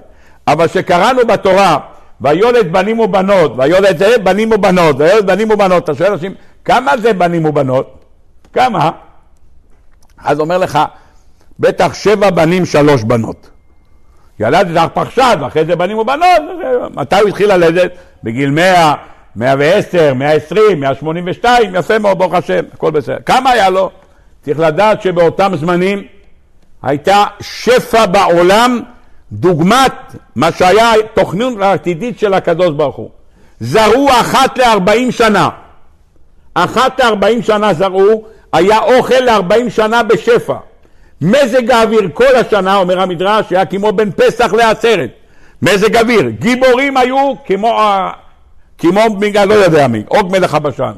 אבל 0.48 0.68
שקראנו 0.68 1.22
בתורה, 1.28 1.78
ויולד 2.22 2.72
בנים 2.72 3.00
ובנות, 3.00 3.54
ויולד 3.58 3.98
זה 3.98 4.18
בנים 4.24 4.52
ובנות, 4.52 4.96
ויולד 5.00 5.28
בנים 5.28 5.52
ובנות, 5.52 5.84
אתה 5.84 5.96
שואל 5.96 6.12
אנשים, 6.12 6.34
כמה 6.66 6.98
זה 6.98 7.14
בנים 7.14 7.46
ובנות? 7.46 8.06
כמה? 8.54 8.92
אז 10.18 10.40
אומר 10.40 10.58
לך, 10.58 10.80
בטח 11.60 11.94
שבע 11.94 12.30
בנים, 12.30 12.66
שלוש 12.66 13.04
בנות. 13.04 13.50
ילד 14.40 14.78
את 14.78 14.92
פרשת, 14.94 15.38
ואחרי 15.40 15.66
זה 15.66 15.76
בנים 15.76 15.98
ובנות, 15.98 16.42
מתי 16.94 17.20
הוא 17.20 17.30
התחיל 17.30 17.54
ללדת? 17.54 17.92
בגיל 18.24 18.50
מאה, 18.50 18.94
מאה 19.36 19.54
ועשר, 19.60 20.14
מאה 20.14 20.32
עשרים, 20.32 20.80
מאה 20.80 20.96
שמונים 20.96 21.24
ושתיים, 21.28 21.76
יפה 21.76 22.00
מאוד, 22.00 22.18
ברוך 22.18 22.34
השם, 22.34 22.64
הכל 22.74 22.92
בסדר. 22.92 23.18
כמה 23.26 23.50
היה 23.50 23.70
לו? 23.70 23.92
צריך 24.42 24.60
לדעת 24.60 25.02
שבאותם 25.02 25.52
זמנים 25.56 26.04
הייתה 26.84 27.26
שפע 27.42 28.06
בעולם 28.06 28.80
דוגמת 29.32 30.16
מה 30.36 30.52
שהיה 30.52 30.92
תוכנית 31.14 31.62
העתידית 31.62 32.20
של 32.20 32.34
הקדוש 32.34 32.72
ברוך 32.72 32.96
הוא. 32.96 33.10
זרעו 33.60 34.10
אחת 34.10 34.58
לארבעים 34.58 35.12
שנה. 35.12 35.50
אחת 36.54 37.00
לארבעים 37.00 37.42
שנה 37.42 37.74
זרעו, 37.74 38.26
היה 38.54 38.80
אוכל 38.80 39.20
לארבעים 39.20 39.70
שנה 39.70 40.04
בשפע. 40.04 40.56
מזג 41.22 41.72
האוויר 41.72 42.10
כל 42.14 42.36
השנה, 42.36 42.76
אומר 42.76 43.00
המדרש, 43.00 43.46
היה 43.50 43.66
כמו 43.66 43.92
בין 43.92 44.12
פסח 44.12 44.54
לעצרת. 44.54 45.10
מזג 45.62 45.96
אוויר. 45.96 46.30
גיבורים 46.30 46.98
היו 46.98 47.34
כמו, 47.46 47.80
כמו 48.78 49.02
לא 49.46 49.54
יודע 49.54 49.88
מי, 49.88 50.04
עוג 50.08 50.32
מלך 50.32 50.54
הבשן. 50.54 50.94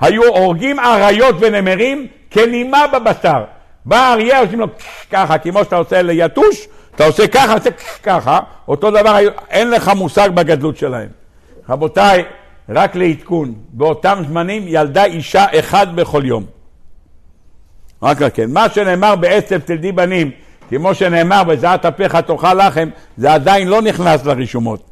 היו 0.00 0.24
הורגים 0.24 0.80
אריות 0.80 1.36
ונמרים 1.40 2.06
כנימה 2.30 2.86
בבשר. 2.92 3.44
בא 3.84 4.12
אריה, 4.12 4.40
עושים 4.40 4.60
לו 4.60 4.66
ככה, 5.10 5.38
כמו 5.38 5.64
שאתה 5.64 5.76
עושה 5.76 6.02
ליתוש, 6.02 6.66
אתה 6.94 7.04
עושה 7.04 7.26
ככה, 7.26 7.54
עושה 7.54 7.70
ככה, 8.02 8.40
אותו 8.68 8.90
דבר, 8.90 9.16
אין 9.50 9.70
לך 9.70 9.88
מושג 9.96 10.30
בגדלות 10.34 10.76
שלהם. 10.76 11.08
רבותיי, 11.68 12.24
רק 12.68 12.96
לעדכון, 12.96 13.54
באותם 13.72 14.22
זמנים 14.28 14.62
ילדה 14.66 15.04
אישה 15.04 15.44
אחד 15.58 15.96
בכל 15.96 16.22
יום. 16.24 16.59
רק 18.02 18.22
כן. 18.34 18.50
מה 18.50 18.68
שנאמר 18.68 19.16
בעצב 19.16 19.58
תלדי 19.58 19.92
בנים, 19.92 20.30
כמו 20.68 20.94
שנאמר 20.94 21.44
בזעת 21.44 21.84
אפיך 21.84 22.14
תאכל 22.16 22.66
לחם, 22.66 22.88
זה 23.16 23.32
עדיין 23.32 23.68
לא 23.68 23.82
נכנס 23.82 24.24
לרישומות. 24.24 24.90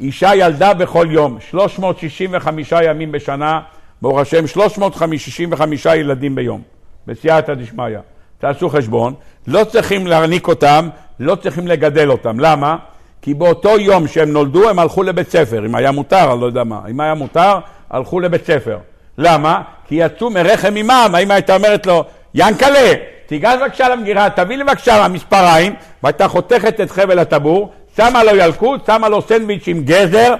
אישה 0.00 0.34
ילדה 0.34 0.74
בכל 0.74 1.06
יום, 1.10 1.38
365 1.50 2.72
ימים 2.84 3.12
בשנה, 3.12 3.60
ברוך 4.02 4.18
השם, 4.18 4.46
365 4.46 5.86
ילדים 5.86 6.34
ביום, 6.34 6.62
בסייעתא 7.06 7.54
דשמיא. 7.54 7.98
תעשו 8.38 8.68
חשבון, 8.68 9.14
לא 9.46 9.64
צריכים 9.64 10.06
להרניק 10.06 10.48
אותם, 10.48 10.88
לא 11.20 11.34
צריכים 11.34 11.66
לגדל 11.66 12.10
אותם. 12.10 12.40
למה? 12.40 12.76
כי 13.22 13.34
באותו 13.34 13.78
יום 13.78 14.08
שהם 14.08 14.32
נולדו 14.32 14.68
הם 14.68 14.78
הלכו 14.78 15.02
לבית 15.02 15.30
ספר, 15.30 15.66
אם 15.66 15.74
היה 15.74 15.90
מותר, 15.90 16.32
אני 16.32 16.40
לא 16.40 16.46
יודע 16.46 16.64
מה. 16.64 16.80
אם 16.90 17.00
היה 17.00 17.14
מותר, 17.14 17.58
הלכו 17.90 18.20
לבית 18.20 18.44
ספר. 18.46 18.78
למה? 19.18 19.60
כי 19.88 19.94
יצאו 19.94 20.30
מרחם 20.30 20.76
אמם, 20.76 21.10
האמא 21.14 21.32
הייתה 21.32 21.54
אומרת 21.54 21.86
לו, 21.86 22.04
ינקלה, 22.34 22.92
תיגש 23.26 23.54
בבקשה 23.62 23.88
למגירה, 23.88 24.30
תביא 24.30 24.56
לי 24.56 24.64
בבקשה 24.64 25.04
המספריים, 25.04 25.74
והייתה 26.02 26.28
חותכת 26.28 26.80
את 26.80 26.90
חבל 26.90 27.18
הטבור, 27.18 27.72
שמה 27.96 28.24
לו 28.24 28.36
ילקוט, 28.36 28.86
שמה 28.86 29.08
לו 29.08 29.22
סנדוויץ' 29.22 29.64
עם 29.66 29.82
גזר, 29.84 30.34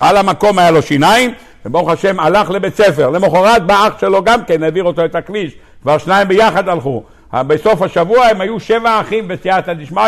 על 0.00 0.16
המקום 0.16 0.58
היה 0.58 0.70
לו 0.70 0.82
שיניים, 0.82 1.34
וברוך 1.66 1.90
השם 1.90 2.20
הלך 2.20 2.50
לבית 2.50 2.76
ספר. 2.76 3.10
למחרת 3.10 3.66
בא 3.66 3.88
אח 3.88 4.00
שלו 4.00 4.24
גם 4.24 4.44
כן, 4.44 4.62
העביר 4.62 4.84
אותו 4.84 5.04
את 5.04 5.14
הכביש, 5.14 5.52
כבר 5.82 5.98
שניים 5.98 6.28
ביחד 6.28 6.68
הלכו. 6.68 7.02
בסוף 7.32 7.82
השבוע 7.82 8.26
הם 8.26 8.40
היו 8.40 8.60
שבע 8.60 9.00
אחים 9.00 9.28
בסייעתא 9.28 9.72
דשמיא, 9.72 10.02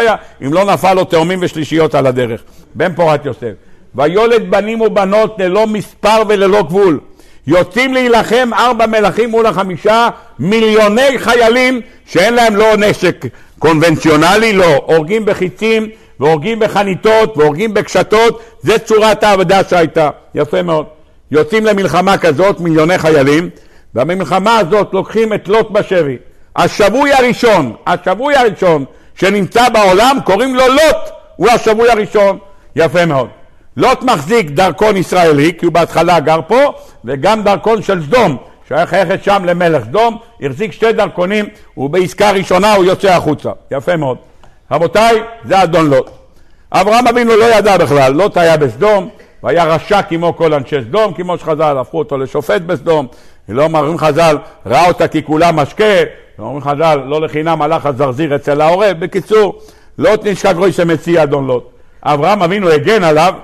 אם 0.47 0.53
לא 0.53 0.65
נפל 0.65 0.95
לו 0.95 1.05
תאומים 1.05 1.39
ושלישיות 1.43 1.95
על 1.95 2.07
הדרך. 2.07 2.43
בן 2.75 2.95
פורת 2.95 3.27
יוסף. 3.27 3.53
ויולד 3.95 4.51
בנים 4.51 4.81
ובנות 4.81 5.37
ללא 5.39 5.67
מספר 5.67 6.23
וללא 6.29 6.63
גבול. 6.63 7.01
יוצאים 7.47 7.95
להילחם 7.95 8.51
ארבע 8.55 8.87
מלכים 8.87 9.31
מול 9.31 9.47
החמישה, 9.47 10.09
מיליוני 10.39 11.19
חיילים 11.19 11.81
שאין 12.07 12.35
להם 12.35 12.57
לא 12.57 12.77
נשק 12.77 13.25
קונבנציונלי, 13.59 14.53
לא. 14.53 14.83
הורגים 14.87 15.25
בחיצים 15.25 15.89
והורגים 16.21 16.59
בחניתות 16.61 17.37
והורגים 17.37 17.75
בקשתות, 17.75 18.43
זה 18.61 18.79
צורת 18.79 19.25
העבודה 19.25 19.65
שהייתה. 19.65 20.11
יפה 20.35 20.63
מאוד. 20.63 20.87
יוצאים 21.31 21.67
למלחמה 21.67 22.19
כזאת 22.19 22.61
מיליוני 22.61 22.99
חיילים, 22.99 23.51
ובמלחמה 23.95 24.59
הזאת 24.59 24.89
לוקחים 24.93 25.33
את 25.33 25.49
לוט 25.49 25.71
בשבי. 25.71 26.17
השבוי 26.57 27.13
הראשון, 27.13 27.73
השבוי 27.87 28.37
הראשון 28.37 28.85
שנמצא 29.15 29.69
בעולם, 29.69 30.19
קוראים 30.25 30.55
לו 30.55 30.69
לוט, 30.69 31.11
הוא 31.37 31.49
השבוי 31.51 31.91
הראשון. 31.91 32.39
יפה 32.77 33.07
מאוד. 33.07 33.29
לוט 33.77 34.03
מחזיק 34.03 34.51
דרכון 34.51 34.97
ישראלי, 34.97 35.53
כי 35.59 35.67
הוא 35.67 35.73
בהתחלה 35.73 36.21
גר 36.21 36.41
פה, 36.47 36.73
וגם 37.05 37.43
דרכון 37.43 37.83
של 37.83 38.03
סדום, 38.03 38.37
שהיה 38.69 38.87
חייכת 38.87 39.25
שם 39.25 39.43
למלך 39.45 39.85
סדום, 39.85 40.19
החזיק 40.43 40.73
שתי 40.73 40.93
דרכונים, 40.93 41.45
ובעסקה 41.77 42.31
ראשונה 42.31 42.75
הוא 42.75 42.85
יוצא 42.85 43.09
החוצה. 43.09 43.51
יפה 43.71 43.97
מאוד. 43.97 44.17
רבותיי, 44.71 45.23
זה 45.45 45.63
אדון 45.63 45.91
לוט. 45.91 46.11
אברהם 46.73 47.07
אבינו 47.07 47.37
לא 47.37 47.45
ידע 47.45 47.77
בכלל, 47.77 48.13
לוט 48.13 48.37
היה 48.37 48.57
בסדום, 48.57 49.09
והיה 49.43 49.65
רשע 49.65 50.03
כמו 50.03 50.37
כל 50.37 50.55
אנשי 50.55 50.77
סדום, 50.83 51.13
כמו 51.13 51.39
שחז"ל 51.39 51.79
הפכו 51.79 51.99
אותו 51.99 52.19
לשופט 52.19 52.61
בסדום. 52.61 53.07
לא 53.49 53.63
אומרים 53.63 53.99
חז"ל, 53.99 54.39
ראה 54.67 54.89
אותה 54.89 55.09
כי 55.09 55.23
כולה 55.23 55.53
משקה, 55.53 55.85
לא 56.39 56.45
אומרים 56.45 56.63
חז"ל, 56.63 57.01
לא 57.07 57.21
לחינם 57.21 57.63
הלך 57.63 57.87
הזרזיר 57.87 58.37
אצל 58.37 58.61
העורב. 58.61 58.97
בקיצור, 59.01 59.59
לוט 59.99 60.27
נשכח 60.27 60.53
רוי 60.57 60.73
שמציע 60.73 61.23
אדון 61.23 61.47
לוט. 61.47 61.71
אברהם 62.03 62.43
אבינו 62.43 62.69
הגן 62.69 63.05
עליו, 63.05 63.35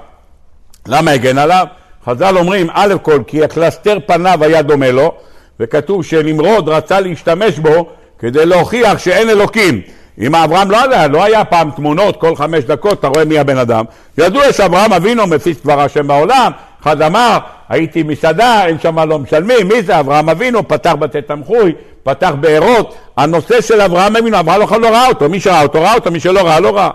למה 0.86 1.10
הגן 1.10 1.38
עליו? 1.38 1.66
חז"ל 2.06 2.38
אומרים, 2.38 2.66
א' 2.72 2.94
כל, 3.02 3.22
כי 3.26 3.44
הקלסתר 3.44 3.98
פניו 4.06 4.44
היה 4.44 4.62
דומה 4.62 4.90
לו, 4.90 5.12
וכתוב 5.60 6.04
שנמרוד 6.04 6.68
רצה 6.68 7.00
להשתמש 7.00 7.58
בו 7.58 7.88
כדי 8.18 8.46
להוכיח 8.46 8.98
שאין 8.98 9.30
אלוקים. 9.30 9.80
אם 10.18 10.34
אברהם 10.34 10.70
לא 10.70 10.78
היה, 10.90 11.08
לא 11.08 11.24
היה 11.24 11.44
פעם 11.44 11.70
תמונות 11.70 12.16
כל 12.16 12.36
חמש 12.36 12.64
דקות, 12.64 12.98
אתה 12.98 13.08
רואה 13.08 13.24
מי 13.24 13.38
הבן 13.38 13.58
אדם. 13.58 13.84
ידוע 14.18 14.52
שאברהם 14.52 14.92
אבינו 14.92 15.26
מפיץ 15.26 15.58
דבר 15.64 15.80
השם 15.80 16.06
בעולם, 16.06 16.52
אחד 16.82 17.02
אמר, 17.02 17.38
הייתי 17.68 18.02
מסעדה, 18.02 18.66
אין 18.66 18.78
שם 18.78 18.98
לא 18.98 19.18
משלמים, 19.18 19.68
מי 19.68 19.82
זה 19.82 20.00
אברהם 20.00 20.28
אבינו? 20.28 20.68
פתח 20.68 20.92
בתי 20.98 21.22
תמחוי, 21.22 21.72
פתח 22.02 22.32
בארות. 22.40 22.94
הנושא 23.16 23.60
של 23.60 23.80
אברהם 23.80 24.16
אבינו, 24.16 24.40
אברהם 24.40 24.82
לא 24.82 24.88
ראה 24.88 25.08
אותו, 25.08 25.28
מי 25.28 25.40
שראה 25.40 25.62
אותו 25.62 25.82
ראה 25.82 25.94
אותו, 25.94 26.10
מי 26.10 26.20
שלא 26.20 26.40
ראה 26.40 26.60
לא 26.60 26.76
ראה. 26.76 26.90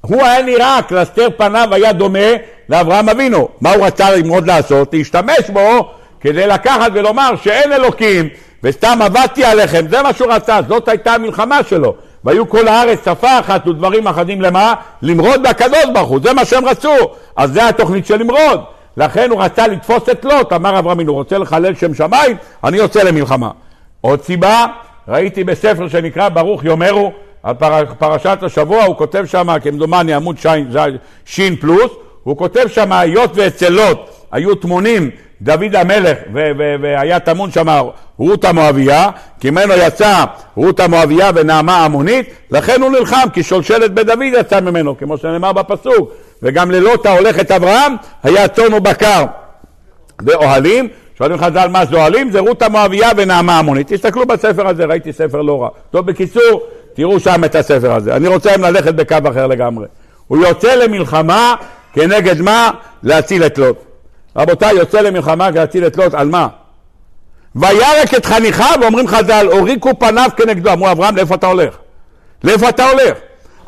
הוא 0.00 0.22
היה 0.22 0.42
נראה, 0.42 0.78
קלסתר 0.88 1.28
פניו 1.36 1.68
היה 1.74 1.92
דומה 1.92 2.28
לאברהם 2.68 3.08
אבינו. 3.08 3.48
מה 3.60 3.72
הוא 3.72 3.86
רצה 3.86 4.10
ללמוד 4.10 4.46
לעשות? 4.46 4.94
להשתמש 4.94 5.50
בו 5.52 5.88
כדי 6.20 6.46
לקחת 6.46 6.90
ולומר 6.94 7.30
שאין 7.42 7.72
אלוקים 7.72 8.28
וסתם 8.62 8.98
עבדתי 9.02 9.44
עליכם, 9.44 9.86
זה 9.90 10.02
מה 10.02 10.12
שהוא 10.12 10.32
רצה, 10.32 10.60
זאת 10.68 10.88
הייתה 10.88 11.14
המלחמה 11.14 11.62
שלו. 11.68 11.94
והיו 12.24 12.48
כל 12.48 12.68
הארץ 12.68 13.04
שפה 13.04 13.38
אחת 13.38 13.66
ודברים 13.66 14.06
אחדים 14.06 14.40
למה? 14.40 14.74
למרוד 15.02 15.42
בקדוש 15.42 15.84
ברוך 15.94 16.08
הוא, 16.08 16.20
זה 16.22 16.32
מה 16.32 16.44
שהם 16.44 16.64
רצו. 16.64 16.94
אז 17.36 17.52
זה 17.52 17.68
התוכנית 17.68 18.06
של 18.06 18.16
למרוד. 18.16 18.60
לכן 18.96 19.30
הוא 19.30 19.42
רצה 19.42 19.66
לתפוס 19.66 20.08
את 20.08 20.24
לוט, 20.24 20.52
אמר 20.52 20.78
אברהם 20.78 20.96
אבינו, 20.96 21.14
רוצה 21.14 21.38
לחלל 21.38 21.74
שם 21.74 21.94
שמיים? 21.94 22.36
אני 22.64 22.76
יוצא 22.76 23.02
למלחמה. 23.02 23.50
עוד 24.00 24.22
סיבה, 24.22 24.66
ראיתי 25.08 25.44
בספר 25.44 25.88
שנקרא 25.88 26.28
ברוך 26.28 26.64
יאמרו, 26.64 27.12
על 27.42 27.54
פר, 27.54 27.84
פרשת 27.98 28.38
השבוע, 28.42 28.84
הוא 28.84 28.96
כותב 28.96 29.24
שם, 29.26 29.48
כמדומני 29.62 30.14
עמוד 30.14 30.36
שין 31.24 31.56
פלוס, 31.56 31.92
הוא 32.22 32.36
כותב 32.36 32.66
שם, 32.68 32.92
היות 32.92 33.30
ואצל 33.34 33.68
לוט 33.68 33.98
היו 34.32 34.54
טמונים 34.54 35.10
דוד 35.42 35.74
המלך, 35.76 36.18
והיה 36.82 37.20
טמון 37.20 37.50
שם 37.50 37.66
רות 38.18 38.44
המואביה, 38.44 39.10
כי 39.40 39.50
ממנו 39.50 39.74
יצא 39.74 40.24
רות 40.56 40.80
המואביה 40.80 41.30
ונעמה 41.34 41.84
המונית, 41.84 42.26
לכן 42.50 42.82
הוא 42.82 42.90
נלחם, 42.90 43.26
כי 43.32 43.42
שולשלת 43.42 43.94
בית 43.94 44.06
דוד 44.06 44.22
יצא 44.40 44.60
ממנו, 44.60 44.98
כמו 44.98 45.18
שנאמר 45.18 45.52
בפסוק, 45.52 46.12
וגם 46.42 46.70
ללוט 46.70 47.06
ההולך 47.06 47.40
את 47.40 47.50
אברהם, 47.50 47.94
היה 48.22 48.48
צאן 48.48 48.74
ובקר 48.74 49.24
ואוהלים, 50.26 50.88
שואלים 51.18 51.38
חז"ל 51.38 51.68
מה 51.68 51.84
זה 51.84 51.96
אוהלים? 51.96 52.30
זה 52.30 52.40
רות 52.40 52.62
המואביה 52.62 53.08
ונעמה 53.16 53.58
המונית. 53.58 53.92
תסתכלו 53.92 54.26
בספר 54.26 54.68
הזה, 54.68 54.84
ראיתי 54.84 55.12
ספר 55.12 55.42
לא 55.42 55.62
רע. 55.62 55.68
טוב, 55.90 56.06
בקיצור, 56.06 56.62
תראו 56.94 57.20
שם 57.20 57.44
את 57.44 57.54
הספר 57.54 57.94
הזה. 57.94 58.16
אני 58.16 58.28
רוצה 58.28 58.50
היום 58.50 58.62
ללכת 58.62 58.94
בקו 58.94 59.16
אחר 59.30 59.46
לגמרי. 59.46 59.86
הוא 60.26 60.46
יוצא 60.46 60.74
למלחמה 60.74 61.54
כנגד 61.92 62.40
מה? 62.40 62.70
להציל 63.02 63.46
את 63.46 63.58
לוט. 63.58 63.76
רבותיי, 64.36 64.76
יוצא 64.76 65.00
למלחמה 65.00 65.50
להציל 65.50 65.86
את 65.86 65.96
לוט, 65.96 66.14
על 66.14 66.28
מה? 66.28 66.48
וירק 67.56 68.14
את 68.16 68.26
חניכיו, 68.26 68.74
ואומרים 68.80 69.08
חז"ל, 69.08 69.46
הוריקו 69.52 69.98
פניו 69.98 70.30
כנגדו. 70.36 70.72
אמרו 70.72 70.90
אברהם, 70.90 71.16
לאיפה 71.16 71.34
אתה 71.34 71.46
הולך? 71.46 71.76
לאיפה 72.44 72.68
אתה 72.68 72.90
הולך? 72.90 73.18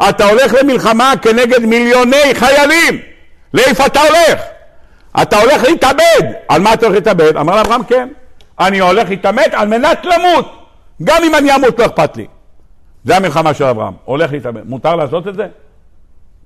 אתה 0.09 0.25
הולך 0.25 0.55
למלחמה 0.61 1.13
כנגד 1.23 1.61
מיליוני 1.65 2.35
חיילים. 2.35 3.01
לאיפה 3.55 3.87
אתה 3.87 4.01
הולך? 4.01 4.41
אתה 5.23 5.41
הולך 5.41 5.63
להתאבד. 5.63 6.33
על 6.49 6.61
מה 6.61 6.75
אתה 6.75 6.87
הולך 6.87 6.97
להתאבד? 6.97 7.37
אמר 7.37 7.57
לאברהם, 7.57 7.85
כן. 7.85 8.09
אני 8.61 8.81
הולך 8.81 9.09
להתאבד 9.09 9.49
על 9.53 9.69
מנת 9.69 10.05
למות. 10.05 10.59
גם 11.05 11.23
אם 11.25 11.35
אני 11.35 11.55
אמות, 11.55 11.79
לא 11.79 11.87
אכפת 11.87 12.17
לי. 12.17 12.27
זה 13.05 13.17
המלחמה 13.17 13.55
של 13.55 13.65
אברהם, 13.65 13.95
הולך 14.05 14.33
להתאבד. 14.33 14.63
מותר 14.65 14.97
לעשות 14.97 15.29
את 15.29 15.35
זה? 15.35 15.47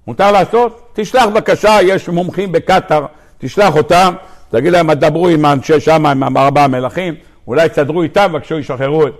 מותר 0.06 0.32
לעשות? 0.32 0.90
תשלח 0.92 1.26
בבקשה, 1.26 1.78
יש 1.82 2.08
מומחים 2.08 2.52
בקטאר, 2.52 3.06
תשלח 3.38 3.76
אותם, 3.76 4.14
תגיד 4.50 4.72
להם, 4.72 4.92
דברו 4.92 5.28
עם 5.28 5.44
האנשי 5.44 5.80
שם, 5.80 6.06
עם 6.06 6.36
ארבעה 6.36 6.64
המלכים, 6.64 7.14
אולי 7.46 7.68
תסדרו 7.68 8.02
איתם, 8.02 8.32
בבקשו, 8.32 8.58
ישחררו 8.58 9.06
את... 9.06 9.12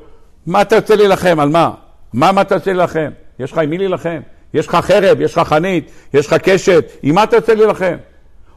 מה 0.46 0.62
אתה 0.62 0.76
רוצה 0.76 0.96
להילחם? 0.96 1.40
על 1.40 1.48
מה? 1.48 1.70
מה, 2.12 2.32
מה 2.32 2.40
אתה 2.40 2.54
רוצה 2.54 2.72
להילחם? 2.72 3.10
יש 3.38 3.52
לך 3.52 3.58
עם 3.58 3.70
מי 3.70 3.78
להילחם? 3.78 4.20
יש 4.54 4.66
לך 4.66 4.74
חרב, 4.74 5.20
יש 5.20 5.38
לך 5.38 5.48
חנית, 5.48 5.90
יש 6.14 6.26
לך 6.26 6.34
קשת, 6.34 6.84
עם 7.02 7.14
מה 7.14 7.22
אתה 7.22 7.36
רוצה 7.36 7.54
להילחם? 7.54 7.96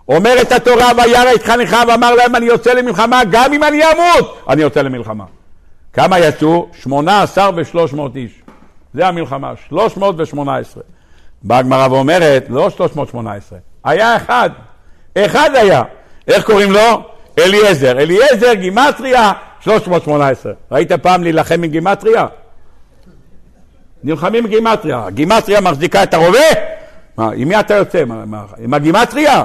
אומרת 0.07 0.51
התורה, 0.51 0.91
וירא 0.97 1.33
את 1.35 1.43
חניכיו, 1.43 1.85
ואמר 1.87 2.15
להם, 2.15 2.35
אני 2.35 2.45
יוצא 2.45 2.73
למלחמה, 2.73 3.21
גם 3.31 3.53
אם 3.53 3.63
אני 3.63 3.81
אמות, 3.83 4.37
אני 4.49 4.61
יוצא 4.61 4.81
למלחמה. 4.81 5.25
כמה 5.93 6.19
יצאו? 6.19 6.69
שמונה 6.81 7.23
עשר 7.23 7.49
ושלוש 7.55 7.93
מאות 7.93 8.15
איש. 8.15 8.41
זה 8.93 9.07
המלחמה, 9.07 9.53
318. 9.69 10.83
באה 11.43 11.57
הגמרא 11.57 11.87
ואומרת, 11.87 12.45
לא 12.49 12.69
318, 12.69 13.59
היה 13.83 14.15
אחד, 14.15 14.49
אחד 15.17 15.49
היה. 15.53 15.83
איך 16.27 16.45
קוראים 16.45 16.71
לו? 16.71 17.03
אליעזר. 17.39 17.99
אליעזר, 17.99 18.53
גימטריה, 18.53 19.31
318. 19.59 20.53
ראית 20.71 20.91
פעם 20.91 21.23
להילחם 21.23 21.63
עם 21.63 21.65
גימטריה? 21.65 22.25
נלחמים 24.03 24.43
עם 24.43 24.49
גימטריה. 24.49 25.05
גימטריה 25.09 25.61
מחזיקה 25.61 26.03
את 26.03 26.13
הרובה? 26.13 26.39
מה, 27.17 27.29
עם 27.35 27.47
מי 27.47 27.59
אתה 27.59 27.73
יוצא? 27.73 28.05
מה, 28.05 28.25
מה, 28.25 28.43
עם 28.57 28.73
הגימטריה? 28.73 29.43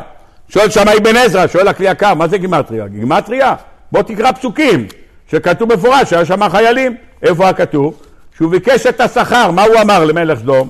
שואל 0.49 0.70
שמאי 0.70 1.01
בן 1.01 1.16
עזרא, 1.16 1.47
שואל 1.47 1.68
הכלי 1.68 1.90
יקר, 1.90 2.14
מה 2.14 2.28
זה 2.28 2.38
גימטריה? 2.38 2.88
גימטריה? 2.88 3.55
בוא 3.92 4.03
תקרא 4.03 4.32
פסוקים, 4.32 4.86
שכתוב 5.30 5.74
מפורש 5.74 6.11
שהיה 6.11 6.24
שם 6.24 6.49
חיילים. 6.49 6.97
איפה 7.22 7.45
היה 7.45 7.53
כתוב? 7.53 8.03
שהוא 8.37 8.51
ביקש 8.51 8.87
את 8.87 9.01
השכר, 9.01 9.51
מה 9.51 9.62
הוא 9.62 9.80
אמר 9.80 10.05
למלך 10.05 10.39
סדום? 10.39 10.68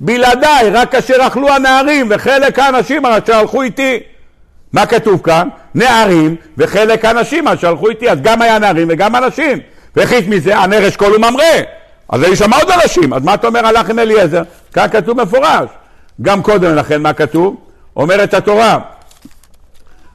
בלעדיי, 0.00 0.70
רק 0.70 0.92
כאשר 0.92 1.26
אכלו 1.26 1.48
הנערים 1.48 2.06
וחלק 2.10 2.58
האנשים 2.58 3.06
אשר 3.06 3.34
הלכו 3.34 3.62
איתי. 3.62 4.00
מה 4.72 4.86
כתוב 4.86 5.20
כאן? 5.22 5.48
נערים 5.74 6.36
וחלק 6.58 7.04
האנשים 7.04 7.48
אשר 7.48 7.68
הלכו 7.68 7.88
איתי. 7.88 8.10
אז 8.10 8.20
גם 8.20 8.42
היה 8.42 8.58
נערים 8.58 8.88
וגם 8.90 9.16
אנשים. 9.16 9.58
והחליט 9.96 10.28
מזה, 10.28 10.58
הנר 10.58 10.88
אשכול 10.88 11.14
וממרא. 11.14 11.44
אז 12.08 12.22
היו 12.22 12.36
שם 12.36 12.52
עוד 12.52 12.70
אנשים. 12.70 13.12
אז 13.12 13.22
מה 13.24 13.34
אתה 13.34 13.46
אומר 13.46 13.66
הלך 13.66 13.90
עם 13.90 13.98
אליעזר? 13.98 14.42
כאן 14.72 14.86
כתוב 14.92 15.22
מפורש. 15.22 15.70
גם 16.22 16.42
קודם 16.42 16.74
לכן, 16.74 17.02
מה 17.02 17.12
כתוב? 17.12 17.56
אומרת 17.96 18.34
התורה, 18.34 18.78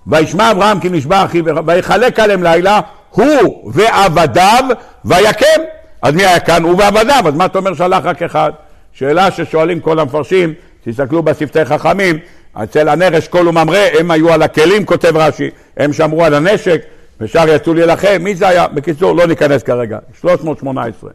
וישמע 0.08 0.52
אברהם 0.52 0.80
כי 0.80 0.90
נשבע 0.90 1.26
אחיו 1.26 1.44
ויחלק 1.66 2.20
עליהם 2.20 2.44
לילה 2.44 2.80
הוא 3.10 3.72
ועבדיו 3.74 4.64
ויקם 5.06 5.62
אז 6.02 6.14
מי 6.14 6.26
היה 6.26 6.40
כאן? 6.40 6.64
הוא 6.64 6.76
ועבדיו, 6.78 7.24
אז 7.28 7.36
מה 7.36 7.46
אתה 7.46 7.60
אומר 7.60 7.74
שהלך 7.74 8.06
רק 8.06 8.22
אחד? 8.24 8.52
שאלה 8.94 9.32
ששואלים 9.32 9.80
כל 9.80 10.00
המפרשים, 10.00 10.54
תסתכלו 10.84 11.24
בשפתי 11.24 11.66
חכמים, 11.66 12.20
אצל 12.54 12.90
הנר 12.90 13.18
אשכול 13.18 13.48
וממרא, 13.48 13.80
הם 14.00 14.12
היו 14.12 14.34
על 14.34 14.42
הכלים, 14.42 14.86
כותב 14.86 15.18
רש"י, 15.18 15.50
הם 15.78 15.94
שמרו 15.94 16.26
על 16.26 16.34
הנשק, 16.34 16.82
ושאר 17.22 17.50
יצאו 17.50 17.74
להילחם, 17.74 18.18
מי 18.20 18.36
זה 18.36 18.48
היה? 18.48 18.68
בקיצור, 18.68 19.16
לא 19.16 19.28
ניכנס 19.28 19.64
כרגע, 19.64 20.00
318. 20.22 21.10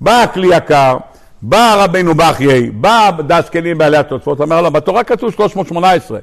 בא 0.00 0.22
הכלי 0.22 0.56
יקר, 0.56 0.96
בא 1.42 1.84
רבנו 1.84 2.14
בחיי, 2.14 2.70
בא 2.70 3.10
דס 3.26 3.48
כלים 3.48 3.78
בעלי 3.78 3.96
התוצאות, 3.96 4.40
אומר 4.40 4.62
לו, 4.62 4.70
בתורה 4.70 5.04
כתוב 5.04 5.32
318. 5.32 6.18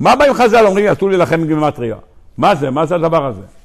מה 0.00 0.16
באים 0.16 0.34
חז"ל 0.34 0.66
אומרים, 0.66 0.86
יצאו 0.86 1.08
להילחם 1.08 1.42
בגימטריה? 1.42 1.96
מה 2.38 2.54
זה? 2.54 2.70
מה 2.70 2.86
זה 2.86 2.94
הדבר 2.94 3.26
הזה? 3.26 3.57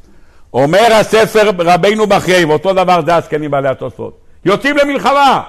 אומר 0.53 0.93
הספר 0.93 1.51
רבינו 1.59 2.07
בחיי, 2.07 2.45
ואותו 2.45 2.73
דבר 2.73 2.99
זה 3.05 3.15
הזקנים 3.15 3.51
בעלי 3.51 3.69
התוספות. 3.69 4.17
יוצאים 4.45 4.77
למלחמה. 4.77 5.41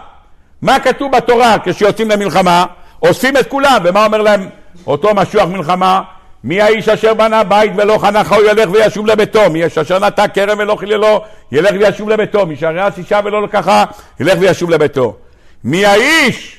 מה 0.63 0.81
כתוב 0.81 1.13
בתורה 1.17 1.57
כשיוצאים 1.65 2.11
למלחמה? 2.11 2.65
אוספים 3.03 3.37
את 3.37 3.49
כולם, 3.49 3.79
ומה 3.85 4.07
אומר 4.07 4.23
להם 4.23 4.49
אותו 4.87 5.15
משוח 5.15 5.49
מלחמה? 5.49 6.03
מי 6.45 6.61
האיש 6.61 6.89
אשר 6.89 7.15
בנה 7.15 7.45
בית 7.45 7.73
ולא 7.77 7.99
חנכה 7.99 8.37
הוא 8.37 8.45
ילך 8.45 8.71
וישוב 8.73 9.07
לביתו, 9.07 9.51
מי 9.51 9.59
יש 9.59 9.79
אשר 9.79 9.99
נטע 10.07 10.29
כרם 10.29 10.59
ולא 10.59 10.77
חיללו 10.77 11.21
ילך 11.53 11.71
וישוב 11.81 12.09
לביתו, 12.09 12.47
מי 12.47 12.57
שהרס 12.57 12.99
אישה 12.99 13.21
ולא 13.25 13.43
לקחה 13.43 13.85
ילך 14.21 14.39
וישוב 14.41 14.71
לביתו. 14.71 15.17
מי 15.65 15.87
האיש? 15.87 16.59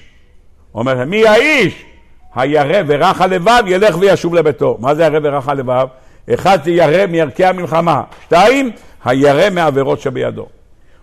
אומר 0.75 1.05
מי 1.05 1.27
האיש? 1.27 1.85
הירא 2.35 2.81
ורך 2.87 3.21
הלבב 3.21 3.63
ילך 3.67 3.97
וישוב 3.99 4.35
לביתו. 4.35 4.77
מה 4.79 4.95
זה 4.95 5.03
הירא 5.03 5.19
ורך 5.23 5.49
הלבב? 5.49 5.87
אחד 6.33 6.63
זה 6.63 6.71
ירא 6.71 7.07
מערכי 7.07 7.45
המלחמה, 7.45 8.01
שתיים, 8.25 8.71
הירא 9.05 9.49
מעבירות 9.49 10.01
שבידו. 10.01 10.47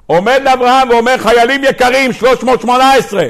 עומד 0.07 0.43
אברהם 0.53 0.91
ואומר 0.91 1.19
חיילים 1.19 1.65
יקרים 1.65 2.13
318 2.13 3.27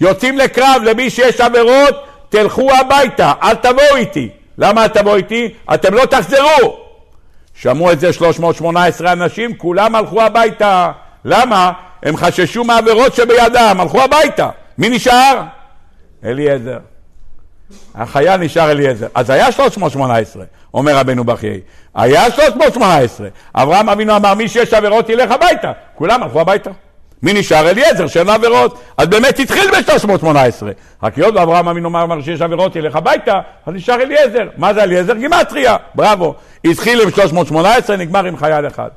יוצאים 0.00 0.38
לקרב 0.38 0.82
למי 0.84 1.10
שיש 1.10 1.40
עבירות 1.40 2.06
תלכו 2.28 2.70
הביתה 2.72 3.32
אל 3.42 3.54
תבואו 3.54 3.96
איתי 3.96 4.28
למה 4.58 4.82
אל 4.82 4.88
תבואו 4.88 5.16
איתי? 5.16 5.54
אתם 5.74 5.94
לא 5.94 6.06
תחזרו 6.06 6.80
שמעו 7.54 7.92
את 7.92 8.00
זה 8.00 8.12
318 8.12 9.12
אנשים 9.12 9.56
כולם 9.56 9.94
הלכו 9.94 10.22
הביתה 10.22 10.92
למה? 11.24 11.72
הם 12.02 12.16
חששו 12.16 12.64
מהעבירות 12.64 13.14
שבידם 13.14 13.76
הלכו 13.78 14.02
הביתה 14.02 14.48
מי 14.78 14.88
נשאר? 14.88 15.42
אליעזר 16.24 16.78
החייל 17.94 18.36
נשאר 18.36 18.70
אליעזר. 18.70 19.06
אז 19.14 19.30
היה 19.30 19.52
318, 19.52 20.44
אומר 20.74 20.96
רבנו 20.96 21.24
בחיי. 21.24 21.60
היה 21.94 22.30
318. 22.30 23.28
אברהם 23.54 23.88
אבינו 23.88 24.16
אמר, 24.16 24.34
מי 24.34 24.48
שיש 24.48 24.74
עבירות 24.74 25.08
ילך 25.08 25.30
הביתה. 25.30 25.72
כולם 25.94 26.22
הלכו 26.22 26.40
הביתה. 26.40 26.70
מי 27.22 27.32
נשאר? 27.32 27.70
אליעזר, 27.70 28.06
שאין 28.06 28.26
לו 28.26 28.32
עבירות. 28.32 28.80
אז 28.96 29.08
באמת 29.08 29.38
התחיל 29.38 29.70
ב-318. 29.70 30.26
רק 31.02 31.16
היות 31.16 31.34
ואברהם 31.34 31.68
אבינו 31.68 31.88
אמר 31.88 32.22
שיש 32.22 32.40
עבירות 32.40 32.76
ילך 32.76 32.96
הביתה, 32.96 33.40
אז 33.66 33.74
נשאר 33.74 34.02
אליעזר. 34.02 34.48
מה 34.56 34.74
זה 34.74 34.82
אליעזר? 34.82 35.14
גימטריה. 35.14 35.76
בראבו. 35.94 36.34
התחיל 36.64 37.00
עם 37.00 37.10
318, 37.10 37.96
נגמר 37.96 38.24
עם 38.24 38.36
חייל 38.36 38.66
אחד. 38.66 38.88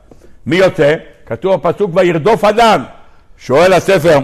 מי 0.45 0.55
יוצא? 0.55 0.95
כתוב 1.25 1.55
בפסוק 1.55 1.91
וירדוף 1.93 2.43
אדם. 2.43 2.83
שואל 3.37 3.73
הספר, 3.73 4.19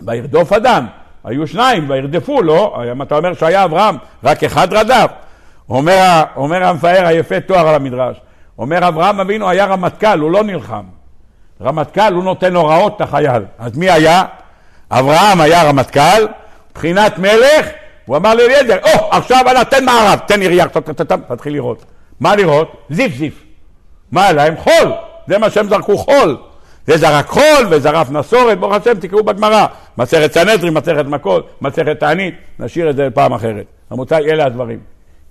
וירדוף 0.00 0.52
אדם. 0.52 0.86
היו 1.24 1.46
שניים 1.46 1.90
וירדפו, 1.90 2.42
לא? 2.42 2.82
אם 2.92 3.02
אתה 3.02 3.16
אומר 3.16 3.34
שהיה 3.34 3.64
אברהם, 3.64 3.96
רק 4.24 4.44
אחד 4.44 4.72
רדף. 4.72 5.10
אומר, 5.70 6.22
אומר 6.36 6.64
המפאר 6.64 7.06
היפה 7.06 7.40
תואר 7.40 7.68
על 7.68 7.74
המדרש, 7.74 8.20
אומר 8.58 8.88
אברהם 8.88 9.20
אבינו 9.20 9.48
היה 9.48 9.64
רמטכ"ל, 9.64 10.18
הוא 10.18 10.30
לא 10.30 10.44
נלחם. 10.44 10.84
רמטכ"ל, 11.62 12.12
הוא 12.14 12.24
נותן 12.24 12.56
הוראות 12.56 13.00
לחייל. 13.00 13.42
אז 13.58 13.76
מי 13.76 13.90
היה? 13.90 14.24
אברהם 14.90 15.40
היה 15.40 15.62
רמטכ"ל, 15.62 16.26
מבחינת 16.70 17.18
מלך, 17.18 17.66
הוא 18.06 18.16
אמר 18.16 18.34
לאליעזר, 18.34 18.78
או, 18.82 18.88
oh, 18.88 19.16
עכשיו 19.16 19.44
אנא 19.50 19.64
תן 19.64 19.84
מערב, 19.84 20.18
תן 20.26 20.42
ירייה, 20.42 20.66
תתחיל 21.28 21.52
לראות. 21.52 21.84
מה 22.20 22.36
לראות? 22.36 22.86
זיף 22.90 23.16
זיף. 23.16 23.42
מה 24.12 24.32
להם? 24.32 24.56
חול. 24.56 24.92
זה 25.28 25.38
מה 25.38 25.50
שהם 25.50 25.68
זרקו 25.68 25.98
חול. 25.98 26.36
זה 26.90 26.96
זרק 26.96 27.28
חול 27.28 27.66
וזרף 27.70 28.10
נסורת, 28.10 28.58
ברוך 28.60 28.74
השם 28.74 28.94
תקראו 29.00 29.24
בגמרא, 29.24 29.66
מסכת 29.98 30.32
סנהדרין, 30.32 30.74
מסכת 30.74 31.04
מכות, 31.06 31.50
מסכת 31.60 32.00
תענית, 32.00 32.34
נשאיר 32.58 32.90
את 32.90 32.96
זה 32.96 33.06
לפעם 33.06 33.32
אחרת. 33.32 33.64
רבותיי, 33.92 34.30
אלה 34.30 34.46
הדברים. 34.46 34.78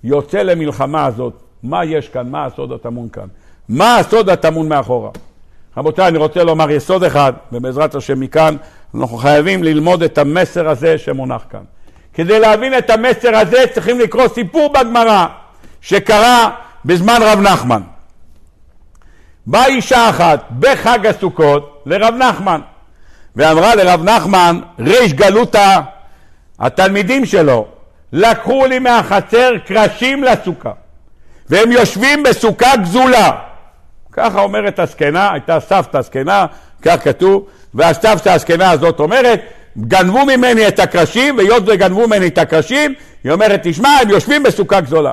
יוצא 0.04 0.42
למלחמה 0.42 1.06
הזאת, 1.06 1.32
מה 1.62 1.84
יש 1.84 2.08
כאן, 2.08 2.30
מה 2.30 2.44
הסוד 2.44 2.72
הטמון 2.72 3.08
כאן? 3.08 3.26
מה 3.68 3.96
הסוד 3.96 4.30
הטמון 4.30 4.68
מאחורה? 4.68 5.10
רבותיי, 5.76 6.08
אני 6.08 6.18
רוצה 6.18 6.44
לומר 6.44 6.70
יסוד 6.70 7.04
אחד, 7.04 7.32
ובעזרת 7.52 7.94
השם 7.94 8.20
מכאן 8.20 8.56
אנחנו 8.94 9.16
חייבים 9.16 9.64
ללמוד 9.64 10.02
את 10.02 10.18
המסר 10.18 10.68
הזה 10.68 10.98
שמונח 10.98 11.44
כאן. 11.50 11.62
כדי 12.14 12.40
להבין 12.40 12.78
את 12.78 12.90
המסר 12.90 13.36
הזה 13.36 13.64
צריכים 13.74 14.00
לקרוא 14.00 14.28
סיפור 14.28 14.72
בגמרא 14.72 15.26
שקרה 15.80 16.50
בזמן 16.84 17.18
רב 17.22 17.40
נחמן. 17.40 17.80
באה 19.50 19.66
אישה 19.66 20.10
אחת 20.10 20.44
בחג 20.58 21.06
הסוכות 21.06 21.82
לרב 21.86 22.14
נחמן 22.14 22.60
ואמרה 23.36 23.74
לרב 23.74 24.04
נחמן, 24.04 24.60
ריש 24.78 25.12
גלותה, 25.12 25.80
התלמידים 26.58 27.26
שלו 27.26 27.66
לקחו 28.12 28.66
לי 28.66 28.78
מהחצר 28.78 29.52
קרשים 29.66 30.24
לסוכה 30.24 30.70
והם 31.48 31.72
יושבים 31.72 32.22
בסוכה 32.22 32.76
גזולה. 32.76 33.30
ככה 34.12 34.40
אומרת 34.40 34.78
הזקנה, 34.78 35.32
הייתה 35.32 35.60
סבתא 35.60 35.96
הזקנה, 35.96 36.46
כך 36.82 37.04
כתוב, 37.04 37.46
והסבתא 37.74 38.28
הזקנה 38.28 38.70
הזאת 38.70 39.00
אומרת, 39.00 39.40
גנבו 39.78 40.26
ממני 40.26 40.68
את 40.68 40.78
הקרשים, 40.78 41.38
והיות 41.38 41.62
וגנבו 41.66 42.06
ממני 42.06 42.26
את 42.26 42.38
הקרשים, 42.38 42.94
היא 43.24 43.32
אומרת, 43.32 43.60
תשמע, 43.62 43.88
הם 44.02 44.10
יושבים 44.10 44.42
בסוכה 44.42 44.80
גזולה. 44.80 45.12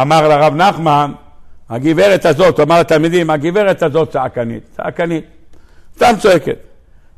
אמר 0.00 0.28
לרב 0.28 0.54
נחמן, 0.54 1.12
הגברת 1.74 2.26
הזאת, 2.26 2.60
אמר 2.60 2.80
לתלמידים, 2.80 3.30
הגברת 3.30 3.82
הזאת 3.82 4.10
צעקנית, 4.10 4.62
צעקנית, 4.76 5.24
סתם 5.96 6.12
צועקת. 6.18 6.56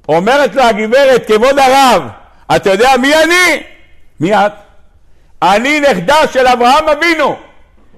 אומרת 0.09 0.55
לו 0.55 0.63
הגברת, 0.63 1.27
כבוד 1.27 1.59
הרב, 1.59 2.03
אתה 2.57 2.71
יודע 2.71 2.91
מי 3.01 3.15
אני? 3.15 3.63
מי 4.21 4.35
את? 4.35 4.53
אני 5.43 5.81
נכדה 5.81 6.27
של 6.33 6.47
אברהם 6.47 6.89
אבינו, 6.89 7.37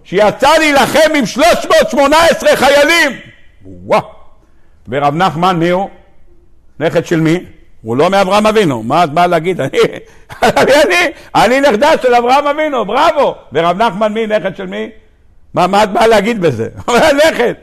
שיצא 0.04 0.59
להילחם 0.59 1.14
עם 1.14 1.26
318 1.26 2.56
חיילים. 2.56 3.18
וואו. 3.64 4.02
ורב 4.88 5.14
נחמן 5.14 5.56
מי 5.56 5.70
הוא? 5.70 5.88
נכד 6.80 7.06
של 7.06 7.20
מי? 7.20 7.44
הוא 7.82 7.96
לא 7.96 8.11
מאברהם 8.11 8.46
אבינו, 8.46 8.82
מה 8.82 9.04
את 9.04 9.12
באה 9.12 9.26
להגיד? 9.26 9.61
אני, 9.61 9.78
אני, 10.42 11.12
אני 11.34 11.61
נכדה 11.61 11.90
של 12.02 12.14
אברהם 12.14 12.46
אבינו, 12.46 12.84
בראבו. 12.84 13.34
ורב 13.52 13.82
נחמן 13.82 14.12
מי? 14.12 14.26
נכד 14.26 14.56
של 14.56 14.66
מי? 14.66 14.90
מה, 15.55 15.66
מה 15.66 15.84
את 15.84 15.92
באה 15.92 16.07
להגיד 16.07 16.40
בזה? 16.40 16.68
נכד. 17.18 17.55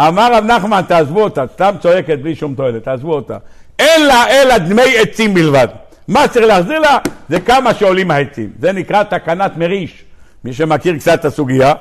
אמר 0.00 0.34
רב 0.34 0.44
נחמן, 0.44 0.82
תעזבו 0.88 1.22
אותה, 1.22 1.44
סתם 1.54 1.74
צועקת 1.80 2.18
בלי 2.18 2.34
שום 2.34 2.54
תועלת, 2.54 2.84
תעזבו 2.84 3.14
אותה. 3.14 3.36
אין 3.78 4.06
לה 4.06 4.24
אלא 4.30 4.58
דמי 4.58 4.98
עצים 4.98 5.34
בלבד. 5.34 5.68
מה 6.08 6.28
צריך 6.28 6.46
להחזיר 6.46 6.78
לה? 6.78 6.98
זה 7.28 7.40
כמה 7.40 7.74
שעולים 7.74 8.10
העצים. 8.10 8.50
זה 8.60 8.72
נקרא 8.72 9.02
תקנת 9.02 9.56
מריש. 9.56 10.04
מי 10.44 10.52
שמכיר 10.52 10.96
קצת 10.96 11.20
את 11.20 11.24
הסוגיה, 11.24 11.72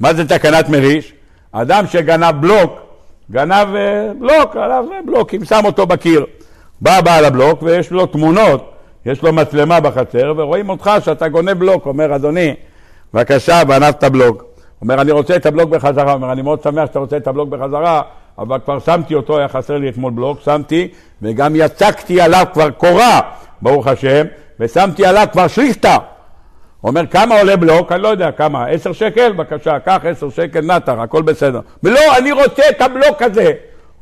מה 0.00 0.14
זה 0.14 0.28
תקנת 0.28 0.68
מריש? 0.68 1.12
אדם 1.52 1.86
שגנב 1.86 2.40
בלוק, 2.40 2.80
גנב 3.30 3.74
אה, 3.74 4.12
בלוק, 4.18 4.56
עליו 4.56 4.84
בלוקים, 5.06 5.44
שם 5.44 5.60
אותו 5.64 5.86
בקיר. 5.86 6.26
בא 6.80 7.00
בעל 7.00 7.24
הבלוק 7.24 7.62
ויש 7.62 7.90
לו 7.90 8.06
תמונות, 8.06 8.72
יש 9.06 9.22
לו 9.22 9.32
מצלמה 9.32 9.80
בחצר, 9.80 10.34
ורואים 10.36 10.68
אותך 10.68 10.90
שאתה 11.04 11.28
גונב 11.28 11.52
בלוק. 11.52 11.86
אומר, 11.86 12.16
אדוני, 12.16 12.54
בבקשה, 13.14 13.64
גנבת 13.64 14.04
בלוק. 14.04 14.55
אומר, 14.82 15.00
אני 15.00 15.12
רוצה 15.12 15.36
את 15.36 15.46
הבלוק 15.46 15.70
בחזרה. 15.70 16.12
אומר, 16.12 16.32
אני 16.32 16.42
מאוד 16.42 16.62
שמח 16.62 16.86
שאתה 16.86 16.98
רוצה 16.98 17.16
את 17.16 17.26
הבלוק 17.26 17.48
בחזרה, 17.48 18.02
אבל 18.38 18.58
כבר 18.64 18.78
שמתי 18.78 19.14
אותו, 19.14 19.38
היה 19.38 19.48
חסר 19.48 19.78
לי 19.78 19.88
אתמול 19.88 20.12
בלוק, 20.12 20.40
שמתי, 20.40 20.88
וגם 21.22 21.56
יצקתי 21.56 22.20
עליו 22.20 22.46
כבר 22.52 22.70
קורה, 22.70 23.20
ברוך 23.62 23.86
השם, 23.86 24.24
ושמתי 24.60 25.06
עליו 25.06 25.26
כבר 25.32 25.46
שליכטה. 25.46 25.96
אומר, 26.84 27.06
כמה 27.06 27.38
עולה 27.38 27.56
בלוק? 27.56 27.92
אני 27.92 28.02
לא 28.02 28.08
יודע 28.08 28.32
כמה, 28.32 28.66
עשר 28.66 28.92
שקל? 28.92 29.32
בבקשה, 29.32 29.78
קח 29.78 30.00
עשר 30.04 30.30
שקל, 30.30 30.60
נטר, 30.60 31.00
הכל 31.00 31.22
בסדר. 31.22 31.60
ולא, 31.82 32.00
אני 32.18 32.32
רוצה 32.32 32.62
את 32.70 32.80
הבלוק 32.80 33.22
הזה. 33.22 33.52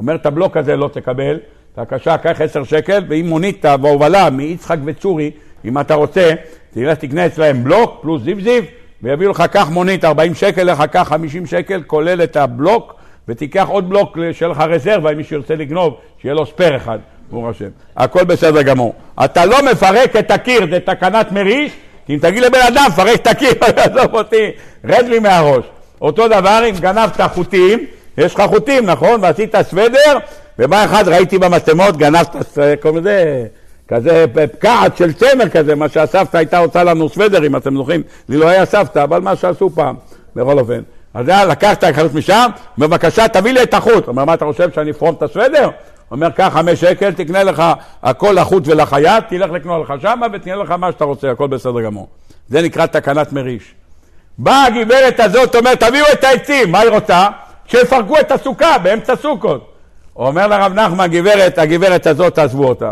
אומר, 0.01 0.15
את 0.15 0.27
הבלוק 0.27 0.57
הזה 0.57 0.77
לא 0.77 0.89
תקבל, 0.93 1.39
בבקשה, 1.77 2.19
קח 2.19 2.41
עשר 2.41 2.65
שקל, 2.65 3.05
ואם 3.09 3.27
מונית 3.29 3.65
בהובלה 3.65 4.31
מיצחק 4.31 4.77
וצורי, 4.85 5.31
אם 5.65 5.79
אתה 5.79 5.95
רוצה, 5.95 6.35
תלך 6.71 6.99
תקנה 6.99 7.27
אצלהם 7.27 7.65
בלוק 7.65 7.99
פלוס 8.03 8.23
זיו, 8.23 8.63
ויביאו 9.05 9.31
לך 9.31 9.45
קח 9.53 9.69
מונית 9.69 10.05
40 10.05 10.35
שקל, 10.35 10.63
לך 10.63 10.83
קח 10.91 11.09
50 11.09 11.47
שקל, 11.47 11.83
כולל 11.87 12.23
את 12.23 12.37
הבלוק, 12.37 12.95
ותיקח 13.29 13.67
עוד 13.69 13.89
בלוק 13.89 14.17
שיהיה 14.33 14.51
לך 14.51 14.61
רזרבה, 14.61 15.13
אם 15.13 15.17
מישהו 15.17 15.37
ירצה 15.37 15.55
לגנוב, 15.55 15.97
שיהיה 16.23 16.35
לו 16.35 16.47
ספייר 16.47 16.77
אחד, 16.77 16.99
ברוך 17.31 17.49
השם. 17.49 17.69
הכל 17.97 18.25
בסדר 18.25 18.63
גמור. 18.63 18.95
אתה 19.25 19.45
לא 19.45 19.57
מפרק 19.73 20.17
את 20.17 20.31
הקיר, 20.31 20.67
זה 20.71 20.81
תקנת 20.81 21.33
מריש, 21.33 21.73
כי 22.07 22.15
אם 22.15 22.19
תגיד 22.19 22.43
לבן 22.43 22.59
אדם, 22.69 22.87
פרק 22.97 23.21
את 23.21 23.27
הקיר, 23.27 23.53
עזוב 23.77 24.15
אותי, 24.15 24.51
רד 24.85 25.05
לי 25.09 25.19
מהראש. 25.19 25.65
אותו 26.01 26.29
דבר 26.29 26.63
אם 26.71 26.75
גנבת 26.81 27.21
חוטים, 27.21 27.87
יש 28.19 28.35
לך 28.35 28.43
חוטים, 28.49 28.87
נכון? 28.87 29.21
ועשית 29.23 29.55
סוודר, 29.63 30.19
ומה 30.59 30.85
אחד 30.85 31.09
ראיתי 31.09 31.39
במצלמות, 31.39 31.97
גנבת, 31.97 32.37
קוראים 32.83 33.01
לזה... 33.01 33.47
כזה 33.89 34.25
פקעת 34.53 34.97
של 34.97 35.13
צמר 35.13 35.49
כזה, 35.49 35.75
מה 35.75 35.89
שהסבתא 35.89 36.37
הייתה 36.37 36.59
עושה 36.59 36.85
לנו 36.85 37.09
סוודר, 37.09 37.47
אם 37.47 37.57
אתם 37.57 37.77
זוכרים, 37.77 38.03
לי 38.29 38.37
לא 38.37 38.49
היה 38.49 38.67
סבתא, 38.67 39.05
אבל 39.05 39.21
מה 39.21 39.37
שעשו 39.37 39.71
פעם, 39.71 39.97
בכל 40.37 40.59
אופן. 40.59 40.81
אז 41.15 41.29
היה, 41.29 41.45
לקחת 41.45 41.85
החלוץ 41.85 42.15
משם, 42.15 42.51
בבקשה 42.79 43.29
תביא 43.29 43.53
לי 43.53 43.63
את 43.63 43.75
החוט. 43.75 44.09
אומר, 44.09 44.25
מה 44.25 44.35
אתה 44.35 44.45
חושב 44.45 44.71
שאני 44.75 44.91
אפרום 44.91 45.15
את 45.15 45.23
הסוודר? 45.23 45.69
אומר, 46.11 46.31
קח 46.31 46.51
חמש 46.53 46.81
שקל, 46.81 47.13
תקנה 47.13 47.43
לך 47.43 47.63
הכל 48.03 48.37
לחוט 48.39 48.63
ולחייט, 48.67 49.25
תלך 49.29 49.51
לקנות 49.51 49.89
לך 49.89 49.95
שמה 50.03 50.27
ותקנה 50.33 50.57
לך 50.57 50.71
מה 50.71 50.93
שאתה 50.93 51.05
רוצה, 51.05 51.31
הכל 51.31 51.47
בסדר 51.47 51.81
גמור. 51.81 52.09
זה 52.49 52.63
נקרא 52.63 52.87
תקנת 52.87 53.33
מריש. 53.33 53.75
באה 54.39 54.67
הגברת 54.67 55.21
הזאת, 55.21 55.57
אומרת, 55.57 55.81
תביאו 55.81 56.07
את 56.13 56.25
העצים, 56.25 56.73
מה 56.73 56.81
היא 56.81 56.91
רוצה? 56.91 57.27
שיפרקו 57.67 58.21
את 58.21 58.33
הסוכה 58.33 58.79
באמצע 58.79 59.17
סוכות. 59.17 59.73
אומר 60.17 60.47
לרב 60.47 60.73
נחמן, 60.73 61.07
גברת, 61.07 61.59
הגברת 61.59 62.07
הזאת, 62.07 62.35
תעזבו 62.35 62.69
אותה. 62.69 62.91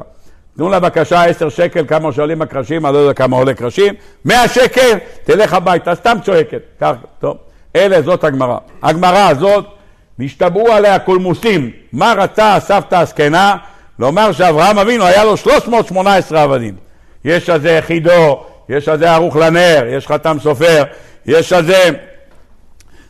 תנו 0.57 0.69
לה 0.69 0.81
בבקשה 0.81 1.25
עשר 1.25 1.49
שקל, 1.49 1.85
כמה 1.89 2.13
שעולים 2.13 2.43
הקרשים, 2.43 2.87
אני 2.87 2.95
לא 2.95 2.99
יודע 2.99 3.13
כמה 3.13 3.37
עולה 3.37 3.55
קרשים, 3.55 3.95
מאה 4.25 4.49
שקל, 4.49 4.99
תלך 5.25 5.53
הביתה, 5.55 5.95
סתם 5.95 6.17
צועקת. 6.25 6.63
כך, 6.81 6.93
טוב. 7.21 7.37
אלה, 7.77 8.03
זאת 8.03 8.25
הגמרא. 8.25 8.59
הגמרא 8.83 9.29
הזאת, 9.29 9.65
נשתברו 10.19 10.69
עליה 10.73 10.99
קולמוסים. 10.99 11.71
מה 11.93 12.15
רצה 12.19 12.57
הסבתא 12.57 12.95
הזקנה? 12.95 13.57
לומר 13.99 14.33
שאברהם 14.33 14.79
אבינו 14.79 15.05
היה 15.05 15.25
לו 15.25 15.37
318 15.37 16.43
עבדים. 16.43 16.75
יש 17.25 17.51
על 17.51 17.61
זה 17.61 17.79
חידו, 17.83 18.45
יש 18.69 18.89
על 18.89 18.99
זה 18.99 19.11
ערוך 19.13 19.37
לנר, 19.37 19.85
יש 19.89 20.07
חתם 20.07 20.37
סופר, 20.43 20.83
יש 21.27 21.53
על 21.53 21.65
זה 21.65 21.91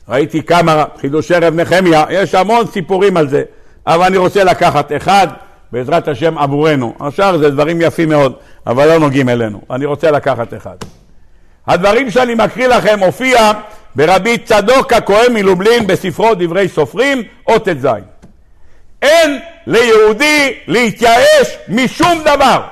ראיתי 0.08 0.42
כמה 0.42 0.84
חידושי 1.00 1.34
רב 1.34 1.54
נחמיה, 1.54 2.04
יש 2.10 2.34
המון 2.34 2.66
סיפורים 2.66 3.16
על 3.16 3.28
זה, 3.28 3.42
אבל 3.86 4.04
אני 4.04 4.16
רוצה 4.16 4.44
לקחת 4.44 4.92
אחד, 4.96 5.28
בעזרת 5.72 6.08
השם 6.08 6.38
עבורנו. 6.38 6.94
השאר 7.00 7.38
זה 7.38 7.50
דברים 7.50 7.80
יפים 7.80 8.08
מאוד, 8.08 8.34
אבל 8.66 8.88
לא 8.88 8.98
נוגעים 8.98 9.28
אלינו. 9.28 9.60
אני 9.70 9.84
רוצה 9.84 10.10
לקחת 10.10 10.54
אחד. 10.54 10.76
הדברים 11.66 12.10
שאני 12.10 12.34
מקריא 12.34 12.66
לכם 12.66 12.98
הופיע 13.00 13.52
ברבי 13.94 14.38
צדוק 14.38 14.92
הכהן 14.92 15.34
מלובלין 15.34 15.86
בספרו 15.86 16.34
דברי 16.34 16.68
סופרים, 16.68 17.22
אות 17.48 17.68
ט"ז. 17.68 17.86
אין 19.02 19.38
ליהודי 19.66 20.54
להתייאש 20.66 21.58
משום 21.68 22.22
דבר. 22.24 22.62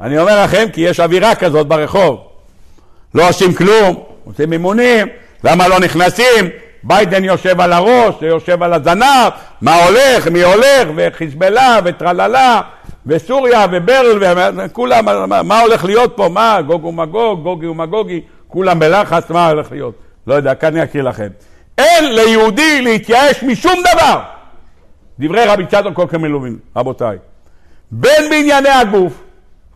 אני 0.00 0.18
אומר 0.18 0.44
לכם 0.44 0.66
כי 0.72 0.80
יש 0.80 1.00
אווירה 1.00 1.34
כזאת 1.34 1.66
ברחוב. 1.66 2.20
לא 3.14 3.28
עושים 3.28 3.54
כלום, 3.54 4.02
עושים 4.24 4.52
אימונים, 4.52 5.08
למה 5.44 5.68
לא 5.68 5.80
נכנסים? 5.80 6.48
ביידן 6.82 7.24
יושב 7.24 7.60
על 7.60 7.72
הראש, 7.72 8.14
יושב 8.22 8.62
על 8.62 8.72
הזנב, 8.72 9.32
מה 9.60 9.84
הולך, 9.84 10.28
מי 10.28 10.42
הולך, 10.42 10.88
וחיזבאללה, 10.96 11.78
וטרללה, 11.84 12.60
וסוריה, 13.06 13.66
וברל, 13.72 14.22
וכולם, 14.56 15.04
מה, 15.48 15.60
הולך 15.60 15.84
להיות 15.84 16.12
פה, 16.16 16.28
מה, 16.28 16.58
גוג 16.66 16.84
ומגוג, 16.84 17.42
גוגי 17.42 17.66
ומגוגי, 17.66 18.20
כולם 18.48 18.78
בלחץ, 18.78 19.30
מה 19.30 19.48
הולך 19.48 19.72
להיות? 19.72 19.94
לא 20.26 20.34
יודע, 20.34 20.54
כאן 20.54 20.68
אני 20.68 20.82
אקריא 20.82 21.02
לכם. 21.02 21.28
אין 21.78 22.14
ליהודי 22.14 22.82
להתייאש 22.82 23.42
משום 23.42 23.74
דבר. 23.92 24.20
דברי 25.18 25.44
רבי 25.44 25.66
צדוק 25.66 25.94
כל 25.94 26.06
כמלובין, 26.10 26.58
רבותיי. 26.76 27.18
בין 27.90 28.30
בענייני 28.30 28.68
הגוף, 28.68 29.12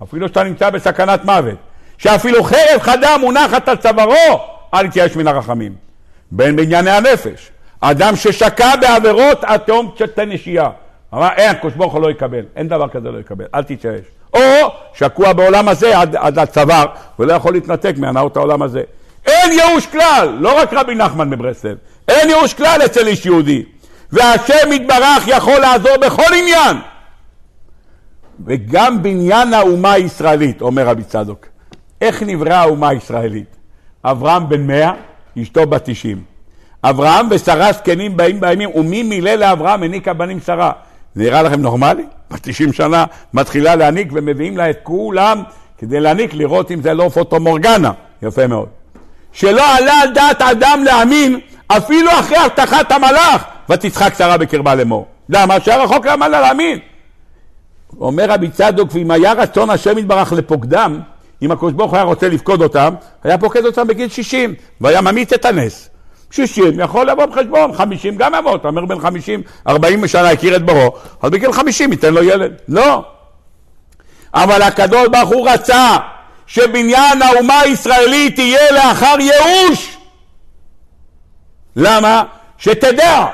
אפילו 0.02 0.28
שאתה 0.28 0.42
נמצא 0.42 0.70
בסכנת 0.70 1.24
מוות, 1.24 1.58
שאפילו 1.98 2.44
חרב 2.44 2.80
חדה 2.80 3.18
מונחת 3.18 3.68
על 3.68 3.76
צווארו, 3.76 4.40
אל 4.74 4.84
יתייאש 4.86 5.16
מן 5.16 5.26
הרחמים. 5.26 5.91
בין 6.34 6.56
בענייני 6.56 6.90
הנפש, 6.90 7.50
אדם 7.80 8.16
ששקע 8.16 8.76
בעבירות 8.76 9.44
עד 9.44 9.60
תהום 9.60 9.90
צ'טי 9.98 10.24
נשייה. 10.26 10.70
אמר, 11.14 11.28
אין, 11.36 11.50
הקדוש 11.50 11.74
ברוך 11.74 11.92
הוא 11.92 12.02
לא 12.02 12.10
יקבל, 12.10 12.44
אין 12.56 12.68
דבר 12.68 12.88
כזה 12.88 13.10
לא 13.10 13.18
יקבל, 13.18 13.44
אל 13.54 13.62
תתייאש. 13.62 14.04
או 14.34 14.40
שקוע 14.94 15.32
בעולם 15.32 15.68
הזה 15.68 15.98
עד, 15.98 16.16
עד 16.16 16.38
הצוואר, 16.38 16.86
ולא 17.18 17.32
יכול 17.32 17.52
להתנתק 17.52 17.94
מהנאות 17.96 18.36
העולם 18.36 18.62
הזה. 18.62 18.82
אין 19.26 19.52
ייאוש 19.52 19.86
כלל, 19.86 20.36
לא 20.40 20.58
רק 20.58 20.72
רבי 20.72 20.94
נחמן 20.94 21.30
מברסלב, 21.30 21.76
אין 22.08 22.28
ייאוש 22.28 22.54
כלל 22.54 22.80
אצל 22.84 23.06
איש 23.06 23.26
יהודי. 23.26 23.64
והשם 24.12 24.72
יתברך 24.72 25.24
יכול 25.26 25.58
לעזור 25.58 25.96
בכל 25.96 26.34
עניין. 26.38 26.76
וגם 28.46 29.02
בניין 29.02 29.54
האומה 29.54 29.92
הישראלית, 29.92 30.62
אומר 30.62 30.86
רבי 30.86 31.04
צדוק. 31.04 31.46
איך 32.00 32.22
נבראה 32.22 32.60
האומה 32.60 32.88
הישראלית? 32.88 33.56
אברהם 34.04 34.48
בן 34.48 34.66
מאה, 34.66 34.92
אשתו 35.38 35.66
בת 35.66 35.82
תשעים. 35.84 36.22
אברהם 36.84 37.26
ושרה 37.30 37.72
זקנים 37.72 38.16
באים 38.16 38.40
בימים, 38.40 38.70
ומי 38.74 39.02
מילא 39.02 39.34
לאברהם 39.34 39.82
העניקה 39.82 40.12
בנים 40.12 40.40
שרה. 40.40 40.72
זה 41.14 41.22
נראה 41.22 41.42
לכם 41.42 41.60
נורמלי? 41.60 42.04
בת 42.30 42.42
תשעים 42.42 42.72
שנה 42.72 43.04
מתחילה 43.34 43.74
להעניק 43.76 44.08
ומביאים 44.12 44.56
לה 44.56 44.70
את 44.70 44.78
כולם 44.82 45.42
כדי 45.78 46.00
להעניק, 46.00 46.34
לראות 46.34 46.70
אם 46.70 46.82
זה 46.82 46.94
לא 46.94 47.08
פוטו 47.14 47.40
מורגנה. 47.40 47.92
יפה 48.22 48.46
מאוד. 48.46 48.68
שלא 49.32 49.76
עלה 49.76 50.00
על 50.00 50.12
דעת 50.14 50.42
אדם 50.42 50.82
להאמין 50.84 51.40
אפילו 51.68 52.10
אחרי 52.10 52.36
הבטחת 52.36 52.92
המלאך, 52.92 53.44
ותצחק 53.68 54.14
שרה 54.18 54.36
בקרבה 54.36 54.74
לאמור. 54.74 55.06
למה? 55.28 55.60
שהיה 55.60 55.82
רחוק 55.84 56.06
למה 56.06 56.28
להאמין. 56.28 56.78
אומר 58.00 58.30
רבי 58.30 58.48
צדוק, 58.48 58.90
ואם 58.92 59.10
היה 59.10 59.32
רצון 59.32 59.70
השם 59.70 59.98
יתברך 59.98 60.32
לפוקדם, 60.32 61.00
אם 61.42 61.50
הקדוש 61.50 61.72
ברוך 61.72 61.90
הוא 61.90 61.96
היה 61.96 62.04
רוצה 62.04 62.28
לפקוד 62.28 62.62
אותם, 62.62 62.94
היה 63.24 63.38
פוקד 63.38 63.64
אותם 63.64 63.86
בגיל 63.86 64.08
60, 64.08 64.54
והיה 64.80 65.00
ממית 65.00 65.32
את 65.32 65.44
הנס. 65.44 65.88
60 66.30 66.80
יכול 66.80 67.10
לבוא 67.10 67.26
בחשבון, 67.26 67.72
50 67.72 68.16
גם 68.16 68.34
יבוא, 68.38 68.56
אתה 68.56 68.68
אומר 68.68 68.84
בן 68.84 69.00
50, 69.00 69.42
40 69.66 70.06
שנה 70.06 70.30
הכיר 70.30 70.56
את 70.56 70.62
ברו, 70.62 70.92
אז 71.22 71.30
בגיל 71.30 71.52
50 71.52 71.92
ייתן 71.92 72.14
לו 72.14 72.22
ילד. 72.22 72.52
לא. 72.68 73.04
אבל 74.34 74.62
הקדוש 74.62 75.08
ברוך 75.08 75.28
הוא 75.28 75.50
רצה 75.50 75.96
שבניין 76.46 77.22
האומה 77.22 77.60
הישראלית 77.60 78.38
יהיה 78.38 78.72
לאחר 78.72 79.14
ייאוש. 79.20 79.96
למה? 81.76 82.22
שתדע 82.58 83.26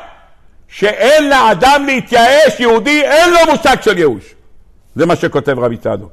שאין 0.68 1.28
לאדם 1.28 1.86
להתייאש, 1.86 2.60
יהודי 2.60 3.02
אין 3.02 3.30
לו 3.30 3.38
מושג 3.52 3.76
של 3.82 3.98
ייאוש. 3.98 4.34
זה 4.96 5.06
מה 5.06 5.16
שכותב 5.16 5.58
רבי 5.58 5.76
צדוק. 5.76 6.12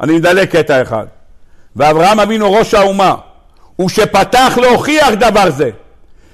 אני 0.00 0.12
מדלג 0.12 0.48
קטע 0.48 0.82
אחד. 0.82 1.06
ואברהם 1.78 2.20
אבינו 2.20 2.52
ראש 2.52 2.74
האומה, 2.74 3.14
ושפתח 3.84 4.58
להוכיח 4.62 5.08
דבר 5.10 5.50
זה, 5.50 5.70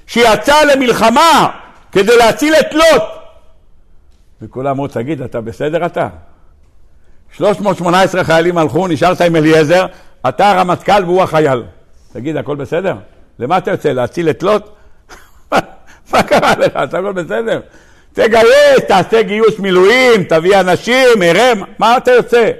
שיצא 0.07 0.63
למלחמה 0.63 1.49
כדי 1.91 2.17
להציל 2.17 2.53
את 2.55 2.73
לוט. 2.73 3.03
וכולם 4.41 4.71
אמרו, 4.71 4.87
תגיד, 4.87 5.21
אתה 5.21 5.41
בסדר 5.41 5.85
אתה? 5.85 6.07
318 7.31 8.23
חיילים 8.23 8.57
הלכו, 8.57 8.87
נשארת 8.87 9.21
עם 9.21 9.35
אליעזר, 9.35 9.85
אתה 10.29 10.51
הרמטכ"ל 10.51 11.03
והוא 11.05 11.23
החייל. 11.23 11.63
תגיד, 12.13 12.37
הכל 12.37 12.55
בסדר? 12.55 12.95
למה 13.39 13.57
אתה 13.57 13.71
יוצא? 13.71 13.89
להציל 13.89 14.29
את 14.29 14.43
לוט? 14.43 14.69
מה 16.11 16.23
קרה 16.23 16.53
לך? 16.57 16.71
אתה 16.83 16.99
הכל 16.99 17.11
בסדר? 17.11 17.59
תגייס, 18.13 18.79
תעשה 18.87 19.21
גיוס 19.21 19.59
מילואים, 19.59 20.23
תביא 20.23 20.59
אנשים, 20.59 21.21
הרם, 21.21 21.61
מה 21.79 21.97
אתה 21.97 22.11
יוצא? 22.11 22.51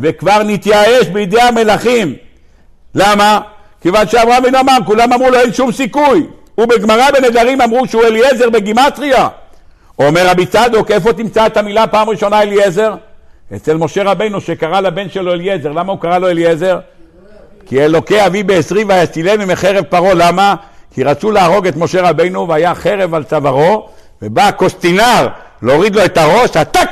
וכבר 0.00 0.42
נתייאש 0.42 1.06
בידי 1.06 1.40
המלכים. 1.40 2.14
למה? 2.94 3.40
כיוון 3.80 4.08
שאברהם 4.08 4.42
אבינו 4.42 4.60
אמר, 4.60 4.76
כולם 4.86 5.12
אמרו 5.12 5.30
לו 5.30 5.38
אין 5.38 5.52
שום 5.52 5.72
סיכוי. 5.72 6.26
ובגמרא 6.58 7.10
בנדרים 7.10 7.60
אמרו 7.60 7.86
שהוא 7.86 8.04
אליעזר 8.04 8.50
בגימטריה. 8.50 9.28
אומר 9.98 10.28
רבי 10.28 10.46
צדוק, 10.46 10.90
איפה 10.90 11.12
תמצא 11.12 11.46
את 11.46 11.56
המילה 11.56 11.86
פעם 11.86 12.08
ראשונה 12.08 12.42
אליעזר? 12.42 12.94
אצל 13.56 13.76
משה 13.76 14.02
רבנו 14.02 14.40
שקרא 14.40 14.80
לבן 14.80 15.08
שלו 15.08 15.32
אליעזר. 15.32 15.72
למה 15.72 15.92
הוא 15.92 16.00
קרא 16.00 16.18
לו 16.18 16.28
אליעזר? 16.28 16.78
כי 17.66 17.84
אלוקי 17.84 18.26
אבי 18.26 18.42
בעשרי 18.42 18.84
ויצילנו 18.84 19.46
מחרב 19.46 19.84
פרעה. 19.84 20.14
למה? 20.14 20.54
כי 20.94 21.04
רצו 21.04 21.30
להרוג 21.30 21.66
את 21.66 21.76
משה 21.76 22.02
רבנו 22.10 22.48
והיה 22.48 22.74
חרב 22.74 23.14
על 23.14 23.24
צווארו 23.24 23.88
ובא 24.22 24.48
הקוסטינר 24.48 25.28
להוריד 25.62 25.96
לו 25.96 26.04
את 26.04 26.18
הראש, 26.18 26.56
עתק! 26.56 26.90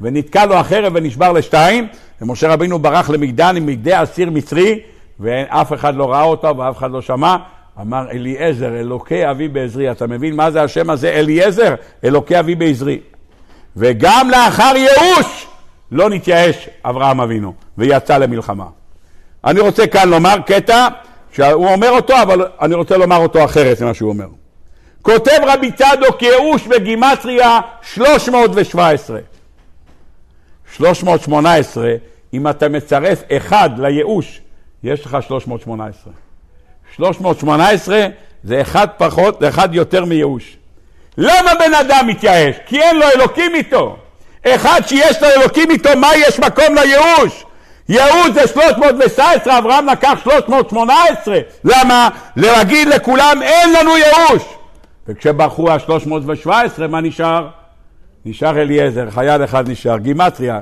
ונתקע 0.00 0.46
לו 0.46 0.54
החרב 0.54 0.92
ונשבר 0.96 1.32
לשתיים 1.32 1.86
ומשה 2.22 2.52
רבינו 2.52 2.78
ברח 2.78 3.10
למגדן 3.10 3.56
עם 3.56 3.66
מגדי 3.66 4.02
אסיר 4.02 4.30
מצרי 4.30 4.80
ואף 5.20 5.72
אחד 5.72 5.94
לא 5.94 6.12
ראה 6.12 6.22
אותו 6.22 6.56
ואף 6.56 6.78
אחד 6.78 6.90
לא 6.90 7.02
שמע 7.02 7.36
אמר 7.80 8.10
אליעזר, 8.10 8.80
אלוקי 8.80 9.30
אבי 9.30 9.48
בעזרי. 9.48 9.90
אתה 9.90 10.06
מבין 10.06 10.36
מה 10.36 10.50
זה 10.50 10.62
השם 10.62 10.90
הזה? 10.90 11.10
אליעזר, 11.10 11.74
אלוקי 12.04 12.38
אבי 12.40 12.54
בעזרי. 12.54 13.00
וגם 13.76 14.30
לאחר 14.30 14.72
ייאוש 14.76 15.46
לא 15.92 16.10
נתייאש 16.10 16.68
אברהם 16.84 17.20
אבינו 17.20 17.52
ויצא 17.78 18.18
למלחמה. 18.18 18.66
אני 19.44 19.60
רוצה 19.60 19.86
כאן 19.86 20.08
לומר 20.08 20.34
קטע 20.46 20.88
שהוא 21.32 21.68
אומר 21.68 21.90
אותו, 21.90 22.22
אבל 22.22 22.46
אני 22.60 22.74
רוצה 22.74 22.96
לומר 22.96 23.16
אותו 23.16 23.44
אחרת 23.44 23.82
ממה 23.82 23.94
שהוא 23.94 24.08
אומר. 24.08 24.26
כותב 25.02 25.40
רבי 25.46 25.72
צדוק 25.72 26.22
ייאוש 26.22 26.66
בגימטריה 26.66 27.60
317. 27.82 29.18
318, 30.76 31.92
אם 32.34 32.48
אתה 32.48 32.68
מצרף 32.68 33.22
אחד 33.36 33.70
לייאוש, 33.78 34.40
יש 34.84 35.06
לך 35.06 35.16
318. 35.28 36.12
318 36.96 38.06
זה 38.44 38.60
אחד 38.60 38.86
פחות, 38.96 39.40
זה 39.40 39.48
אחד 39.48 39.74
יותר 39.74 40.04
מייאוש. 40.04 40.56
למה 41.18 41.50
בן 41.58 41.74
אדם 41.74 42.06
מתייאש? 42.06 42.56
כי 42.66 42.80
אין 42.80 42.96
לו 42.96 43.06
אלוקים 43.16 43.54
איתו. 43.54 43.96
אחד 44.46 44.80
שיש 44.86 45.22
לו 45.22 45.28
אלוקים 45.28 45.70
איתו, 45.70 45.90
מה 45.96 46.10
יש 46.16 46.38
מקום 46.38 46.74
לייאוש? 46.74 47.44
ייאוש 47.88 48.30
זה 48.34 48.46
319, 48.46 49.58
אברהם 49.58 49.86
לקח 49.86 50.18
318. 50.24 51.38
למה? 51.64 52.08
להגיד 52.36 52.88
לכולם, 52.88 53.42
אין 53.42 53.72
לנו 53.72 53.96
ייאוש. 53.96 54.42
וכשברחו 55.08 55.70
ה-317, 55.70 56.86
מה 56.88 57.00
נשאר? 57.00 57.48
נשאר 58.28 58.62
אליעזר, 58.62 59.10
חייל 59.10 59.44
אחד 59.44 59.70
נשאר, 59.70 59.98
גימטריה. 59.98 60.60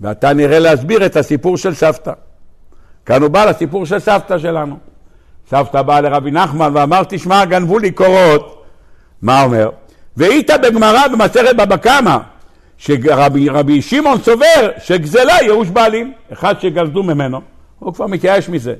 ואתה 0.00 0.32
נראה 0.32 0.58
להסביר 0.58 1.06
את 1.06 1.16
הסיפור 1.16 1.56
של 1.56 1.74
סבתא. 1.74 2.12
כאן 3.06 3.22
הוא 3.22 3.30
בא 3.30 3.44
לסיפור 3.44 3.86
של 3.86 3.98
סבתא 3.98 4.38
שלנו. 4.38 4.76
סבתא 5.50 5.82
באה 5.82 6.00
לרבי 6.00 6.30
נחמן 6.30 6.70
ואמר, 6.74 7.02
תשמע, 7.08 7.44
גנבו 7.44 7.78
לי 7.78 7.90
קורות. 7.90 8.64
מה 9.22 9.42
אומר? 9.42 9.70
והיית 10.16 10.50
בגמרא 10.62 11.08
במסכת 11.08 11.56
בבא 11.56 11.76
קמא, 11.76 12.16
שרבי 12.78 13.82
שמעון 13.82 14.18
סובר 14.22 14.70
שגזלה 14.78 15.34
ייאוש 15.42 15.68
בעלים, 15.68 16.12
אחד 16.32 16.60
שגזלו 16.60 17.02
ממנו, 17.02 17.40
הוא 17.78 17.94
כבר 17.94 18.06
מתייאש 18.06 18.48
מזה. 18.48 18.74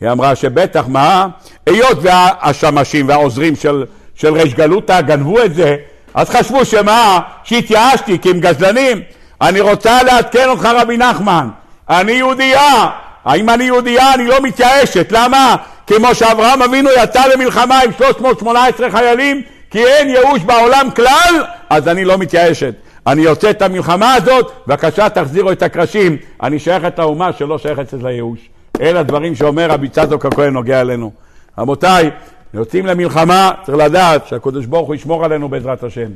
היא 0.00 0.10
אמרה 0.10 0.34
שבטח, 0.34 0.84
מה? 0.88 1.28
היות 1.66 1.98
והשמשים 2.02 3.08
והעוזרים 3.08 3.56
של, 3.56 3.84
של 4.14 4.34
ריש 4.34 4.54
גלותא 4.54 5.00
גנבו 5.00 5.44
את 5.44 5.54
זה, 5.54 5.76
אז 6.18 6.30
חשבו 6.30 6.64
שמה? 6.64 7.20
שהתייאשתי 7.44 8.18
כי 8.18 8.30
הם 8.30 8.40
גזלנים. 8.40 9.00
אני 9.40 9.60
רוצה 9.60 10.02
לעדכן 10.02 10.48
אותך 10.48 10.68
רבי 10.74 10.96
נחמן, 10.96 11.48
אני 11.88 12.12
יהודייה, 12.12 12.90
האם 13.24 13.50
אני 13.50 13.64
יהודייה? 13.64 14.14
אני 14.14 14.26
לא 14.26 14.40
מתייאשת, 14.42 15.12
למה? 15.12 15.56
כמו 15.86 16.14
שאברהם 16.14 16.62
אבינו 16.62 16.90
יצא 17.02 17.26
למלחמה 17.26 17.80
עם 17.80 17.92
318 17.98 18.90
חיילים, 18.90 19.42
כי 19.70 19.86
אין 19.86 20.08
ייאוש 20.08 20.42
בעולם 20.42 20.88
כלל, 20.96 21.44
אז 21.70 21.88
אני 21.88 22.04
לא 22.04 22.18
מתייאשת. 22.18 22.74
אני 23.06 23.22
יוצא 23.22 23.50
את 23.50 23.62
המלחמה 23.62 24.14
הזאת, 24.14 24.52
בבקשה 24.66 25.08
תחזירו 25.08 25.52
את 25.52 25.62
הקרשים. 25.62 26.16
אני 26.42 26.58
שייכת 26.58 26.98
לאומה 26.98 27.30
שלא 27.38 27.58
שייכת 27.58 27.92
לייאוש. 28.02 28.38
אלה 28.80 29.00
הדברים 29.00 29.34
שאומר 29.34 29.70
רבי 29.70 29.88
צדוק 29.88 30.26
הכהן 30.26 30.52
נוגע 30.52 30.80
אלינו. 30.80 31.12
רבותיי, 31.58 32.10
יוצאים 32.54 32.86
למלחמה, 32.86 33.50
צריך 33.62 33.78
לדעת 33.78 34.26
שהקדוש 34.26 34.66
ברוך 34.66 34.86
הוא 34.86 34.94
ישמור 34.94 35.24
עלינו 35.24 35.48
בעזרת 35.48 35.82
השם. 35.82 36.10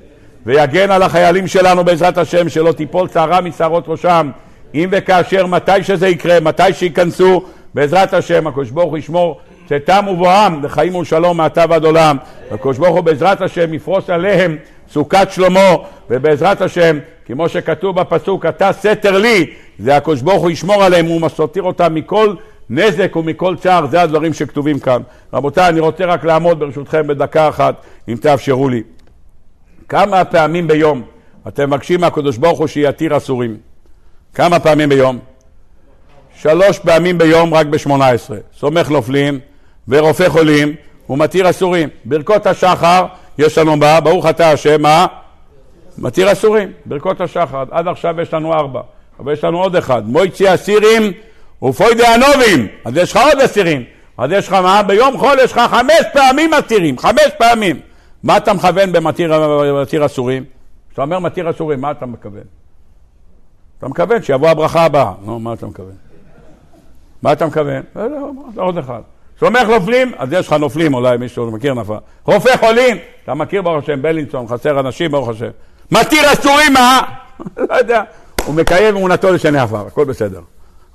ויגן 0.46 0.90
על 0.90 1.02
החיילים 1.02 1.46
שלנו 1.46 1.84
בעזרת 1.84 2.18
השם, 2.18 2.48
שלא 2.48 2.72
תיפול 2.72 3.08
שערה 3.08 3.40
משערות 3.40 3.84
ראשם. 3.88 4.30
אם 4.74 4.88
וכאשר, 4.92 5.46
מתי 5.46 5.82
שזה 5.82 6.08
יקרה, 6.08 6.40
מתי 6.40 6.72
שייכנסו, 6.72 7.44
בעזרת 7.74 8.14
השם, 8.14 8.46
הקדוש 8.46 8.70
ברוך 8.70 8.90
הוא 8.90 8.98
ישמור 8.98 9.40
צאתם 9.68 10.06
ובואם 10.10 10.64
לחיים 10.64 10.94
ולשלום 10.94 11.36
מעתה 11.36 11.64
ועד 11.68 11.84
עולם. 11.84 12.16
הקדוש 12.50 12.78
ברוך 12.78 12.96
הוא 12.96 13.04
בעזרת 13.04 13.42
השם 13.42 13.74
יפרוס 13.74 14.10
עליהם 14.10 14.56
סוכת 14.92 15.28
שלמה, 15.30 15.74
ובעזרת 16.10 16.60
השם, 16.60 16.98
כמו 17.26 17.48
שכתוב 17.48 18.00
בפסוק, 18.00 18.46
אתה 18.46 18.72
סתר 18.72 19.18
לי, 19.18 19.46
זה 19.78 19.96
הקדוש 19.96 20.22
ברוך 20.22 20.42
הוא 20.42 20.50
ישמור 20.50 20.84
עליהם, 20.84 21.06
הוא 21.06 21.20
מסתיר 21.20 21.62
אותם 21.62 21.94
מכל 21.94 22.34
נזק 22.74 23.16
ומכל 23.16 23.56
צער, 23.56 23.86
זה 23.86 24.02
הדברים 24.02 24.34
שכתובים 24.34 24.78
כאן. 24.78 25.02
רבותיי, 25.32 25.68
אני 25.68 25.80
רוצה 25.80 26.04
רק 26.04 26.24
לעמוד 26.24 26.60
ברשותכם 26.60 27.06
בדקה 27.06 27.48
אחת, 27.48 27.74
אם 28.08 28.16
תאפשרו 28.16 28.68
לי. 28.68 28.82
כמה 29.88 30.24
פעמים 30.24 30.66
ביום 30.66 31.02
אתם 31.48 31.70
מבקשים 31.70 32.00
מהקדוש 32.00 32.36
ברוך 32.36 32.58
הוא 32.58 32.66
שיתיר 32.66 33.16
אסורים? 33.16 33.56
כמה 34.34 34.60
פעמים 34.60 34.88
ביום? 34.88 35.18
שלוש 36.36 36.78
פעמים 36.78 37.18
ביום 37.18 37.54
רק 37.54 37.66
בשמונה 37.66 38.08
עשרה. 38.08 38.36
סומך 38.58 38.90
נופלים 38.90 39.40
ורופא 39.88 40.28
חולים 40.28 40.74
ומתיר 41.08 41.50
אסורים. 41.50 41.88
ברכות 42.04 42.46
השחר 42.46 43.06
יש 43.38 43.58
לנו 43.58 43.80
בה, 43.80 44.00
ברוך 44.00 44.26
אתה 44.26 44.50
השם, 44.50 44.82
מה? 44.82 45.06
מתיר 45.98 46.32
אסורים, 46.32 46.72
ברכות 46.84 47.20
השחר. 47.20 47.64
עד 47.70 47.88
עכשיו 47.88 48.20
יש 48.20 48.34
לנו 48.34 48.52
ארבע, 48.54 48.80
אבל 49.20 49.32
יש 49.32 49.44
לנו 49.44 49.62
עוד 49.62 49.76
אחד. 49.76 50.02
מויצי 50.06 50.54
אסירים 50.54 51.12
ופוי 51.62 51.94
דאנובים. 51.94 52.68
אז 52.84 52.96
יש 52.96 53.12
לך 53.12 53.16
עוד 53.16 53.40
אסירים. 53.40 53.84
אז 54.18 54.30
יש 54.32 54.48
לך 54.48 54.52
מה? 54.52 54.82
ביום 54.82 55.18
חול 55.18 55.38
יש 55.44 55.52
לך 55.52 55.58
חמש 55.70 56.00
פעמים 56.12 56.54
אסירים, 56.54 56.98
חמש 56.98 57.28
פעמים. 57.38 57.80
מה 58.22 58.36
אתה 58.36 58.52
מכוון 58.52 58.92
במתיר 58.92 60.06
אסורים? 60.06 60.44
כשאתה 60.88 61.02
אומר 61.02 61.18
מתיר 61.18 61.50
אסורים, 61.50 61.80
מה 61.80 61.90
אתה 61.90 62.06
מכוון? 62.06 62.42
אתה 63.78 63.88
מכוון 63.88 64.22
שיבוא 64.22 64.48
הברכה 64.48 64.84
הבאה. 64.84 65.12
נו, 65.24 65.38
מה 65.38 65.52
אתה 65.52 65.66
מכוון? 65.66 65.94
מה 67.22 67.32
אתה 67.32 67.46
מכוון? 67.46 67.82
לא, 67.96 68.10
לא, 68.10 68.30
לא, 68.56 68.62
עוד 68.62 68.78
אחד. 68.78 69.00
סומך 69.40 69.68
נופלים, 69.68 70.12
אז 70.18 70.32
יש 70.32 70.46
לך 70.46 70.52
נופלים, 70.52 70.94
אולי 70.94 71.16
מישהו 71.16 71.50
מכיר 71.50 71.74
נפל. 71.74 71.94
רופא 72.24 72.56
חולים, 72.56 72.96
אתה 73.24 73.34
מכיר 73.34 73.62
ברוך 73.62 73.82
השם, 73.82 74.02
בלינסון, 74.02 74.48
חסר 74.48 74.80
אנשים, 74.80 75.10
ברוך 75.10 75.28
השם. 75.28 75.50
מתיר 75.90 76.32
אסורים, 76.32 76.72
מה? 76.72 77.02
לא 77.70 77.74
יודע. 77.74 78.02
הוא 78.44 78.54
מקיים 78.54 78.96
אמונתו 78.96 79.32
לשני 79.32 79.58
עפר, 79.58 79.86
הכל 79.86 80.04
בסדר. 80.04 80.40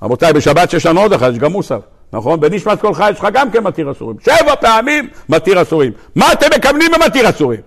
רבותיי, 0.02 0.34
בשבת 0.34 0.70
שיש 0.70 0.86
לנו 0.86 1.02
עוד 1.02 1.14
אחד, 1.14 1.32
יש 1.32 1.40
גם 1.40 1.52
מוסף, 1.52 1.80
נכון? 2.14 2.40
בנשמת 2.40 2.82
כל 2.82 2.94
חי 2.94 3.12
יש 3.12 3.20
לך 3.20 3.28
גם 3.34 3.52
כן 3.52 3.64
מתיר 3.64 3.92
אסורים. 3.92 4.18
שבע 4.20 4.56
פעמים 4.56 5.08
מתיר 5.30 5.62
אסורים. 5.62 5.92
מה 6.16 6.34
אתם 6.34 6.48
מכוונים 6.58 6.92
במתיר 6.92 7.30
אסורים? 7.30 7.60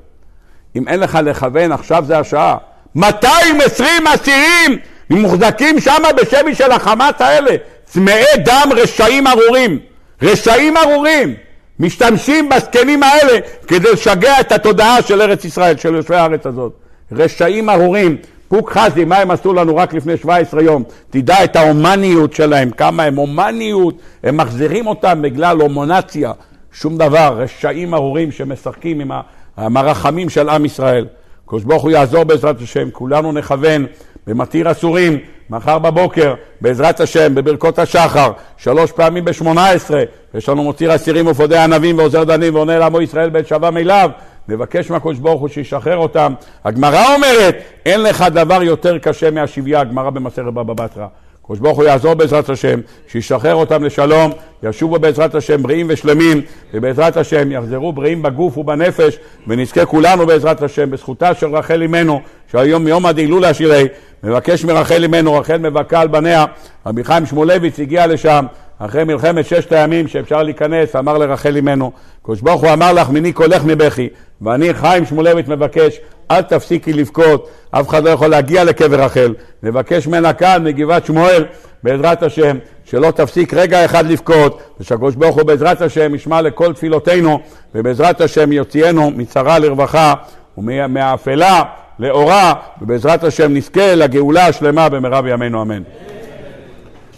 אם 0.76 0.88
אין 0.88 1.00
לך 1.00 1.18
לכוון, 1.24 1.72
עכשיו 1.72 2.04
זה 2.06 2.18
השעה. 2.18 2.56
220 2.94 4.06
אסירים 4.06 4.78
מוחזקים 5.10 5.80
שם 5.80 6.02
בשבי 6.16 6.54
של 6.54 6.70
החמאס 6.70 7.20
האלה. 7.20 7.56
צמאי 7.84 8.24
דם 8.44 8.68
רשעים 8.76 9.26
ארורים. 9.26 9.78
רשעים 10.22 10.76
ארורים. 10.76 11.34
משתמשים 11.80 12.48
בזקנים 12.48 13.02
האלה 13.02 13.38
כדי 13.68 13.92
לשגע 13.92 14.40
את 14.40 14.52
התודעה 14.52 15.02
של 15.02 15.22
ארץ 15.22 15.44
ישראל, 15.44 15.76
של 15.76 15.94
יושבי 15.94 16.16
הארץ 16.16 16.46
הזאת. 16.46 16.72
רשעים 17.12 17.70
ארורים. 17.70 18.16
פוק 18.50 18.72
חזי, 18.72 19.04
מה 19.04 19.16
הם 19.16 19.30
עשו 19.30 19.54
לנו 19.54 19.76
רק 19.76 19.94
לפני 19.94 20.16
17 20.16 20.62
יום? 20.62 20.82
תדע 21.10 21.44
את 21.44 21.56
ההומניות 21.56 22.32
שלהם, 22.32 22.70
כמה 22.70 23.02
הם 23.02 23.16
הומניות, 23.16 23.94
הם 24.24 24.36
מחזירים 24.36 24.86
אותם 24.86 25.22
בגלל 25.22 25.60
הומונציה. 25.60 26.32
שום 26.72 26.98
דבר, 26.98 27.36
רשעים 27.38 27.94
ארורים 27.94 28.32
שמשחקים 28.32 29.10
עם 29.58 29.76
הרחמים 29.76 30.28
של 30.28 30.48
עם 30.48 30.64
ישראל. 30.64 31.06
הקדוש 31.44 31.64
ברוך 31.64 31.82
הוא 31.82 31.90
יעזור 31.90 32.24
בעזרת 32.24 32.60
השם, 32.60 32.90
כולנו 32.90 33.32
נכוון 33.32 33.86
במתיר 34.26 34.70
אסורים, 34.70 35.18
מחר 35.50 35.78
בבוקר, 35.78 36.34
בעזרת 36.60 37.00
השם, 37.00 37.34
בברכות 37.34 37.78
השחר, 37.78 38.32
שלוש 38.56 38.92
פעמים 38.92 39.24
בשמונה 39.24 39.70
עשרה, 39.70 40.02
יש 40.34 40.48
לנו 40.48 40.62
מותיר 40.62 40.94
אסירים 40.94 41.26
ופודי 41.26 41.58
ענבים 41.58 41.98
ועוזר 41.98 42.24
דנים 42.24 42.54
ועונה 42.54 42.78
לעמו 42.78 43.00
ישראל 43.00 43.30
בית 43.30 43.46
שווה 43.46 43.70
מיליו, 43.70 44.10
נבקש 44.50 44.90
מהקדוש 44.90 45.18
ברוך 45.18 45.40
הוא 45.40 45.48
שישחרר 45.48 45.96
אותם. 45.96 46.34
הגמרא 46.64 47.14
אומרת, 47.14 47.56
אין 47.86 48.02
לך 48.02 48.24
דבר 48.32 48.62
יותר 48.62 48.98
קשה 48.98 49.30
מהשביה, 49.30 49.80
הגמרא 49.80 50.10
במסכת 50.10 50.44
בבא 50.44 50.72
בתרא. 50.72 51.06
הקדוש 51.44 51.58
ברוך 51.58 51.76
הוא 51.76 51.84
יעזור 51.84 52.14
בעזרת 52.14 52.48
השם, 52.48 52.80
שישחרר 53.08 53.54
אותם 53.54 53.84
לשלום, 53.84 54.30
ישובו 54.62 54.98
בעזרת 54.98 55.34
השם 55.34 55.62
בריאים 55.62 55.86
ושלמים, 55.88 56.40
ובעזרת 56.74 57.16
השם 57.16 57.52
יחזרו 57.52 57.92
בריאים 57.92 58.22
בגוף 58.22 58.58
ובנפש, 58.58 59.18
ונזכה 59.46 59.86
כולנו 59.86 60.26
בעזרת 60.26 60.62
השם, 60.62 60.90
בזכותה 60.90 61.34
של 61.34 61.56
רחל 61.56 61.82
אמנו, 61.82 62.20
שהיום 62.50 62.88
יום 62.88 63.06
הדילולה 63.06 63.54
שלי, 63.54 63.88
מבקש 64.22 64.64
מרחל 64.64 65.04
אמנו, 65.04 65.34
רחל 65.34 65.58
מבכה 65.58 66.00
על 66.00 66.08
בניה, 66.08 66.44
רבי 66.86 67.04
חיים 67.04 67.26
שמואלביץ 67.26 67.80
הגיע 67.80 68.06
לשם, 68.06 68.46
אחרי 68.80 69.04
מלחמת 69.04 69.44
ששת 69.44 69.72
הימים 69.72 70.08
שאפשר 70.08 70.42
להיכנס, 70.42 70.96
אמר 70.96 71.18
לרחל 71.18 71.56
אמנו, 71.56 71.92
קדוש 72.22 72.40
ברוך 72.40 72.62
הוא 72.62 72.72
אמר 72.72 72.92
לך, 72.92 73.10
מיני 73.10 73.32
קולך 73.32 73.64
מבכי, 73.64 74.08
ואני 74.42 74.74
חיים 74.74 75.06
שמואלביץ 75.06 75.48
מבקש, 75.48 76.00
אל 76.30 76.42
תפסיקי 76.42 76.92
לבכות, 76.92 77.50
אף 77.70 77.88
אחד 77.88 78.04
לא 78.04 78.10
יכול 78.10 78.28
להגיע 78.28 78.64
לקבר 78.64 79.00
רחל. 79.00 79.34
נבקש 79.62 80.06
ממנה 80.06 80.32
כאן, 80.32 80.64
מגבעת 80.64 81.06
שמואל, 81.06 81.44
בעזרת 81.82 82.22
השם, 82.22 82.58
שלא 82.84 83.10
תפסיק 83.10 83.54
רגע 83.54 83.84
אחד 83.84 84.06
לבכות, 84.06 84.62
ושהקדוש 84.80 85.14
ברוך 85.14 85.36
הוא 85.36 85.42
בעזרת 85.42 85.82
השם 85.82 86.14
ישמע 86.14 86.42
לכל 86.42 86.72
תפילותינו, 86.72 87.40
ובעזרת 87.74 88.20
השם 88.20 88.52
יוציאנו 88.52 89.10
מצרה 89.10 89.58
לרווחה 89.58 90.14
ומאפלה 90.58 91.62
לאורה, 91.98 92.54
ובעזרת 92.82 93.24
השם 93.24 93.54
נזכה 93.54 93.94
לגאולה 93.94 94.46
השלמה 94.46 94.88
במהרה 94.88 95.22
בימינו 95.22 95.62
אמן. 95.62 95.82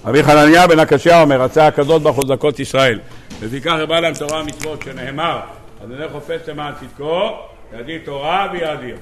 רבי 0.04 0.22
חנניה 0.22 0.66
בן 0.66 0.78
הקשיא 0.78 1.14
אומר, 1.14 1.42
רצה 1.42 1.66
הקדוש 1.66 2.02
ברוך 2.02 2.16
הוא 2.16 2.24
זכות 2.36 2.60
ישראל. 2.60 2.98
לפיכך 3.42 3.72
הרבה 3.72 4.00
להם 4.00 4.14
תורה 4.14 4.42
ומצוות 4.42 4.82
שנאמר, 4.82 5.40
אדוני 5.84 6.08
חופץ 6.12 6.48
למען 6.48 6.72
צדקו, 6.80 7.30
ידיר 7.78 8.00
תורה 8.04 8.48
ויאדיר. 8.52 8.96